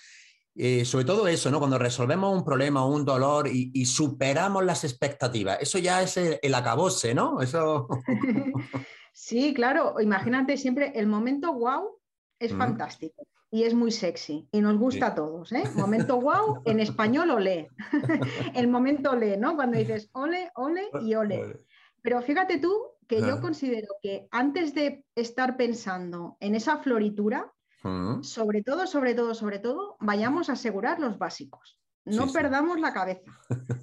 Eh, 0.58 0.86
sobre 0.86 1.06
todo 1.06 1.28
eso, 1.28 1.52
¿no? 1.52 1.60
Cuando 1.60 1.78
resolvemos 1.78 2.34
un 2.34 2.46
problema, 2.46 2.86
un 2.86 3.04
dolor 3.04 3.48
y, 3.48 3.86
superamos 3.86 4.64
las 4.64 4.84
expectativas. 4.84 5.58
Eso 5.62 5.80
ya 5.80 6.02
es 6.02 6.18
el, 6.18 6.56
acabose, 6.56 7.14
¿no? 7.14 7.42
Eso... 7.42 7.88
sí, 9.14 9.54
claro. 9.54 9.96
Imagínate 10.00 10.58
siempre 10.58 10.94
el 10.96 11.08
momento 11.08 11.54
wow 11.54 12.00
es 12.40 12.54
fantástico 12.54 13.26
y 13.56 13.64
es 13.64 13.74
muy 13.74 13.90
sexy 13.90 14.50
y 14.52 14.60
nos 14.60 14.78
gusta 14.78 15.08
a 15.08 15.16
todos. 15.16 15.52
¿eh? 15.54 15.64
Momento 15.76 16.20
wow, 16.20 16.62
en 16.66 16.82
español 16.82 17.30
ole. 17.32 17.70
el 18.54 18.68
momento 18.68 19.12
ole, 19.12 19.38
¿no? 19.38 19.56
Cuando 19.56 19.78
dices 19.78 20.10
ole, 20.12 20.52
ole 20.56 20.90
y 21.02 21.16
ole. 21.16 21.56
Pero 22.06 22.22
fíjate 22.22 22.60
tú 22.60 22.72
que 23.08 23.20
yo 23.20 23.42
considero 23.42 23.88
que 24.00 24.28
antes 24.30 24.76
de 24.76 25.04
estar 25.16 25.58
pensando 25.58 26.38
en 26.40 26.54
esa 26.54 26.78
floritura, 26.78 27.52
sobre 28.22 28.62
todo, 28.62 28.86
sobre 28.86 29.16
todo, 29.16 29.34
sobre 29.34 29.58
todo, 29.58 29.98
vayamos 30.00 30.50
a 30.50 30.54
asegurar 30.54 31.00
los 31.00 31.18
básicos. 31.18 31.80
No 32.06 32.32
perdamos 32.32 32.80
la 32.80 32.94
cabeza, 32.94 33.32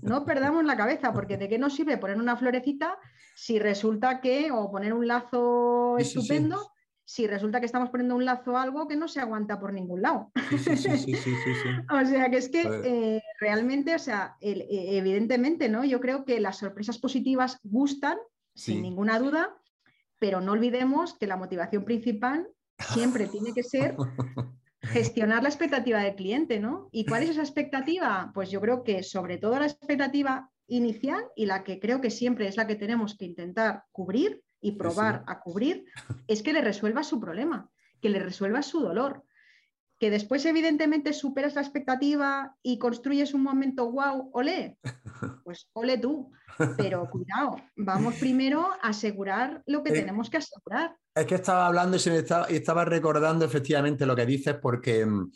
no 0.02 0.24
perdamos 0.24 0.64
la 0.64 0.76
cabeza, 0.76 1.12
porque 1.12 1.36
¿de 1.36 1.48
qué 1.48 1.58
nos 1.58 1.74
sirve 1.74 1.98
poner 1.98 2.16
una 2.16 2.36
florecita 2.36 2.96
si 3.34 3.58
resulta 3.58 4.20
que, 4.20 4.52
o 4.52 4.70
poner 4.70 4.92
un 4.92 5.08
lazo 5.08 5.98
estupendo, 5.98 6.70
si 7.04 7.26
resulta 7.26 7.60
que 7.60 7.66
estamos 7.66 7.90
poniendo 7.90 8.14
un 8.14 8.24
lazo 8.24 8.56
a 8.56 8.62
algo 8.62 8.88
que 8.88 8.96
no 8.96 9.08
se 9.08 9.20
aguanta 9.20 9.58
por 9.58 9.72
ningún 9.72 10.02
lado. 10.02 10.30
o 11.90 12.06
sea, 12.06 12.30
que 12.30 12.36
es 12.36 12.48
que 12.48 12.62
eh, 12.84 13.22
realmente, 13.40 13.94
o 13.94 13.98
sea, 13.98 14.36
e, 14.40 14.96
evidentemente, 14.96 15.68
¿no? 15.68 15.84
Yo 15.84 16.00
creo 16.00 16.24
que 16.24 16.40
las 16.40 16.58
sorpresas 16.58 16.98
positivas 16.98 17.58
gustan, 17.62 18.18
sin 18.54 18.82
ninguna 18.82 19.18
duda, 19.18 19.56
pero 20.18 20.40
no 20.40 20.52
olvidemos 20.52 21.18
que 21.18 21.26
la 21.26 21.36
motivación 21.36 21.84
principal 21.84 22.48
siempre 22.78 23.26
tiene 23.26 23.52
que 23.52 23.62
ser 23.62 23.96
gestionar 24.82 25.42
la 25.42 25.48
expectativa 25.48 26.00
del 26.00 26.14
cliente, 26.14 26.60
¿no? 26.60 26.88
¿Y 26.92 27.06
cuál 27.06 27.24
es 27.24 27.30
esa 27.30 27.42
expectativa? 27.42 28.30
Pues 28.34 28.50
yo 28.50 28.60
creo 28.60 28.84
que 28.84 29.02
sobre 29.02 29.38
todo 29.38 29.58
la 29.58 29.66
expectativa 29.66 30.50
inicial 30.66 31.24
y 31.36 31.46
la 31.46 31.64
que 31.64 31.80
creo 31.80 32.00
que 32.00 32.10
siempre 32.10 32.48
es 32.48 32.56
la 32.56 32.66
que 32.66 32.76
tenemos 32.76 33.16
que 33.16 33.24
intentar 33.24 33.84
cubrir 33.92 34.42
y 34.62 34.72
probar 34.72 35.24
a 35.26 35.40
cubrir, 35.40 35.84
es 36.28 36.42
que 36.42 36.54
le 36.54 36.62
resuelva 36.62 37.02
su 37.02 37.20
problema, 37.20 37.68
que 38.00 38.08
le 38.08 38.20
resuelva 38.20 38.62
su 38.62 38.80
dolor. 38.80 39.24
Que 39.98 40.10
después, 40.10 40.44
evidentemente, 40.46 41.12
superas 41.12 41.54
la 41.54 41.60
expectativa 41.60 42.56
y 42.62 42.78
construyes 42.78 43.34
un 43.34 43.42
momento 43.42 43.92
wow, 43.92 44.30
ole, 44.32 44.78
pues 45.44 45.68
ole 45.74 45.98
tú. 45.98 46.32
Pero 46.76 47.08
cuidado, 47.08 47.56
vamos 47.76 48.16
primero 48.16 48.68
a 48.82 48.88
asegurar 48.88 49.62
lo 49.66 49.82
que 49.82 49.90
eh, 49.90 50.00
tenemos 50.00 50.28
que 50.28 50.38
asegurar. 50.38 50.96
Es 51.14 51.26
que 51.26 51.36
estaba 51.36 51.66
hablando 51.66 51.96
y, 51.96 52.00
se 52.00 52.10
me 52.10 52.18
estaba, 52.18 52.50
y 52.50 52.56
estaba 52.56 52.84
recordando 52.84 53.44
efectivamente 53.44 54.04
lo 54.04 54.16
que 54.16 54.26
dices, 54.26 54.56
porque 54.60 55.06
mm, 55.06 55.30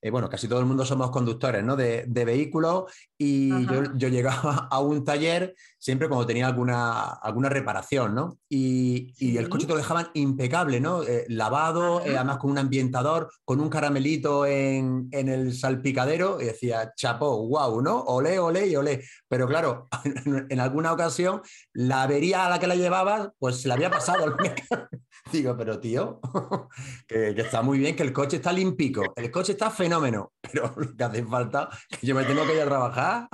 eh, 0.00 0.10
bueno, 0.10 0.28
casi 0.28 0.48
todo 0.48 0.60
el 0.60 0.66
mundo 0.66 0.84
somos 0.84 1.10
conductores 1.10 1.64
¿no? 1.64 1.76
de, 1.76 2.04
vehículos 2.06 2.84
y 3.18 3.66
yo, 3.66 4.08
llegaba 4.08 4.68
a 4.70 4.80
un 4.80 5.04
taller 5.04 5.54
siempre 5.78 6.08
cuando 6.08 6.26
tenía 6.26 6.46
alguna, 6.46 7.04
alguna 7.04 7.48
reparación, 7.48 8.14
¿no? 8.14 8.38
Y, 8.48 9.14
el 9.36 9.48
coche 9.48 9.66
te 9.66 9.72
lo 9.72 9.78
dejaban 9.78 10.08
impecable, 10.14 10.80
¿no? 10.80 11.02
Eh, 11.02 11.26
lavado, 11.28 12.00
eh, 12.04 12.16
además 12.16 12.38
con 12.38 12.50
un 12.50 12.58
ambientador, 12.58 13.30
con 13.44 13.60
un 13.60 13.68
caramelito 13.68 14.46
en, 14.46 15.08
el 15.12 15.54
salpicadero 15.54 16.40
y 16.40 16.46
decía, 16.46 16.92
chapó, 16.96 17.46
wow, 17.46 17.80
¿no? 17.80 18.00
Olé, 18.00 18.38
olé 18.38 18.66
y 18.66 18.76
olé. 18.76 19.04
Pero 19.28 19.46
claro, 19.46 19.88
en, 20.48 20.60
alguna 20.60 20.92
ocasión 20.92 21.42
la 21.72 22.02
avería 22.02 22.46
a 22.46 22.50
la 22.50 22.58
que 22.58 22.66
la 22.66 22.74
llevaba, 22.74 23.32
pues 23.38 23.62
se 23.62 23.68
la 23.68 23.74
había 23.74 23.90
pasado 23.90 24.24
al 24.24 24.36
Digo, 25.30 25.56
pero 25.56 25.80
tío, 25.80 26.20
que, 27.08 27.30
está 27.30 27.60
muy 27.62 27.78
bien, 27.78 27.96
que 27.96 28.04
el 28.04 28.12
coche 28.12 28.36
está 28.36 28.52
limpico, 28.52 29.02
el 29.16 29.30
coche 29.30 29.52
está 29.52 29.70
fenómeno, 29.70 30.32
pero 30.40 30.72
lo 30.76 30.96
que 30.96 31.04
hace 31.04 31.24
falta 31.24 31.68
que 31.88 32.06
yo 32.06 32.14
me 32.14 32.24
tengo 32.24 32.46
que 32.46 32.54
ir 32.54 32.60
a 32.60 32.66
trabajar. 32.66 33.28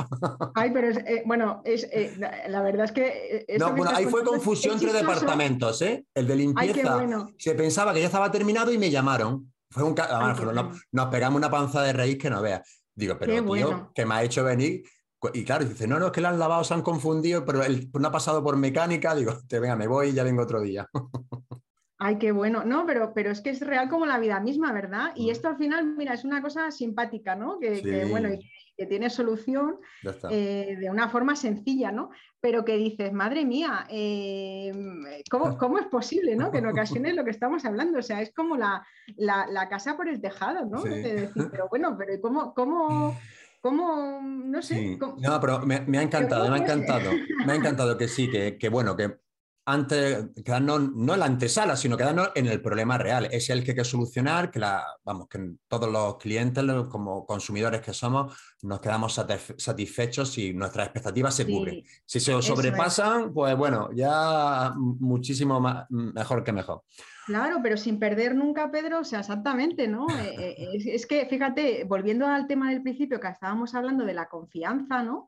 Ay, 0.55 0.71
pero 0.73 0.89
es, 0.89 0.97
eh, 0.99 1.23
bueno, 1.27 1.61
es, 1.65 1.85
eh, 1.93 2.17
la 2.49 2.63
verdad 2.63 2.87
es 2.87 2.93
que... 2.93 3.45
Eh, 3.47 3.59
no, 3.59 3.73
bueno, 3.73 3.93
ahí 3.95 4.07
fue 4.07 4.25
confusión 4.25 4.75
entre 4.75 4.93
departamentos, 4.93 5.83
¿eh? 5.83 6.07
El 6.15 6.27
de 6.27 6.37
limpieza 6.37 7.07
se 7.37 7.55
pensaba 7.55 7.93
que 7.93 8.01
ya 8.01 8.07
estaba 8.07 8.31
terminado 8.31 8.73
y 8.73 8.79
me 8.79 8.91
llamaron. 8.91 9.53
Fue 9.71 9.83
un... 9.83 9.95
nos, 10.93 11.07
pegamos 11.07 11.39
una 11.39 11.51
panza 11.51 11.83
de 11.83 11.93
raíz 11.93 12.19
que 12.19 12.31
no 12.31 12.43
veas. 12.43 12.83
Digo, 12.95 13.17
pero 13.19 13.45
tío, 13.45 13.91
que 13.95 14.05
me 14.05 14.15
ha 14.15 14.23
hecho 14.23 14.45
venir 14.45 14.83
y 15.33 15.45
claro, 15.45 15.65
dice, 15.65 15.87
no, 15.87 15.99
no, 16.01 16.07
es 16.07 16.13
que 16.13 16.21
la 16.21 16.31
han 16.31 16.39
lavado, 16.39 16.65
se 16.65 16.75
han 16.75 16.83
confundido, 16.83 17.45
pero 17.45 17.63
él 17.63 17.89
no 17.93 18.09
ha 18.09 18.13
pasado 18.13 18.43
por 18.43 18.57
mecánica. 18.57 19.15
Digo, 19.15 19.39
te 19.47 19.61
venga, 19.61 19.77
me 19.77 19.87
voy 19.87 20.09
y 20.09 20.13
ya 20.13 20.25
vengo 20.25 20.43
otro 20.43 20.61
día. 20.61 20.89
Ay, 22.05 22.19
qué 22.19 22.33
bueno. 22.33 22.65
No, 22.65 22.85
pero, 22.85 23.13
pero 23.15 23.31
es 23.31 23.41
que 23.41 23.51
es 23.51 23.61
real 23.61 23.89
como 23.89 24.07
la 24.07 24.19
vida 24.19 24.41
misma, 24.41 24.73
¿verdad? 24.73 25.13
Y 25.15 25.29
mm. 25.29 25.31
esto 25.31 25.49
al 25.49 25.57
final, 25.57 25.95
mira, 25.97 26.15
es 26.15 26.25
una 26.25 26.43
cosa 26.43 26.73
simpática, 26.73 27.37
¿no? 27.37 27.61
Que, 27.61 28.07
bueno, 28.11 28.29
que 28.77 28.87
tiene 28.87 29.09
solución 29.09 29.77
eh, 30.29 30.77
de 30.81 30.91
una 30.91 31.09
forma 31.09 31.37
sencilla, 31.37 31.93
¿no? 31.93 32.11
Pero 32.41 32.65
que 32.65 32.77
dices, 32.77 33.13
madre 33.13 33.45
mía, 33.45 33.87
em, 33.89 35.05
¿cómo, 35.31 35.79
es 35.79 35.87
posible, 35.87 36.35
¿no? 36.35 36.51
Que 36.51 36.59
en 36.59 36.67
ocasiones 36.67 37.15
lo 37.15 37.25
que 37.25 37.31
estamos 37.31 37.65
hablando, 37.65 38.01
o 38.01 38.03
sea, 38.03 38.21
es 38.21 38.35
como 38.35 38.57
la, 38.57 38.85
casa 39.71 39.97
por 39.97 40.09
el 40.09 40.21
tejado, 40.21 40.67
¿no? 40.67 40.83
pero 40.83 41.69
bueno, 41.71 41.97
pero 41.97 42.21
¿cómo, 42.21 42.53
cómo, 42.53 43.17
cómo 43.61 44.21
no 44.21 44.61
sé? 44.61 44.99
No, 45.19 45.41
pero 45.41 45.61
me, 45.61 45.77
ha 45.77 46.03
encantado, 46.03 46.51
me 46.51 46.57
ha 46.57 46.63
encantado, 46.63 47.13
me 47.47 47.53
ha 47.53 47.57
encantado 47.57 47.97
que 47.97 48.09
sí, 48.09 48.29
que, 48.29 48.59
que 48.59 48.69
bueno, 48.69 48.97
que 48.97 49.23
antes, 49.65 50.31
quedarnos 50.45 50.93
no 50.93 51.15
en 51.15 51.21
la 51.21 51.27
antesala, 51.27 51.77
sino 51.77 51.97
quedarnos 51.97 52.31
en 52.35 52.47
el 52.47 52.61
problema 52.61 52.99
real. 52.99 53.29
Es 53.31 53.49
el 53.51 53.63
que 53.63 53.71
hay 53.71 53.77
que 53.77 53.85
solucionar, 53.85 54.51
que, 54.51 54.59
la, 54.59 54.85
vamos, 55.05 55.29
que 55.29 55.39
todos 55.69 55.91
los 55.91 56.17
clientes, 56.19 56.65
como 56.91 57.25
consumidores 57.25 57.81
que 57.81 57.93
somos, 57.93 58.37
nos 58.63 58.81
quedamos 58.81 59.15
satisfechos 59.57 60.33
si 60.33 60.53
nuestras 60.53 60.87
expectativas 60.87 61.35
se 61.35 61.47
cubren. 61.47 61.83
Si 62.05 62.19
se 62.19 62.41
sobrepasan, 62.43 63.33
pues 63.33 63.57
bueno, 63.57 63.91
ya 63.95 64.73
muchísimo 64.77 65.61
mejor 65.91 66.43
que 66.43 66.53
mejor. 66.53 66.83
Claro, 67.27 67.61
pero 67.63 67.77
sin 67.77 68.01
perder 68.01 68.35
nunca, 68.35 68.71
Pedro, 68.73 69.01
o 69.01 69.05
sea, 69.05 69.21
exactamente, 69.21 69.87
¿no? 69.87 70.07
Eh, 70.33 70.55
eh, 70.57 70.95
es, 70.95 71.07
que, 71.07 71.27
fíjate, 71.27 71.85
volviendo 71.85 72.27
al 72.27 72.47
tema 72.47 72.71
del 72.71 72.83
principio 72.83 73.21
que 73.21 73.29
estábamos 73.29 73.75
hablando 73.75 74.05
de 74.05 74.15
la 74.15 74.29
confianza, 74.29 75.03
¿no? 75.03 75.27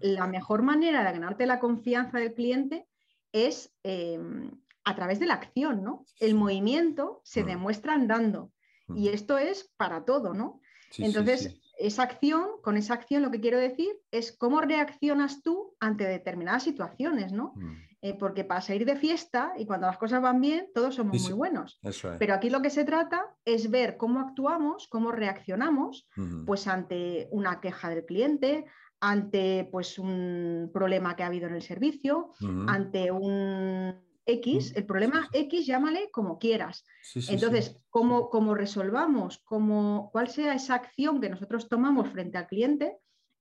La 0.00 0.26
mejor 0.26 0.62
manera 0.62 1.02
de 1.04 1.12
ganarte 1.12 1.46
la 1.46 1.58
confianza 1.58 2.18
del 2.18 2.34
cliente 2.34 2.86
es 3.34 3.74
em, 3.82 4.50
a 4.84 4.94
través 4.94 5.18
de 5.18 5.26
la 5.26 5.34
acción, 5.34 5.82
¿no? 5.82 6.06
El 6.20 6.34
movimiento 6.34 7.20
se 7.24 7.42
mm. 7.42 7.46
demuestra 7.46 7.94
andando 7.94 8.52
y 8.94 9.08
esto 9.08 9.38
es 9.38 9.72
para 9.76 10.04
todo, 10.04 10.34
¿no? 10.34 10.60
Entonces, 10.98 11.58
esa 11.78 12.04
acción, 12.04 12.46
con 12.62 12.76
esa 12.76 12.94
acción 12.94 13.22
lo 13.22 13.30
que 13.32 13.40
quiero 13.40 13.58
decir 13.58 13.90
es 14.12 14.36
cómo 14.36 14.60
reaccionas 14.60 15.42
tú 15.42 15.74
ante 15.80 16.04
determinadas 16.04 16.62
situaciones, 16.62 17.32
¿no? 17.32 17.54
Mm. 17.56 17.76
eh, 18.02 18.14
porque 18.14 18.44
para 18.44 18.60
salir 18.60 18.84
de 18.84 18.94
fiesta 18.94 19.54
y 19.56 19.66
cuando 19.66 19.88
las 19.88 19.98
cosas 19.98 20.22
van 20.22 20.40
bien, 20.40 20.68
todos 20.72 20.94
somos 20.94 21.20
muy 21.20 21.32
buenos. 21.32 21.80
Pero 22.18 22.34
aquí 22.34 22.50
lo 22.50 22.62
que 22.62 22.70
se 22.70 22.84
trata 22.84 23.24
es 23.44 23.70
ver 23.70 23.96
cómo 23.96 24.20
actuamos, 24.20 24.86
cómo 24.86 25.10
reaccionamos, 25.10 26.06
pues 26.46 26.68
ante 26.68 27.26
una 27.32 27.60
queja 27.60 27.88
del 27.88 28.04
cliente, 28.04 28.66
ante 29.04 29.68
pues 29.70 29.98
un 29.98 30.70
problema 30.72 31.14
que 31.14 31.22
ha 31.22 31.26
habido 31.26 31.46
en 31.46 31.54
el 31.54 31.62
servicio, 31.62 32.32
ante 32.66 33.10
un 33.10 33.94
X, 34.24 34.72
el 34.74 34.86
problema 34.86 35.28
X 35.30 35.66
llámale 35.66 36.10
como 36.10 36.38
quieras. 36.38 36.86
Entonces, 37.28 37.78
cómo, 37.90 38.30
cómo, 38.30 38.54
resolvamos, 38.54 39.42
cómo, 39.44 40.08
cuál 40.10 40.28
sea 40.28 40.54
esa 40.54 40.76
acción 40.76 41.20
que 41.20 41.28
nosotros 41.28 41.68
tomamos 41.68 42.08
frente 42.08 42.38
al 42.38 42.46
cliente, 42.46 42.96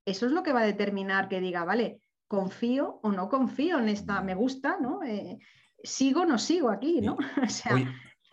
eso 0.05 0.25
es 0.25 0.33
lo 0.33 0.43
que 0.43 0.51
va 0.51 0.61
a 0.61 0.65
determinar 0.65 1.29
que 1.29 1.39
diga, 1.39 1.63
vale, 1.63 2.01
confío 2.27 2.99
o 3.01 3.13
no 3.13 3.29
confío 3.29 3.79
en 3.79 3.87
esta, 3.87 4.21
me 4.21 4.35
gusta, 4.35 4.77
¿no? 4.81 5.01
Eh, 5.03 5.39
sigo 5.81 6.23
o 6.23 6.25
no 6.25 6.37
sigo 6.37 6.69
aquí, 6.71 6.99
¿no? 6.99 7.15
o 7.41 7.47
sea, 7.47 7.77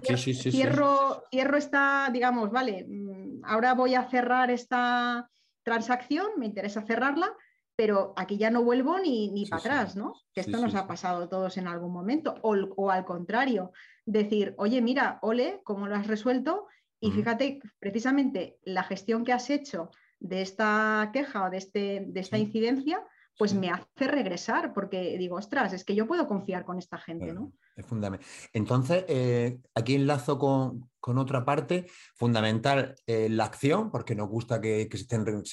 cierro, 0.02 1.22
cierro 1.30 1.56
esta, 1.56 2.10
digamos, 2.12 2.50
vale, 2.50 2.86
mm, 2.88 3.44
ahora 3.44 3.74
voy 3.74 3.94
a 3.94 4.10
cerrar 4.10 4.50
esta 4.50 5.30
transacción, 5.62 6.28
me 6.38 6.46
interesa 6.46 6.82
cerrarla, 6.82 7.34
pero 7.76 8.12
aquí 8.16 8.36
ya 8.36 8.50
no 8.50 8.62
vuelvo 8.62 8.98
ni, 8.98 9.30
ni 9.30 9.46
para 9.46 9.60
atrás, 9.60 9.96
¿no? 9.96 10.14
Que 10.34 10.42
esto 10.42 10.58
nos 10.58 10.74
ha 10.74 10.86
pasado 10.86 11.24
a 11.24 11.28
todos 11.28 11.56
en 11.56 11.66
algún 11.66 11.92
momento. 11.92 12.34
O, 12.42 12.90
al 12.90 13.04
contrario, 13.04 13.72
decir, 14.04 14.54
oye, 14.58 14.82
mira, 14.82 15.18
ole, 15.22 15.62
¿cómo 15.64 15.86
lo 15.86 15.96
has 15.96 16.06
resuelto? 16.06 16.66
Y 17.00 17.10
fíjate, 17.10 17.60
precisamente 17.78 18.58
la 18.64 18.82
gestión 18.82 19.24
que 19.24 19.32
has 19.32 19.48
hecho 19.48 19.90
de 20.18 20.42
esta 20.42 21.08
queja 21.14 21.44
o 21.44 21.50
de, 21.50 21.56
este, 21.56 22.04
de 22.06 22.20
esta 22.20 22.36
incidencia, 22.36 23.02
pues 23.40 23.54
me 23.54 23.70
hace 23.70 24.06
regresar, 24.06 24.74
porque 24.74 25.16
digo, 25.16 25.36
ostras, 25.36 25.72
es 25.72 25.82
que 25.82 25.94
yo 25.94 26.06
puedo 26.06 26.28
confiar 26.28 26.66
con 26.66 26.76
esta 26.76 26.98
gente, 26.98 27.32
¿no? 27.32 27.54
Es 27.74 27.86
fundamental. 27.86 28.28
Entonces, 28.52 29.06
eh, 29.08 29.60
aquí 29.74 29.94
enlazo 29.94 30.38
con, 30.38 30.90
otra 31.18 31.42
parte, 31.42 31.86
fundamental 32.14 32.96
eh, 33.06 33.30
la 33.30 33.46
acción, 33.46 33.90
porque 33.90 34.14
nos 34.14 34.28
gusta 34.28 34.60
que, 34.60 34.90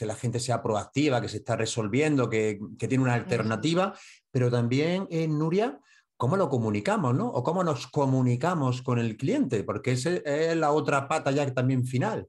la 0.02 0.16
gente 0.16 0.42
sea 0.42 0.62
proactiva, 0.62 1.22
que 1.22 1.30
se 1.30 1.38
está 1.38 1.56
resolviendo, 1.56 2.30
que, 2.30 2.60
tiene 2.78 3.06
una 3.06 3.14
alternativa, 3.14 3.94
pero 4.32 4.52
también, 4.52 5.08
eh, 5.10 5.26
Nuria, 5.30 5.80
cómo 6.18 6.36
lo 6.36 6.50
comunicamos, 6.50 7.16
¿no? 7.16 7.30
O 7.30 7.42
cómo 7.42 7.64
nos 7.64 7.88
comunicamos 7.88 8.82
con 8.82 9.00
el 9.00 9.16
cliente, 9.16 9.64
porque 9.64 9.94
esa 9.94 10.10
es 10.10 10.58
la 10.58 10.74
otra 10.74 11.08
pata 11.08 11.32
ya 11.32 11.50
también 11.54 11.86
final. 11.86 12.28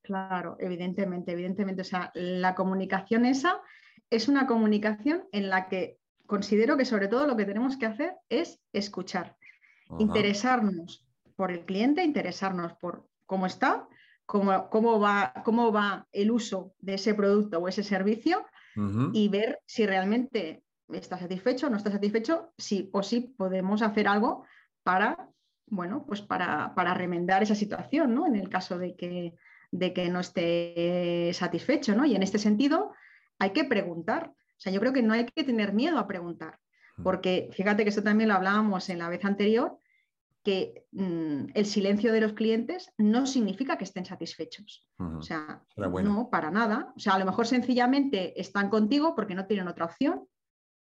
Claro, 0.00 0.56
evidentemente, 0.58 1.32
evidentemente. 1.32 1.82
O 1.82 1.84
sea, 1.84 2.10
la 2.14 2.54
comunicación 2.54 3.26
esa 3.26 3.60
es 4.10 4.28
una 4.28 4.46
comunicación 4.46 5.24
en 5.32 5.48
la 5.48 5.68
que 5.68 5.98
considero 6.26 6.76
que 6.76 6.84
sobre 6.84 7.08
todo 7.08 7.26
lo 7.26 7.36
que 7.36 7.44
tenemos 7.44 7.76
que 7.76 7.86
hacer 7.86 8.14
es 8.28 8.60
escuchar, 8.72 9.36
interesarnos 9.98 11.06
por 11.36 11.50
el 11.50 11.64
cliente, 11.64 12.04
interesarnos 12.04 12.72
por 12.74 13.06
cómo 13.26 13.46
está, 13.46 13.86
cómo, 14.26 14.68
cómo, 14.70 15.00
va, 15.00 15.32
cómo 15.44 15.72
va 15.72 16.06
el 16.12 16.30
uso 16.30 16.74
de 16.78 16.94
ese 16.94 17.14
producto 17.14 17.58
o 17.58 17.68
ese 17.68 17.82
servicio 17.82 18.44
y 19.12 19.28
ver 19.28 19.60
si 19.66 19.86
realmente 19.86 20.64
está 20.88 21.16
satisfecho 21.16 21.68
o 21.68 21.70
no 21.70 21.76
está 21.76 21.92
satisfecho, 21.92 22.52
si 22.58 22.90
o 22.92 23.04
si 23.04 23.20
podemos 23.20 23.82
hacer 23.82 24.08
algo 24.08 24.44
para, 24.82 25.28
bueno, 25.66 26.04
pues 26.06 26.20
para, 26.22 26.74
para 26.74 26.92
remendar 26.92 27.42
esa 27.42 27.54
situación, 27.54 28.14
¿no? 28.14 28.26
En 28.26 28.34
el 28.34 28.48
caso 28.48 28.76
de 28.76 28.96
que, 28.96 29.34
de 29.70 29.92
que 29.92 30.08
no 30.08 30.18
esté 30.18 31.30
satisfecho, 31.34 31.94
¿no? 31.94 32.04
Y 32.04 32.16
en 32.16 32.24
este 32.24 32.38
sentido, 32.38 32.92
hay 33.44 33.50
que 33.50 33.64
preguntar. 33.64 34.32
O 34.34 34.60
sea, 34.60 34.72
yo 34.72 34.80
creo 34.80 34.92
que 34.92 35.02
no 35.02 35.14
hay 35.14 35.26
que 35.26 35.44
tener 35.44 35.72
miedo 35.72 35.98
a 35.98 36.06
preguntar, 36.06 36.58
mm. 36.96 37.02
porque 37.02 37.50
fíjate 37.52 37.82
que 37.82 37.90
esto 37.90 38.02
también 38.02 38.28
lo 38.28 38.34
hablábamos 38.34 38.88
en 38.88 38.98
la 38.98 39.08
vez 39.08 39.24
anterior, 39.24 39.78
que 40.42 40.84
mm, 40.92 41.46
el 41.54 41.66
silencio 41.66 42.12
de 42.12 42.20
los 42.20 42.34
clientes 42.34 42.92
no 42.98 43.26
significa 43.26 43.78
que 43.78 43.84
estén 43.84 44.04
satisfechos. 44.04 44.86
O 44.98 45.22
sea, 45.22 45.62
no, 45.76 46.28
para 46.30 46.50
nada. 46.50 46.92
O 46.94 47.00
sea, 47.00 47.14
a 47.14 47.18
lo 47.18 47.24
mejor 47.24 47.46
sencillamente 47.46 48.38
están 48.38 48.68
contigo 48.68 49.14
porque 49.14 49.34
no 49.34 49.46
tienen 49.46 49.68
otra 49.68 49.86
opción, 49.86 50.26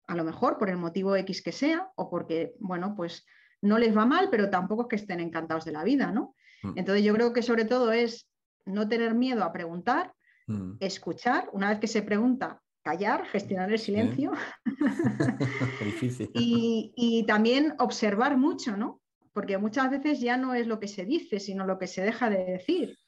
a 0.08 0.16
lo 0.16 0.24
mejor 0.24 0.58
por 0.58 0.70
el 0.70 0.76
motivo 0.76 1.14
X 1.16 1.40
que 1.40 1.52
sea, 1.52 1.88
o 1.94 2.10
porque, 2.10 2.54
bueno, 2.58 2.94
pues 2.96 3.24
no 3.62 3.78
les 3.78 3.96
va 3.96 4.04
mal, 4.04 4.28
pero 4.28 4.50
tampoco 4.50 4.82
es 4.82 4.88
que 4.88 4.96
estén 4.96 5.20
encantados 5.20 5.64
de 5.64 5.72
la 5.72 5.84
vida, 5.84 6.10
¿no? 6.10 6.34
Mm. 6.62 6.72
Entonces 6.76 7.04
yo 7.04 7.14
creo 7.14 7.32
que 7.32 7.42
sobre 7.42 7.64
todo 7.64 7.92
es 7.92 8.28
no 8.66 8.88
tener 8.88 9.14
miedo 9.14 9.44
a 9.44 9.52
preguntar, 9.52 10.12
Mm. 10.46 10.72
Escuchar, 10.80 11.48
una 11.52 11.70
vez 11.70 11.78
que 11.78 11.86
se 11.86 12.02
pregunta, 12.02 12.62
callar, 12.82 13.26
gestionar 13.26 13.72
el 13.72 13.78
silencio. 13.78 14.32
y, 16.34 17.24
también 17.26 17.74
observar 17.78 18.36
mucho, 18.36 18.76
¿no? 18.76 19.00
Porque 19.32 19.58
muchas 19.58 19.90
veces 19.90 20.20
ya 20.20 20.36
no 20.36 20.54
es 20.54 20.66
lo 20.66 20.78
que 20.78 20.88
se 20.88 21.04
dice, 21.04 21.40
sino 21.40 21.66
lo 21.66 21.78
que 21.78 21.86
se 21.86 22.02
deja 22.02 22.30
de 22.30 22.44
decir. 22.44 22.98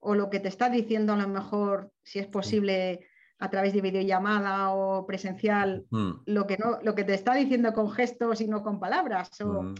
O 0.00 0.14
lo 0.14 0.30
que 0.30 0.40
te 0.40 0.48
está 0.48 0.68
diciendo 0.68 1.12
a 1.12 1.16
lo 1.16 1.28
mejor, 1.28 1.92
si 2.02 2.18
es 2.18 2.26
posible, 2.26 3.06
a 3.38 3.50
través 3.50 3.72
de 3.72 3.82
videollamada 3.82 4.70
o 4.70 5.06
presencial, 5.06 5.86
mm. 5.90 6.10
lo, 6.26 6.46
que 6.46 6.56
no, 6.56 6.78
lo 6.82 6.94
que 6.94 7.04
te 7.04 7.14
está 7.14 7.34
diciendo 7.34 7.72
con 7.72 7.90
gestos 7.90 8.40
y 8.40 8.48
no 8.48 8.62
con 8.62 8.80
palabras. 8.80 9.40
O, 9.40 9.62
mm. 9.62 9.74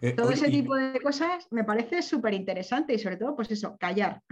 Eh, 0.00 0.12
todo 0.12 0.30
ese 0.30 0.50
tipo 0.50 0.74
de 0.74 1.00
cosas 1.00 1.46
me 1.50 1.64
parece 1.64 2.02
súper 2.02 2.34
interesante 2.34 2.94
y 2.94 2.98
sobre 2.98 3.16
todo, 3.16 3.36
pues 3.36 3.50
eso, 3.50 3.76
callar. 3.78 4.22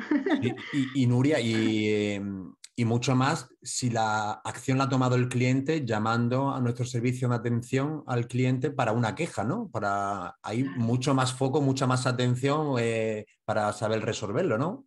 Y, 0.94 1.06
Nuria, 1.06 1.38
em, 1.38 2.52
y, 2.76 2.84
mucho 2.84 3.14
más 3.14 3.48
si 3.62 3.90
la 3.90 4.32
acción 4.44 4.78
la 4.78 4.84
ha 4.84 4.88
tomado 4.88 5.16
el 5.16 5.28
cliente 5.28 5.84
llamando 5.84 6.50
a 6.50 6.60
nuestro 6.60 6.84
servicio 6.84 7.28
de 7.28 7.34
atención 7.34 8.02
al 8.06 8.26
cliente 8.26 8.70
para 8.70 8.92
una 8.92 9.14
queja, 9.14 9.44
¿no? 9.44 9.68
Para 9.70 10.36
hay 10.42 10.64
mucho 10.64 11.14
más 11.14 11.32
foco, 11.32 11.60
mucha 11.60 11.86
más 11.86 12.06
atención 12.06 12.76
eh, 12.78 13.26
para 13.44 13.72
saber 13.72 14.02
resolverlo, 14.04 14.58
¿no? 14.58 14.86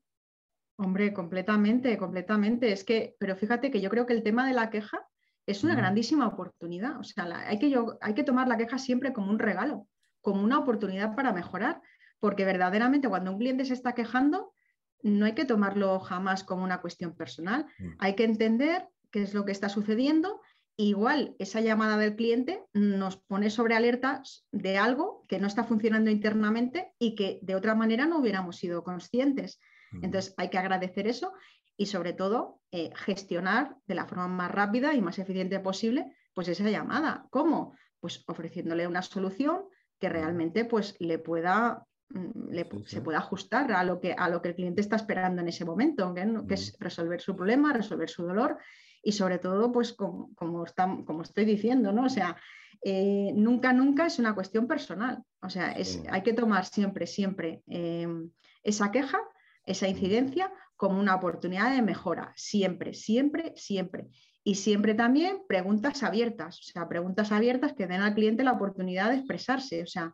Hombre, 0.78 1.14
completamente, 1.14 1.98
completamente. 1.98 2.72
Es 2.72 2.84
que, 2.84 3.16
pero 3.20 3.36
fíjate 3.36 3.72
que 3.72 3.80
yo 3.80 3.90
creo 3.90 4.06
que 4.06 4.14
el 4.14 4.24
tema 4.24 4.46
de 4.46 4.54
la 4.54 4.70
queja 4.70 5.08
es 5.46 5.64
una 5.64 5.76
grandísima 5.76 6.28
oportunidad. 6.28 7.00
O 7.00 7.04
sea, 7.04 7.26
hay, 7.48 7.60
que 7.60 7.74
hay 8.02 8.14
que 8.14 8.24
tomar 8.24 8.48
la 8.48 8.58
queja 8.58 8.78
siempre 8.78 9.14
como 9.14 9.32
un 9.32 9.40
regalo, 9.40 9.88
como 10.26 10.44
una 10.44 10.58
oportunidad 10.58 11.16
para 11.16 11.32
mejorar, 11.32 11.84
porque 12.20 12.46
verdaderamente 12.46 13.08
cuando 13.08 13.32
un 13.32 13.38
cliente 13.38 13.64
se 13.64 13.76
está 13.76 13.94
quejando, 13.94 14.56
no 15.04 15.28
hay 15.28 15.34
que 15.34 15.46
tomarlo 15.46 16.00
jamás 16.00 16.44
como 16.44 16.64
una 16.64 16.82
cuestión 16.82 17.16
personal. 17.16 17.68
Mm. 17.78 17.90
Hay 18.00 18.16
que 18.16 18.24
entender 18.24 18.88
qué 19.12 19.22
es 19.22 19.36
lo 19.36 19.46
que 19.46 19.52
está 19.52 19.70
sucediendo. 19.70 20.42
Igual 20.78 21.36
esa 21.38 21.62
llamada 21.62 21.98
del 21.98 22.16
cliente 22.16 22.64
nos 22.74 23.18
pone 23.18 23.52
sobre 23.52 23.76
alerta 23.76 24.24
de 24.52 24.80
algo 24.80 25.26
que 25.28 25.40
no 25.40 25.46
está 25.46 25.64
funcionando 25.64 26.10
internamente 26.10 26.92
y 26.98 27.14
que 27.14 27.38
de 27.44 27.54
otra 27.54 27.76
manera 27.76 28.08
no 28.08 28.18
hubiéramos 28.18 28.56
sido 28.56 28.84
conscientes. 28.84 29.60
Entonces 30.02 30.34
hay 30.38 30.50
que 30.50 30.58
agradecer 30.58 31.08
eso 31.08 31.34
y 31.78 31.86
sobre 31.86 32.14
todo 32.14 32.62
eh, 32.72 32.90
gestionar 32.96 33.78
de 33.86 33.94
la 33.94 34.08
forma 34.08 34.28
más 34.28 34.50
rápida 34.50 34.96
y 34.96 35.02
más 35.04 35.20
eficiente 35.20 35.60
posible 35.60 36.12
pues 36.34 36.48
esa 36.48 36.68
llamada. 36.68 37.28
¿Cómo? 37.30 37.76
Pues 38.00 38.24
ofreciéndole 38.26 38.88
una 38.88 39.04
solución 39.04 39.66
que 40.06 40.10
realmente 40.10 40.66
pues 40.66 40.96
le 41.00 41.18
pueda 41.18 41.84
mm, 42.10 42.84
se 42.86 43.02
pueda 43.02 43.18
ajustar 43.18 43.72
a 43.72 43.84
lo, 43.84 44.00
que, 44.00 44.14
a 44.14 44.30
lo 44.30 44.40
que 44.40 44.50
el 44.50 44.56
cliente 44.56 44.82
está 44.82 44.96
esperando 44.98 45.42
en 45.42 45.48
ese 45.48 45.66
momento, 45.66 46.14
que, 46.14 46.54
es 46.54 46.78
resolver 46.80 47.20
su 47.22 47.36
problema, 47.36 47.74
resolver 47.74 48.08
su 48.08 48.24
dolor 48.24 48.60
y 49.02 49.12
sobre 49.12 49.40
todo, 49.40 49.72
pues 49.72 49.94
como, 49.94 50.34
como, 50.36 50.64
como 51.06 51.22
estoy 51.24 51.46
diciendo, 51.46 51.92
¿no? 51.92 52.06
O 52.06 52.10
sea, 52.10 52.38
eh, 52.84 53.32
nunca, 53.36 53.74
nunca 53.74 54.06
es 54.06 54.20
una 54.20 54.36
cuestión 54.36 54.68
personal. 54.68 55.24
O 55.42 55.50
sea, 55.50 55.72
es, 55.72 56.04
hay 56.12 56.22
que 56.22 56.34
tomar 56.34 56.66
siempre, 56.66 57.08
siempre 57.08 57.64
em, 57.68 58.30
esa 58.64 58.92
queja 58.92 59.20
esa 59.66 59.88
incidencia 59.88 60.52
como 60.76 61.00
una 61.00 61.16
oportunidad 61.16 61.74
de 61.74 61.82
mejora, 61.82 62.34
siempre, 62.36 62.94
siempre, 62.94 63.54
siempre. 63.56 64.08
Y 64.48 64.56
siempre 64.56 64.94
también 64.94 65.40
preguntas 65.50 66.04
abiertas, 66.04 66.60
o 66.60 66.64
sea, 66.64 66.88
preguntas 66.88 67.32
abiertas 67.32 67.74
que 67.74 67.88
den 67.88 68.02
al 68.02 68.14
cliente 68.14 68.44
la 68.44 68.52
oportunidad 68.52 69.10
de 69.10 69.16
expresarse, 69.16 69.82
o 69.82 69.88
sea, 69.88 70.14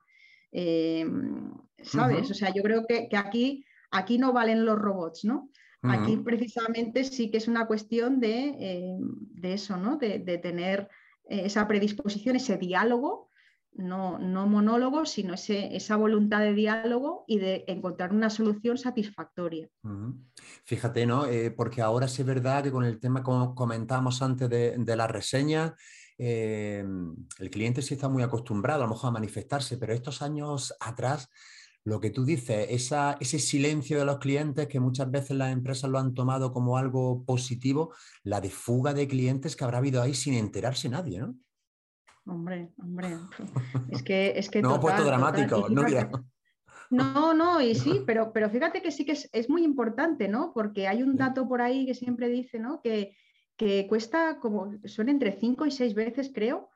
eh, 0.54 1.06
¿sabes? 1.84 2.32
O 2.32 2.34
sea, 2.34 2.54
yo 2.54 2.64
creo 2.64 2.88
que, 2.88 3.10
aquí, 3.18 3.66
aquí 3.92 4.18
no 4.18 4.32
valen 4.32 4.66
los 4.66 4.80
robots, 4.80 5.26
¿no? 5.26 5.50
Aquí 5.82 6.16
precisamente 6.16 7.04
sí 7.04 7.30
que 7.30 7.40
es 7.40 7.50
una 7.50 7.66
cuestión 7.68 8.22
de, 8.22 8.56
eh, 8.58 9.00
eso, 9.44 9.76
¿no? 9.76 9.98
De, 9.98 10.20
tener 10.38 10.88
eh, 11.28 11.42
esa 11.46 11.68
predisposición, 11.68 12.38
ese 12.38 12.56
diálogo 12.56 13.31
no, 13.74 14.20
no 14.20 14.48
monólogo, 14.48 15.06
sino 15.06 15.34
esa 15.34 15.96
voluntad 15.96 16.40
de 16.40 16.54
diálogo 16.54 17.24
y 17.28 17.40
de 17.40 17.64
encontrar 17.68 18.14
una 18.14 18.30
solución 18.30 18.78
satisfactoria. 18.78 19.70
Fíjate, 20.66 21.06
¿no? 21.06 21.26
Eh, 21.26 21.52
porque 21.52 21.82
ahora 21.82 22.08
sí 22.08 22.22
es 22.22 22.28
verdad 22.28 22.64
que 22.64 22.72
con 22.72 22.84
el 22.84 23.00
tema, 23.00 23.24
como 23.24 23.56
comentábamos 23.56 24.22
antes 24.22 24.50
de, 24.50 24.96
la 24.96 25.08
reseña, 25.08 25.74
eh, 26.18 26.86
el 27.40 27.50
cliente 27.50 27.82
sí 27.82 27.94
está 27.94 28.10
muy 28.10 28.24
acostumbrado 28.24 28.84
a 28.84 28.86
lo 28.86 28.94
mejor 28.94 29.10
a 29.10 29.14
manifestarse, 29.14 29.78
pero 29.78 29.94
estos 29.94 30.22
años 30.22 30.74
atrás, 30.80 31.30
lo 31.84 32.00
que 32.00 32.12
tú 32.12 32.26
dices, 32.26 32.68
ese 32.70 33.40
silencio 33.40 33.98
de 33.98 34.06
los 34.06 34.20
clientes 34.20 34.68
que 34.68 34.80
muchas 34.80 35.10
veces 35.10 35.38
las 35.38 35.52
empresas 35.52 35.90
lo 35.90 35.98
han 35.98 36.14
tomado 36.14 36.52
como 36.52 36.78
algo 36.78 37.24
positivo, 37.26 37.96
la 38.24 38.42
de 38.42 38.52
fuga 38.52 38.94
de 38.94 39.08
clientes 39.08 39.56
que 39.56 39.64
habrá 39.64 39.80
habido 39.80 40.02
ahí 40.02 40.14
sin 40.14 40.36
enterarse 40.36 40.90
nadie, 40.90 41.20
¿no? 41.20 41.36
Hombre, 42.26 42.74
hombre. 42.78 43.18
Es 43.92 44.04
que 44.04 44.34
es 44.36 44.50
que. 44.50 44.62
no, 44.62 44.80
puesto 44.80 45.04
dramático, 45.04 45.68
no 45.70 45.86
No, 46.90 47.34
no, 47.34 47.62
y 47.62 47.76
sí, 47.76 48.04
pero, 48.06 48.32
pero 48.34 48.50
fíjate 48.50 48.82
que 48.82 48.92
sí 48.92 49.06
que 49.06 49.18
es, 49.32 49.50
muy 49.50 49.64
importante, 49.64 50.28
¿no? 50.28 50.52
Porque 50.54 50.88
hay 50.88 51.04
un 51.04 51.16
dato 51.16 51.48
por 51.48 51.62
ahí 51.62 51.86
que 51.86 51.94
siempre 51.94 52.30
dice, 52.30 52.60
¿no? 52.60 52.82
Que, 52.82 53.16
cuesta 53.88 54.40
como, 54.40 54.74
son 54.86 55.10
entre 55.10 55.34
5 55.34 55.66
y 55.68 55.72
6 55.72 55.94
veces, 55.94 56.32
creo. 56.34 56.70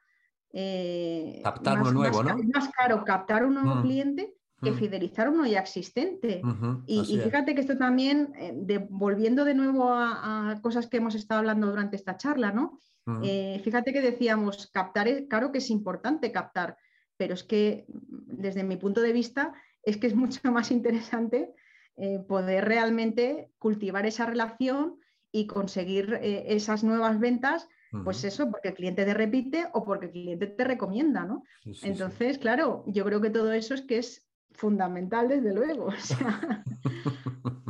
Eh, 0.54 1.42
captar 1.44 1.82
uno 1.82 1.92
nuevo, 1.92 2.24
¿no? 2.24 2.38
Es 2.38 2.48
más 2.48 2.70
caro 2.70 3.04
captar 3.04 3.44
un 3.44 3.56
nuevo 3.56 3.76
mm. 3.76 3.82
cliente 3.82 4.35
que 4.62 4.72
mm. 4.72 4.76
fidelizar 4.76 5.30
uno 5.30 5.46
ya 5.46 5.60
existente. 5.60 6.42
y, 6.86 7.20
fíjate 7.20 7.56
que 7.56 7.62
esto 7.62 7.78
también, 7.78 8.34
eh, 8.38 8.88
volviendo 8.90 9.44
de 9.44 9.54
nuevo 9.54 9.90
a, 9.92 10.58
cosas 10.62 10.88
que 10.88 10.98
hemos 10.98 11.16
estado 11.16 11.40
hablando 11.40 11.68
durante 11.68 11.96
esta 11.96 12.18
charla, 12.18 12.52
¿no? 12.52 12.80
Eh, 13.24 13.62
fíjate 13.64 13.94
que 13.94 14.02
decíamos, 14.02 14.68
captar, 14.74 15.08
es, 15.08 15.28
claro 15.30 15.52
que 15.52 15.60
es 15.60 15.70
importante 15.70 16.32
captar, 16.32 16.76
pero 17.18 17.36
es 17.36 17.44
que 17.44 17.86
desde 17.88 18.64
mi 18.64 18.78
punto 18.78 19.02
de 19.02 19.14
vista 19.14 19.54
es 19.84 19.98
que 19.98 20.08
es 20.08 20.16
mucho 20.16 20.52
más 20.52 20.72
interesante 20.72 21.54
eh, 21.98 22.20
poder 22.28 22.66
realmente 22.66 23.52
cultivar 23.60 24.06
esa 24.08 24.26
relación 24.26 24.98
y 25.32 25.48
conseguir 25.48 26.18
esas 26.22 26.84
nuevas 26.84 27.20
ventas, 27.20 27.68
pues 28.06 28.24
eso, 28.24 28.50
porque 28.50 28.70
el 28.70 28.74
cliente 28.74 29.06
te 29.06 29.14
repite 29.14 29.68
o 29.74 29.84
porque 29.84 30.06
el 30.08 30.12
cliente 30.12 30.48
te 30.48 30.64
recomienda, 30.64 31.26
¿no? 31.26 31.44
Entonces, 31.84 32.38
claro, 32.38 32.86
yo 32.88 33.04
creo 33.04 33.22
que 33.22 33.30
todo 33.30 33.52
eso 33.52 33.74
es 33.74 33.82
que 33.82 33.98
es 33.98 34.25
fundamental, 34.56 35.28
desde 35.28 35.54
luego. 35.54 35.90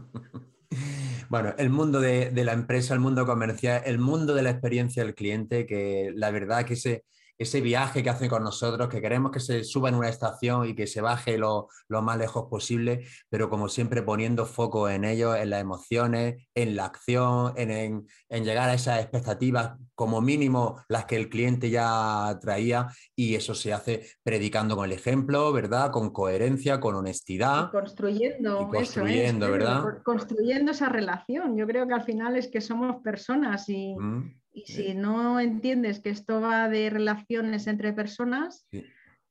bueno, 1.30 1.54
el 1.58 1.70
mundo 1.70 2.00
de, 2.00 2.32
la 2.44 2.54
empresa, 2.54 2.94
el 2.94 3.00
mundo 3.00 3.26
comercial, 3.26 3.82
el 3.86 4.00
mundo 4.00 4.34
de 4.34 4.44
la 4.44 4.52
experiencia 4.52 5.04
del 5.04 5.16
cliente, 5.16 5.66
que 5.66 6.12
la 6.16 6.32
verdad 6.32 6.66
que 6.66 6.76
se, 6.76 7.06
ese 7.38 7.62
viaje 7.62 8.04
que 8.04 8.10
hacen 8.10 8.30
con 8.30 8.44
nosotros, 8.44 8.90
que 8.90 9.02
queremos 9.02 9.32
que 9.32 9.40
se 9.40 9.64
suba 9.64 9.90
en 9.90 9.96
una 9.96 10.10
estación 10.10 10.68
y 10.68 10.76
que 10.76 10.88
se 10.88 11.02
baje 11.02 11.38
lo, 11.38 11.68
más 11.90 12.18
lejos 12.18 12.48
posible, 12.50 13.06
pero 13.30 13.50
como 13.50 13.68
siempre 13.68 14.02
poniendo 14.02 14.46
foco 14.46 14.90
en 14.90 15.04
ellos, 15.04 15.36
en 15.38 15.50
las 15.50 15.62
emociones, 15.62 16.48
en 16.54 16.76
la 16.76 16.86
acción, 16.86 17.54
en, 17.58 18.08
llegar 18.30 18.70
a 18.70 18.74
esas 18.74 19.02
expectativas, 19.02 19.74
como 19.96 20.22
mínimo 20.22 20.82
las 20.88 21.06
que 21.06 21.16
el 21.16 21.30
cliente 21.30 21.70
ya 21.70 22.38
traía, 22.42 22.88
y 23.16 23.36
eso 23.36 23.56
se 23.56 23.74
hace 23.74 24.06
predicando 24.24 24.76
con 24.76 24.86
el 24.86 24.92
ejemplo, 24.92 25.52
¿verdad? 25.52 25.92
Con 25.92 26.12
coherencia, 26.12 26.80
con 26.80 26.96
honestidad. 26.96 27.72
construyendo, 27.72 28.70
construyendo, 28.70 29.52
¿verdad? 29.52 30.04
Construyendo 30.04 30.72
esa 30.72 30.90
relación. 30.90 31.58
Yo 31.58 31.66
creo 31.68 31.88
que 31.88 31.94
al 31.94 32.04
final 32.04 32.36
es 32.38 32.48
que 32.48 32.62
somos 32.62 33.02
personas 33.02 33.68
y... 33.70 33.96
Mm. 33.98 34.45
Y 34.56 34.66
si 34.72 34.94
no 34.96 35.40
entiendes 35.40 36.00
que 36.00 36.10
esto 36.10 36.40
va 36.40 36.70
de 36.70 36.90
relaciones 36.90 37.68
entre 37.68 37.92
personas, 37.92 38.66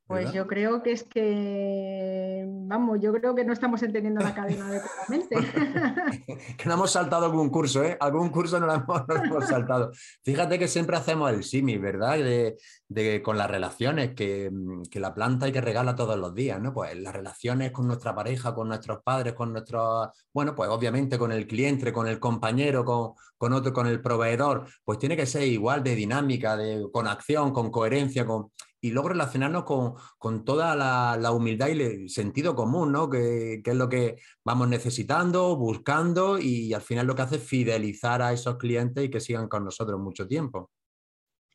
pues 0.07 0.33
yo 0.33 0.47
creo 0.47 0.83
que 0.83 0.93
es 0.93 1.03
que, 1.03 2.45
vamos, 2.47 2.99
yo 3.01 3.11
creo 3.15 3.35
que 3.35 3.45
no 3.45 3.55
estamos 3.55 3.83
entendiendo 3.83 4.21
la 4.21 4.35
cadena 4.35 4.67
adecuadamente. 4.69 5.37
que 6.59 6.65
no 6.67 6.75
hemos 6.75 6.91
saltado 6.91 7.25
algún 7.25 7.49
curso, 7.49 7.83
¿eh? 7.83 7.97
Algún 7.99 8.29
curso 8.29 8.61
no 8.61 8.67
lo 8.67 8.75
hemos, 8.75 9.49
saltado. 9.49 9.93
Fíjate 10.23 10.59
que 10.59 10.69
siempre 10.69 10.97
hacemos 10.97 11.33
el 11.33 11.43
simi, 11.43 11.79
¿verdad? 11.79 12.19
De, 12.19 13.23
con 13.23 13.39
las 13.39 13.51
relaciones, 13.51 14.15
que, 14.15 14.51
que, 14.91 15.01
la 15.01 15.15
planta 15.15 15.47
hay 15.47 15.53
que 15.53 15.63
regala 15.63 15.97
todos 15.97 16.19
los 16.19 16.35
días, 16.35 16.61
¿no? 16.61 16.75
Pues 16.75 16.95
las 16.99 17.15
relaciones 17.15 17.73
con 17.73 17.87
nuestra 17.87 18.15
pareja, 18.15 18.55
con 18.55 18.69
nuestros 18.69 19.03
padres, 19.03 19.33
con 19.33 19.53
nuestros, 19.53 20.11
bueno, 20.35 20.55
pues 20.55 20.69
obviamente 20.69 21.19
con 21.19 21.33
el 21.33 21.47
cliente, 21.47 21.95
con 21.95 22.07
el 22.07 22.21
compañero, 22.21 22.85
con, 22.85 23.15
con 23.39 23.55
otro, 23.55 23.73
con 23.73 23.87
el 23.87 24.03
proveedor, 24.03 24.67
pues 24.85 24.99
tiene 24.99 25.17
que 25.17 25.27
ser 25.27 25.45
igual 25.45 25.83
de 25.83 25.95
dinámica, 25.95 26.57
de, 26.57 26.87
con 26.93 27.09
acción, 27.09 27.53
con 27.53 27.71
coherencia, 27.71 28.27
con 28.27 28.51
y 28.85 28.91
luego 28.91 29.09
relacionarnos 29.09 29.65
con, 29.65 30.45
toda 30.45 30.77
la, 30.77 31.33
humildad 31.33 31.69
y 31.69 31.81
el 31.81 32.11
sentido 32.11 32.55
común, 32.55 32.93
¿no? 32.93 33.09
Que, 33.09 33.63
es 33.65 33.75
lo 33.75 33.89
que 33.89 34.17
vamos 34.45 34.69
necesitando, 34.69 35.57
buscando 35.57 36.39
y, 36.39 36.75
al 36.75 36.83
final 36.83 37.07
lo 37.07 37.15
que 37.15 37.23
hace 37.23 37.37
es 37.37 37.43
fidelizar 37.43 38.21
a 38.21 38.35
esos 38.35 38.59
clientes 38.59 39.03
y 39.03 39.09
que 39.09 39.21
sigan 39.21 39.49
con 39.49 39.65
nosotros 39.65 39.99
mucho 39.99 40.29
tiempo. 40.29 40.71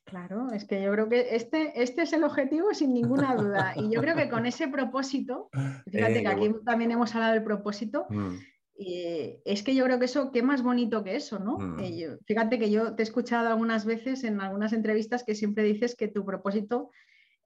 Claro, 0.05 0.51
es 0.51 0.65
que 0.65 0.81
yo 0.81 0.91
creo 0.91 1.07
que 1.07 1.35
este, 1.35 1.79
este 1.79 2.01
es 2.01 2.13
el 2.13 2.23
objetivo 2.23 2.73
sin 2.73 2.95
ninguna 2.95 3.35
duda. 3.35 3.73
Y 3.75 3.93
yo 3.93 4.01
creo 4.01 4.15
que 4.15 4.27
con 4.27 4.47
ese 4.47 4.67
propósito, 4.67 5.49
fíjate 5.85 6.23
que 6.23 6.27
aquí 6.27 6.51
también 6.65 6.89
hemos 6.89 7.13
hablado 7.13 7.33
del 7.33 7.43
propósito, 7.43 8.07
mm. 8.09 8.37
es 8.75 9.61
que 9.61 9.75
yo 9.75 9.85
creo 9.85 9.99
que 9.99 10.05
eso, 10.05 10.31
qué 10.31 10.41
más 10.41 10.63
bonito 10.63 11.03
que 11.03 11.15
eso, 11.15 11.37
¿no? 11.37 11.59
Mm. 11.59 11.79
Eh, 11.79 12.17
fíjate 12.25 12.57
que 12.57 12.71
yo 12.71 12.95
te 12.95 13.03
he 13.03 13.05
escuchado 13.05 13.49
algunas 13.49 13.85
veces 13.85 14.23
en 14.23 14.41
algunas 14.41 14.73
entrevistas 14.73 15.23
que 15.23 15.35
siempre 15.35 15.63
dices 15.63 15.95
que 15.95 16.07
tu 16.07 16.25
propósito 16.25 16.89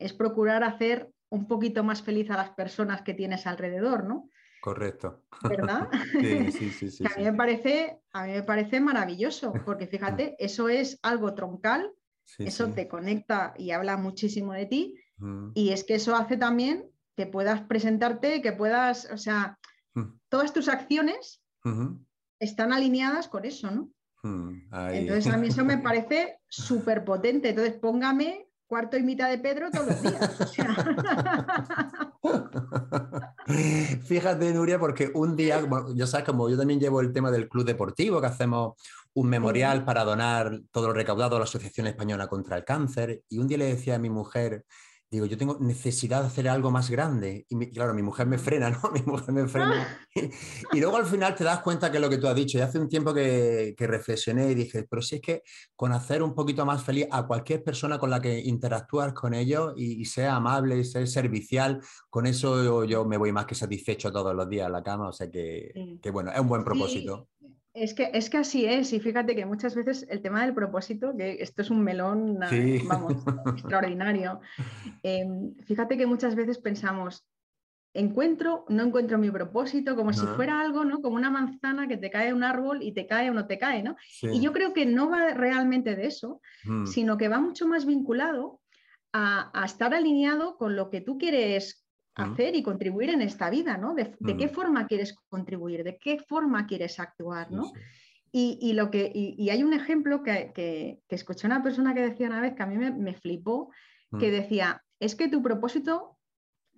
es 0.03 0.13
procurar 0.13 0.63
hacer 0.63 1.09
un 1.29 1.47
poquito 1.47 1.83
más 1.83 2.01
feliz 2.01 2.29
a 2.29 2.37
las 2.37 2.51
personas 2.51 3.01
que 3.01 3.13
tienes 3.13 3.47
alrededor, 3.47 4.03
¿no? 4.03 4.29
Correcto. 4.61 5.23
¿Verdad? 5.41 5.89
Sí, 6.51 6.71
sí, 6.71 6.91
sí. 6.91 7.03
a, 7.05 7.17
mí 7.17 7.23
me 7.23 7.33
parece, 7.33 7.99
a 8.11 8.25
mí 8.25 8.33
me 8.33 8.43
parece 8.43 8.79
maravilloso, 8.79 9.53
porque 9.65 9.87
fíjate, 9.87 10.35
eso 10.39 10.69
es 10.69 10.99
algo 11.01 11.33
troncal, 11.33 11.91
eso 12.37 12.69
te 12.69 12.87
conecta 12.87 13.53
y 13.57 13.71
habla 13.71 13.97
muchísimo 13.97 14.53
de 14.53 14.65
ti, 14.65 14.95
mm. 15.17 15.51
y 15.53 15.71
es 15.71 15.83
que 15.83 15.95
eso 15.95 16.15
hace 16.15 16.37
también 16.37 16.89
que 17.15 17.27
puedas 17.27 17.61
presentarte, 17.61 18.41
que 18.41 18.53
puedas, 18.53 19.09
o 19.11 19.17
sea, 19.17 19.57
mm. 19.95 20.19
todas 20.29 20.53
tus 20.53 20.67
acciones 20.67 21.41
están 22.39 22.73
alineadas 22.73 23.27
con 23.27 23.45
eso, 23.45 23.71
¿no? 23.71 23.89
Mm, 24.23 24.69
Entonces 24.91 25.27
a 25.33 25.37
mí 25.37 25.47
eso 25.47 25.65
me 25.65 25.77
parece 25.89 26.39
súper 26.47 27.03
potente. 27.03 27.49
Entonces 27.49 27.75
póngame 27.75 28.47
cuarto 28.73 28.97
y 28.97 29.03
mitad 29.03 29.29
de 29.29 29.37
Pedro 29.37 29.69
todos 29.69 29.85
los 29.85 30.01
días. 30.01 30.35
Fíjate, 34.07 34.51
Nuria, 34.51 34.79
porque 34.79 35.11
un 35.13 35.35
día, 35.35 35.61
bueno, 35.61 35.93
yo 35.93 36.07
sabes, 36.07 36.25
como 36.25 36.49
yo 36.49 36.57
también 36.57 36.79
llevo 36.79 36.99
el 36.99 37.13
tema 37.13 37.29
del 37.29 37.47
club 37.47 37.65
deportivo, 37.65 38.19
que 38.19 38.25
hacemos 38.25 38.73
un 39.13 39.29
memorial 39.29 39.85
para 39.85 40.03
donar 40.03 40.59
todo 40.71 40.87
lo 40.87 40.93
recaudado 40.93 41.35
a 41.35 41.39
la 41.39 41.45
Asociación 41.45 41.85
Española 41.85 42.25
contra 42.25 42.57
el 42.57 42.65
Cáncer, 42.65 43.21
y 43.29 43.37
un 43.37 43.47
día 43.47 43.59
le 43.59 43.65
decía 43.65 43.93
a 43.93 43.99
mi 43.99 44.09
mujer, 44.09 44.65
digo, 45.13 45.27
yo 45.27 45.37
tengo 45.37 45.57
necesidad 45.59 46.21
de 46.21 46.27
hacer 46.27 46.49
algo 46.49 46.71
más 46.71 46.89
grande. 46.89 47.45
Y 47.47 47.69
claro, 47.69 47.93
mi 47.93 48.01
mujer 48.01 48.25
me 48.25 48.39
frena, 48.39 48.71
¿no? 48.71 48.79
Mi 48.93 49.01
mujer 49.01 49.31
me 49.31 49.47
frena. 49.47 49.87
y, 50.73 50.79
luego 50.79 50.97
al 50.97 51.05
final 51.05 51.35
te 51.35 51.43
das 51.43 51.59
cuenta 51.59 51.91
que 51.91 51.97
es 51.97 52.01
lo 52.01 52.09
que 52.09 52.17
tú 52.17 52.27
has 52.27 52.35
dicho. 52.35 52.57
Y 52.57 52.61
hace 52.61 52.79
un 52.79 52.89
tiempo 52.89 53.13
que, 53.13 53.75
reflexioné 53.77 54.49
y 54.51 54.55
dije, 54.55 54.87
pero 54.89 55.01
si 55.03 55.15
es 55.17 55.21
que 55.21 55.43
con 55.75 55.91
hacer 55.91 56.23
un 56.23 56.33
poquito 56.33 56.65
más 56.65 56.83
feliz 56.83 57.05
a 57.11 57.27
cualquier 57.27 57.63
persona 57.63 57.99
con 57.99 58.09
la 58.09 58.19
que 58.19 58.39
interactúas 58.39 59.13
con 59.13 59.35
ellos 59.35 59.73
y, 59.77 60.03
sea 60.05 60.35
amable 60.35 60.79
y 60.79 60.83
sea 60.83 61.05
servicial, 61.05 61.79
con 62.09 62.25
eso 62.25 62.83
yo, 62.85 63.05
me 63.05 63.17
voy 63.17 63.31
más 63.31 63.45
que 63.45 63.55
satisfecho 63.55 64.11
todos 64.11 64.35
los 64.35 64.49
días 64.49 64.65
a 64.65 64.69
la 64.69 64.81
cama. 64.81 65.09
O 65.09 65.13
sea 65.13 65.29
que, 65.29 65.99
bueno, 66.11 66.31
es 66.31 66.39
un 66.39 66.47
buen 66.47 66.63
propósito. 66.63 67.27
Es 67.73 67.95
que, 67.95 68.11
es 68.13 68.29
que 68.29 68.37
así 68.37 68.65
es, 68.65 68.93
y 68.93 68.99
fíjate 68.99 69.35
que 69.35 69.47
muchas 69.47 69.73
veces 69.73 70.05
el 70.07 70.21
tema 70.21 70.45
del 70.45 70.53
propósito, 70.53 71.15
que 71.17 71.37
esto 71.39 71.63
es 71.63 71.71
un 71.71 71.83
melón, 71.83 72.37
vamos, 72.87 73.15
extraordinario, 73.47 74.41
em, 75.01 75.55
fíjate 75.65 75.97
que 75.97 76.05
muchas 76.05 76.35
veces 76.35 76.59
pensamos, 76.59 77.25
encuentro, 77.95 78.65
no 78.69 78.83
encuentro 78.83 79.17
mi 79.17 79.31
propósito, 79.31 79.95
como 79.95 80.13
si 80.13 80.25
fuera 80.25 80.61
algo, 80.61 80.85
¿no? 80.85 81.01
Como 81.01 81.15
una 81.15 81.31
manzana 81.31 81.87
que 81.87 81.97
te 81.97 82.11
cae 82.11 82.33
un 82.33 82.43
árbol 82.43 82.83
y 82.83 82.93
te 82.93 83.07
cae 83.07 83.31
o 83.31 83.33
no 83.33 83.47
te 83.47 83.57
cae, 83.57 83.81
¿no? 83.81 83.95
Y 84.21 84.39
yo 84.39 84.51
creo 84.53 84.73
que 84.73 84.85
no 84.85 85.09
va 85.09 85.33
realmente 85.33 85.95
de 85.95 86.05
eso, 86.05 86.41
mm. 86.65 86.85
sino 86.85 87.17
que 87.17 87.27
va 87.27 87.39
mucho 87.39 87.67
más 87.67 87.85
vinculado 87.85 88.61
a, 89.13 89.51
a, 89.59 89.65
estar 89.65 89.93
alineado 89.93 90.57
con 90.57 90.75
lo 90.75 90.89
que 90.89 91.01
tú 91.01 91.17
quieres 91.17 91.82
hacer 92.15 92.55
y 92.55 92.63
contribuir 92.63 93.09
en 93.09 93.21
esta 93.21 93.49
vida, 93.49 93.77
¿no? 93.77 93.95
De, 93.95 94.15
qué 94.37 94.47
forma 94.47 94.87
quieres 94.87 95.15
contribuir, 95.29 95.83
de 95.83 95.97
qué 95.97 96.19
forma 96.19 96.67
quieres 96.67 96.99
actuar, 96.99 97.51
¿no? 97.51 97.71
Y, 98.31 98.73
lo 98.73 98.89
que, 98.89 99.11
y, 99.13 99.49
hay 99.51 99.63
un 99.63 99.73
ejemplo 99.73 100.23
que, 100.23 100.51
que, 100.55 100.99
escuché 101.09 101.45
una 101.45 101.61
persona 101.61 101.93
que 101.93 102.01
decía 102.01 102.27
una 102.27 102.41
vez 102.41 102.55
que 102.55 102.63
a 102.63 102.67
mí 102.67 102.77
me, 102.77 103.13
flipó, 103.13 103.71
que 104.19 104.31
decía, 104.31 104.83
es 104.99 105.15
que 105.15 105.27
tu 105.27 105.41
propósito 105.41 106.17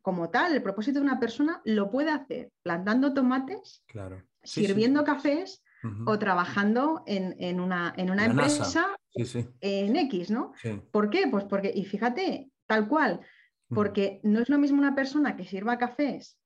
como 0.01 0.29
tal, 0.29 0.53
el 0.53 0.61
propósito 0.61 0.99
de 0.99 1.05
una 1.05 1.19
persona 1.19 1.61
lo 1.65 1.89
puede 1.89 2.11
hacer 2.11 2.51
plantando 2.61 3.13
tomates, 3.13 3.83
claro. 3.87 4.21
sirviendo 4.43 5.03
cafés 5.03 5.63
o 6.05 6.19
trabajando 6.19 7.03
en, 7.05 7.59
una, 7.59 7.93
en 7.95 8.09
una 8.09 8.25
empresa 8.25 8.95
en 9.13 9.95
X, 9.95 10.31
¿no? 10.31 10.53
¿Por 10.91 11.09
qué? 11.09 11.27
Pues 11.29 11.45
porque, 11.45 11.71
y 11.73 11.85
fíjate, 11.85 12.51
tal 12.67 12.87
cual, 12.87 13.21
porque 13.69 14.19
no 14.23 14.39
es 14.39 14.49
lo 14.49 14.57
mismo 14.57 14.79
una 14.79 14.95
persona 14.95 15.35
que 15.35 15.45
sirva 15.45 15.77
cafés, 15.77 16.39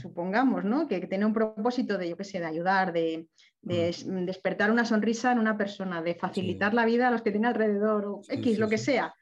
supongamos, 0.00 0.64
¿no? 0.64 0.86
Que, 0.86 1.00
tiene 1.06 1.26
un 1.26 1.32
propósito 1.32 1.98
de, 1.98 2.08
yo 2.08 2.16
qué 2.16 2.24
sé, 2.24 2.38
de 2.38 2.46
ayudar, 2.46 2.92
de, 2.92 3.28
despertar 3.60 4.70
una 4.70 4.84
sonrisa 4.84 5.32
en 5.32 5.38
una 5.38 5.56
persona, 5.56 6.02
de 6.02 6.14
facilitar 6.14 6.74
la 6.74 6.84
vida 6.84 7.08
a 7.08 7.10
los 7.10 7.22
que 7.22 7.32
tiene 7.32 7.48
alrededor, 7.48 8.06
o 8.06 8.22
X, 8.28 8.58
lo 8.58 8.68
que 8.68 8.78
sea. 8.78 9.14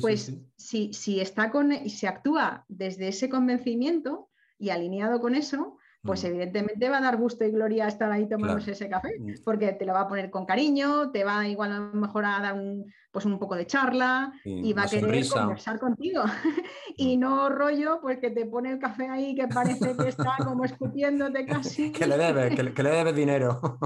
pues 0.00 0.36
Si, 0.56 0.92
si 0.92 1.20
está 1.20 1.50
con, 1.50 1.72
y 1.72 1.90
se 1.90 2.06
actúa 2.06 2.64
desde 2.68 3.08
ese 3.08 3.28
convencimiento 3.28 4.28
y 4.58 4.70
alineado 4.70 5.20
con 5.20 5.34
eso, 5.34 5.78
pues 6.04 6.22
mm. 6.22 6.26
evidentemente 6.26 6.88
va 6.88 6.98
a 6.98 7.00
dar 7.00 7.16
gusto 7.16 7.44
y 7.44 7.50
gloria 7.50 7.88
estar 7.88 8.10
ahí 8.12 8.28
tomándose 8.28 8.72
ese 8.72 8.88
café, 8.88 9.18
mm. 9.18 9.42
porque 9.44 9.72
te 9.72 9.86
lo 9.86 9.94
va 9.94 10.02
a 10.02 10.08
poner 10.08 10.30
con 10.30 10.44
cariño, 10.44 11.10
te 11.10 11.24
va 11.24 11.48
igual 11.48 11.72
a 11.72 11.78
lo 11.78 11.92
mejor 11.94 12.24
a 12.26 12.40
dar 12.40 12.54
un, 12.54 12.92
pues 13.10 13.24
un 13.24 13.38
poco 13.38 13.56
de 13.56 13.66
charla 13.66 14.32
y 14.44 14.72
va 14.72 14.82
a 14.82 14.88
querer 14.88 15.26
conversar 15.28 15.78
contigo. 15.78 16.22
y 16.96 17.16
mm. 17.16 17.20
no 17.20 17.48
rollo, 17.48 18.00
pues 18.00 18.18
que 18.18 18.30
te 18.30 18.46
pone 18.46 18.72
el 18.72 18.78
café 18.78 19.08
ahí 19.08 19.34
que 19.34 19.48
parece 19.48 19.96
que 19.96 20.08
está 20.08 20.36
como 20.44 20.64
escupiéndote 20.64 21.46
casi. 21.46 21.90
que 21.92 22.06
le 22.06 22.18
debes, 22.18 22.54
que, 22.54 22.82
le 22.82 22.90
debes 22.90 23.16
dinero. 23.16 23.78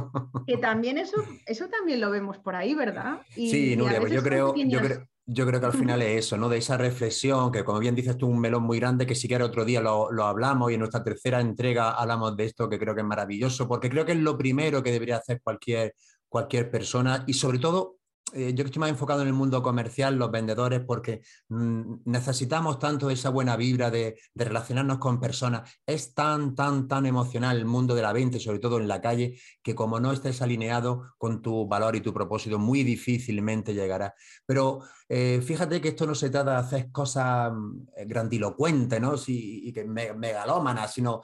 que 0.46 0.56
también 0.56 0.98
eso, 0.98 1.16
eso 1.46 1.68
también 1.68 2.00
lo 2.00 2.10
vemos 2.10 2.38
por 2.38 2.56
ahí, 2.56 2.74
¿verdad? 2.74 3.20
sí, 3.34 3.76
Nuria, 3.76 4.00
pues 4.00 4.12
yo 4.12 4.22
creo, 4.22 4.54
yo 4.54 4.80
creo 4.80 5.08
yo 5.30 5.46
creo 5.46 5.60
que 5.60 5.66
al 5.66 5.74
final 5.74 6.00
es 6.00 6.24
eso, 6.24 6.38
¿no? 6.38 6.48
De 6.48 6.56
esa 6.56 6.78
reflexión, 6.78 7.52
que 7.52 7.62
como 7.62 7.78
bien 7.78 7.94
dices 7.94 8.16
tú, 8.16 8.26
un 8.26 8.40
melón 8.40 8.62
muy 8.62 8.80
grande, 8.80 9.06
que 9.06 9.14
si 9.14 9.28
quieres 9.28 9.46
otro 9.46 9.66
día 9.66 9.82
lo, 9.82 10.10
lo, 10.10 10.24
hablamos 10.24 10.70
y 10.70 10.74
en 10.74 10.80
nuestra 10.80 11.04
tercera 11.04 11.38
entrega 11.40 11.90
hablamos 11.90 12.34
de 12.34 12.46
esto, 12.46 12.68
que 12.68 12.78
creo 12.78 12.94
que 12.94 13.02
es 13.02 13.06
maravilloso, 13.06 13.68
porque 13.68 13.90
creo 13.90 14.06
que 14.06 14.12
es 14.12 14.18
lo 14.18 14.38
primero 14.38 14.82
que 14.82 14.90
debería 14.90 15.18
hacer 15.18 15.42
cualquier, 15.42 15.94
cualquier 16.30 16.70
persona 16.70 17.24
y 17.26 17.34
sobre 17.34 17.58
todo 17.58 17.98
eh, 18.34 18.52
yo 18.54 18.64
estoy 18.64 18.80
más 18.80 18.90
enfocado 18.90 19.22
en 19.22 19.28
el 19.28 19.32
mundo 19.32 19.62
comercial, 19.62 20.16
los 20.16 20.30
vendedores, 20.30 20.80
porque 20.80 21.22
mm, 21.48 22.00
necesitamos 22.04 22.78
tanto 22.78 23.08
esa 23.10 23.30
buena 23.30 23.56
vibra 23.56 23.90
de, 23.90 24.18
relacionarnos 24.34 24.98
con 24.98 25.18
personas. 25.20 25.70
Es 25.86 26.14
tan, 26.14 26.54
tan, 26.54 26.88
tan 26.88 27.06
emocional 27.06 27.56
el 27.56 27.64
mundo 27.64 27.94
de 27.94 28.02
la 28.02 28.12
venta, 28.12 28.38
sobre 28.38 28.58
todo 28.58 28.78
en 28.78 28.88
la 28.88 29.00
calle, 29.00 29.38
que 29.62 29.74
como 29.74 29.98
no 30.00 30.12
estés 30.12 30.42
alineado 30.42 31.14
con 31.16 31.40
tu 31.40 31.66
valor 31.66 31.96
y 31.96 32.00
tu 32.02 32.12
propósito, 32.12 32.58
muy 32.58 32.82
difícilmente 32.82 33.72
llegará. 33.72 34.14
Pero 34.44 34.80
eh, 35.08 35.40
fíjate 35.42 35.80
que 35.80 35.88
esto 35.88 36.06
no 36.06 36.14
se 36.14 36.30
trata 36.30 36.52
de 36.52 36.56
hacer 36.58 36.92
cosas 36.92 37.52
mm, 37.52 37.86
grandilocuentes 38.06 39.00
¿no? 39.00 39.14
y 39.26 39.72
que 39.72 39.84
megalómanas, 39.84 40.92
sino 40.92 41.22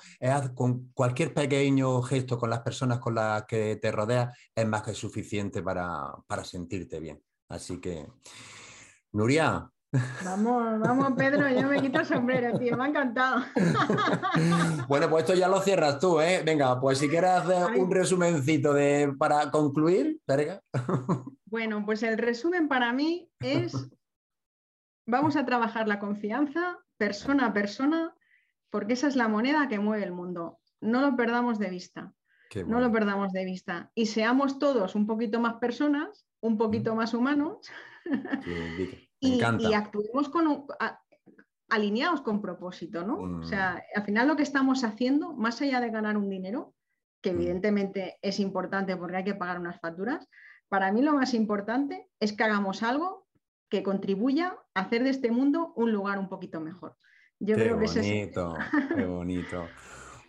con 0.54 0.90
cualquier 0.94 1.34
pequeño 1.34 2.02
gesto 2.02 2.38
con 2.38 2.50
las 2.50 2.60
personas 2.60 2.98
con 2.98 3.14
las 3.14 3.44
que 3.44 3.76
te 3.76 3.92
rodeas, 3.92 4.36
es 4.54 4.66
más 4.66 4.82
que 4.82 4.94
suficiente 4.94 5.62
para, 5.62 6.14
para 6.26 6.44
sentirte 6.44 7.00
bien. 7.00 7.22
Así 7.48 7.80
que, 7.80 8.06
Nuria. 9.12 9.73
Vamos, 10.24 10.80
vamos, 10.80 11.12
Pedro, 11.16 11.48
yo 11.48 11.68
me 11.68 11.80
quito 11.80 12.00
el 12.00 12.06
sombrero, 12.06 12.58
tío, 12.58 12.76
me 12.76 12.84
ha 12.84 12.88
encantado. 12.88 13.44
Bueno, 14.88 15.08
pues 15.08 15.24
esto 15.24 15.34
ya 15.34 15.48
lo 15.48 15.60
cierras 15.60 15.98
tú, 15.98 16.20
¿eh? 16.20 16.42
Venga, 16.44 16.80
pues 16.80 16.98
si 16.98 17.08
quieres 17.08 17.30
hacer 17.30 17.78
un 17.78 17.90
resumencito 17.90 18.72
de, 18.74 19.14
para 19.18 19.50
concluir, 19.50 20.20
verga. 20.26 20.60
Bueno, 21.46 21.84
pues 21.86 22.02
el 22.02 22.18
resumen 22.18 22.66
para 22.66 22.92
mí 22.92 23.30
es, 23.38 23.88
vamos 25.06 25.36
a 25.36 25.46
trabajar 25.46 25.86
la 25.86 26.00
confianza 26.00 26.80
persona 26.96 27.46
a 27.46 27.52
persona, 27.52 28.12
porque 28.70 28.94
esa 28.94 29.06
es 29.06 29.14
la 29.14 29.28
moneda 29.28 29.68
que 29.68 29.78
mueve 29.78 30.02
el 30.02 30.10
mundo. 30.10 30.58
No 30.80 31.00
lo 31.00 31.16
perdamos 31.16 31.60
de 31.60 31.70
vista. 31.70 32.12
No 32.66 32.80
lo 32.80 32.90
perdamos 32.90 33.32
de 33.32 33.44
vista. 33.44 33.90
Y 33.94 34.06
seamos 34.06 34.58
todos 34.58 34.94
un 34.94 35.06
poquito 35.06 35.40
más 35.40 35.54
personas, 35.54 36.26
un 36.40 36.58
poquito 36.58 36.94
más 36.94 37.14
humanos. 37.14 37.58
Y, 39.20 39.40
actuemos 39.42 40.28
con, 40.28 40.66
alineados 41.68 42.20
con 42.20 42.42
propósito, 42.42 43.04
¿no? 43.04 43.40
O 43.40 43.42
sea, 43.42 43.82
al 43.94 44.04
final 44.04 44.28
lo 44.28 44.36
que 44.36 44.42
estamos 44.42 44.84
haciendo, 44.84 45.32
más 45.32 45.60
allá 45.62 45.80
de 45.80 45.90
ganar 45.90 46.16
un 46.16 46.28
dinero, 46.28 46.74
que 47.22 47.30
evidentemente 47.30 48.18
es 48.20 48.38
importante 48.38 48.96
porque 48.96 49.16
hay 49.16 49.24
que 49.24 49.34
pagar 49.34 49.58
unas 49.58 49.80
facturas, 49.80 50.28
para 50.68 50.92
mí 50.92 51.02
lo 51.02 51.14
más 51.14 51.34
importante 51.34 52.08
es 52.20 52.32
que 52.32 52.44
hagamos 52.44 52.82
algo 52.82 53.26
que 53.70 53.82
contribuya 53.82 54.56
a 54.74 54.80
hacer 54.82 55.04
de 55.04 55.10
este 55.10 55.30
mundo 55.30 55.72
un 55.76 55.92
lugar 55.92 56.18
un 56.18 56.28
poquito 56.28 56.60
mejor. 56.60 56.96
Yo 57.40 57.56
qué 57.56 57.62
creo 57.62 57.78
que 57.78 57.86
bonito, 57.86 58.56
es... 58.56 58.88
Qué 58.94 59.04
bonito. 59.06 59.66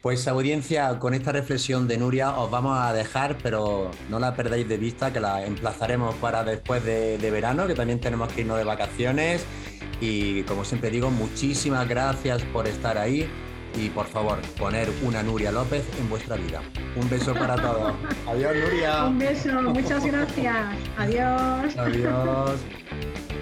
Pues 0.06 0.28
audiencia, 0.28 1.00
con 1.00 1.16
esta 1.16 1.32
reflexión 1.32 1.88
de 1.88 1.98
Nuria 1.98 2.38
os 2.38 2.52
vamos 2.52 2.78
a 2.78 2.94
dejar, 2.94 3.40
pero 3.42 3.90
no 4.08 4.20
la 4.20 4.36
perdáis 4.36 4.70
de 4.70 4.78
vista, 4.78 5.12
que 5.12 5.20
la 5.20 5.44
emplazaremos 5.44 6.14
para 6.18 6.44
después 6.44 6.86
de, 6.86 7.18
de 7.18 7.32
verano, 7.32 7.66
que 7.66 7.74
también 7.74 8.00
tenemos 8.00 8.32
que 8.32 8.42
irnos 8.42 8.60
de 8.60 8.66
vacaciones. 8.66 9.44
Y 10.00 10.44
como 10.44 10.64
siempre 10.64 10.92
digo, 10.92 11.10
muchísimas 11.10 11.90
gracias 11.90 12.44
por 12.54 12.68
estar 12.68 13.00
ahí 13.00 13.28
y 13.76 13.90
por 13.90 14.06
favor, 14.06 14.40
poner 14.60 14.92
una 15.02 15.24
Nuria 15.24 15.52
López 15.52 15.84
en 16.00 16.08
vuestra 16.08 16.36
vida. 16.36 16.62
Un 16.96 17.10
beso 17.10 17.34
para 17.34 17.56
todos. 17.56 17.96
Adiós, 18.28 18.56
Nuria. 18.58 19.06
Un 19.06 19.18
beso, 19.18 19.60
muchas 19.60 20.06
gracias. 20.06 20.68
Adiós. 21.00 21.76
Adiós. 21.78 22.60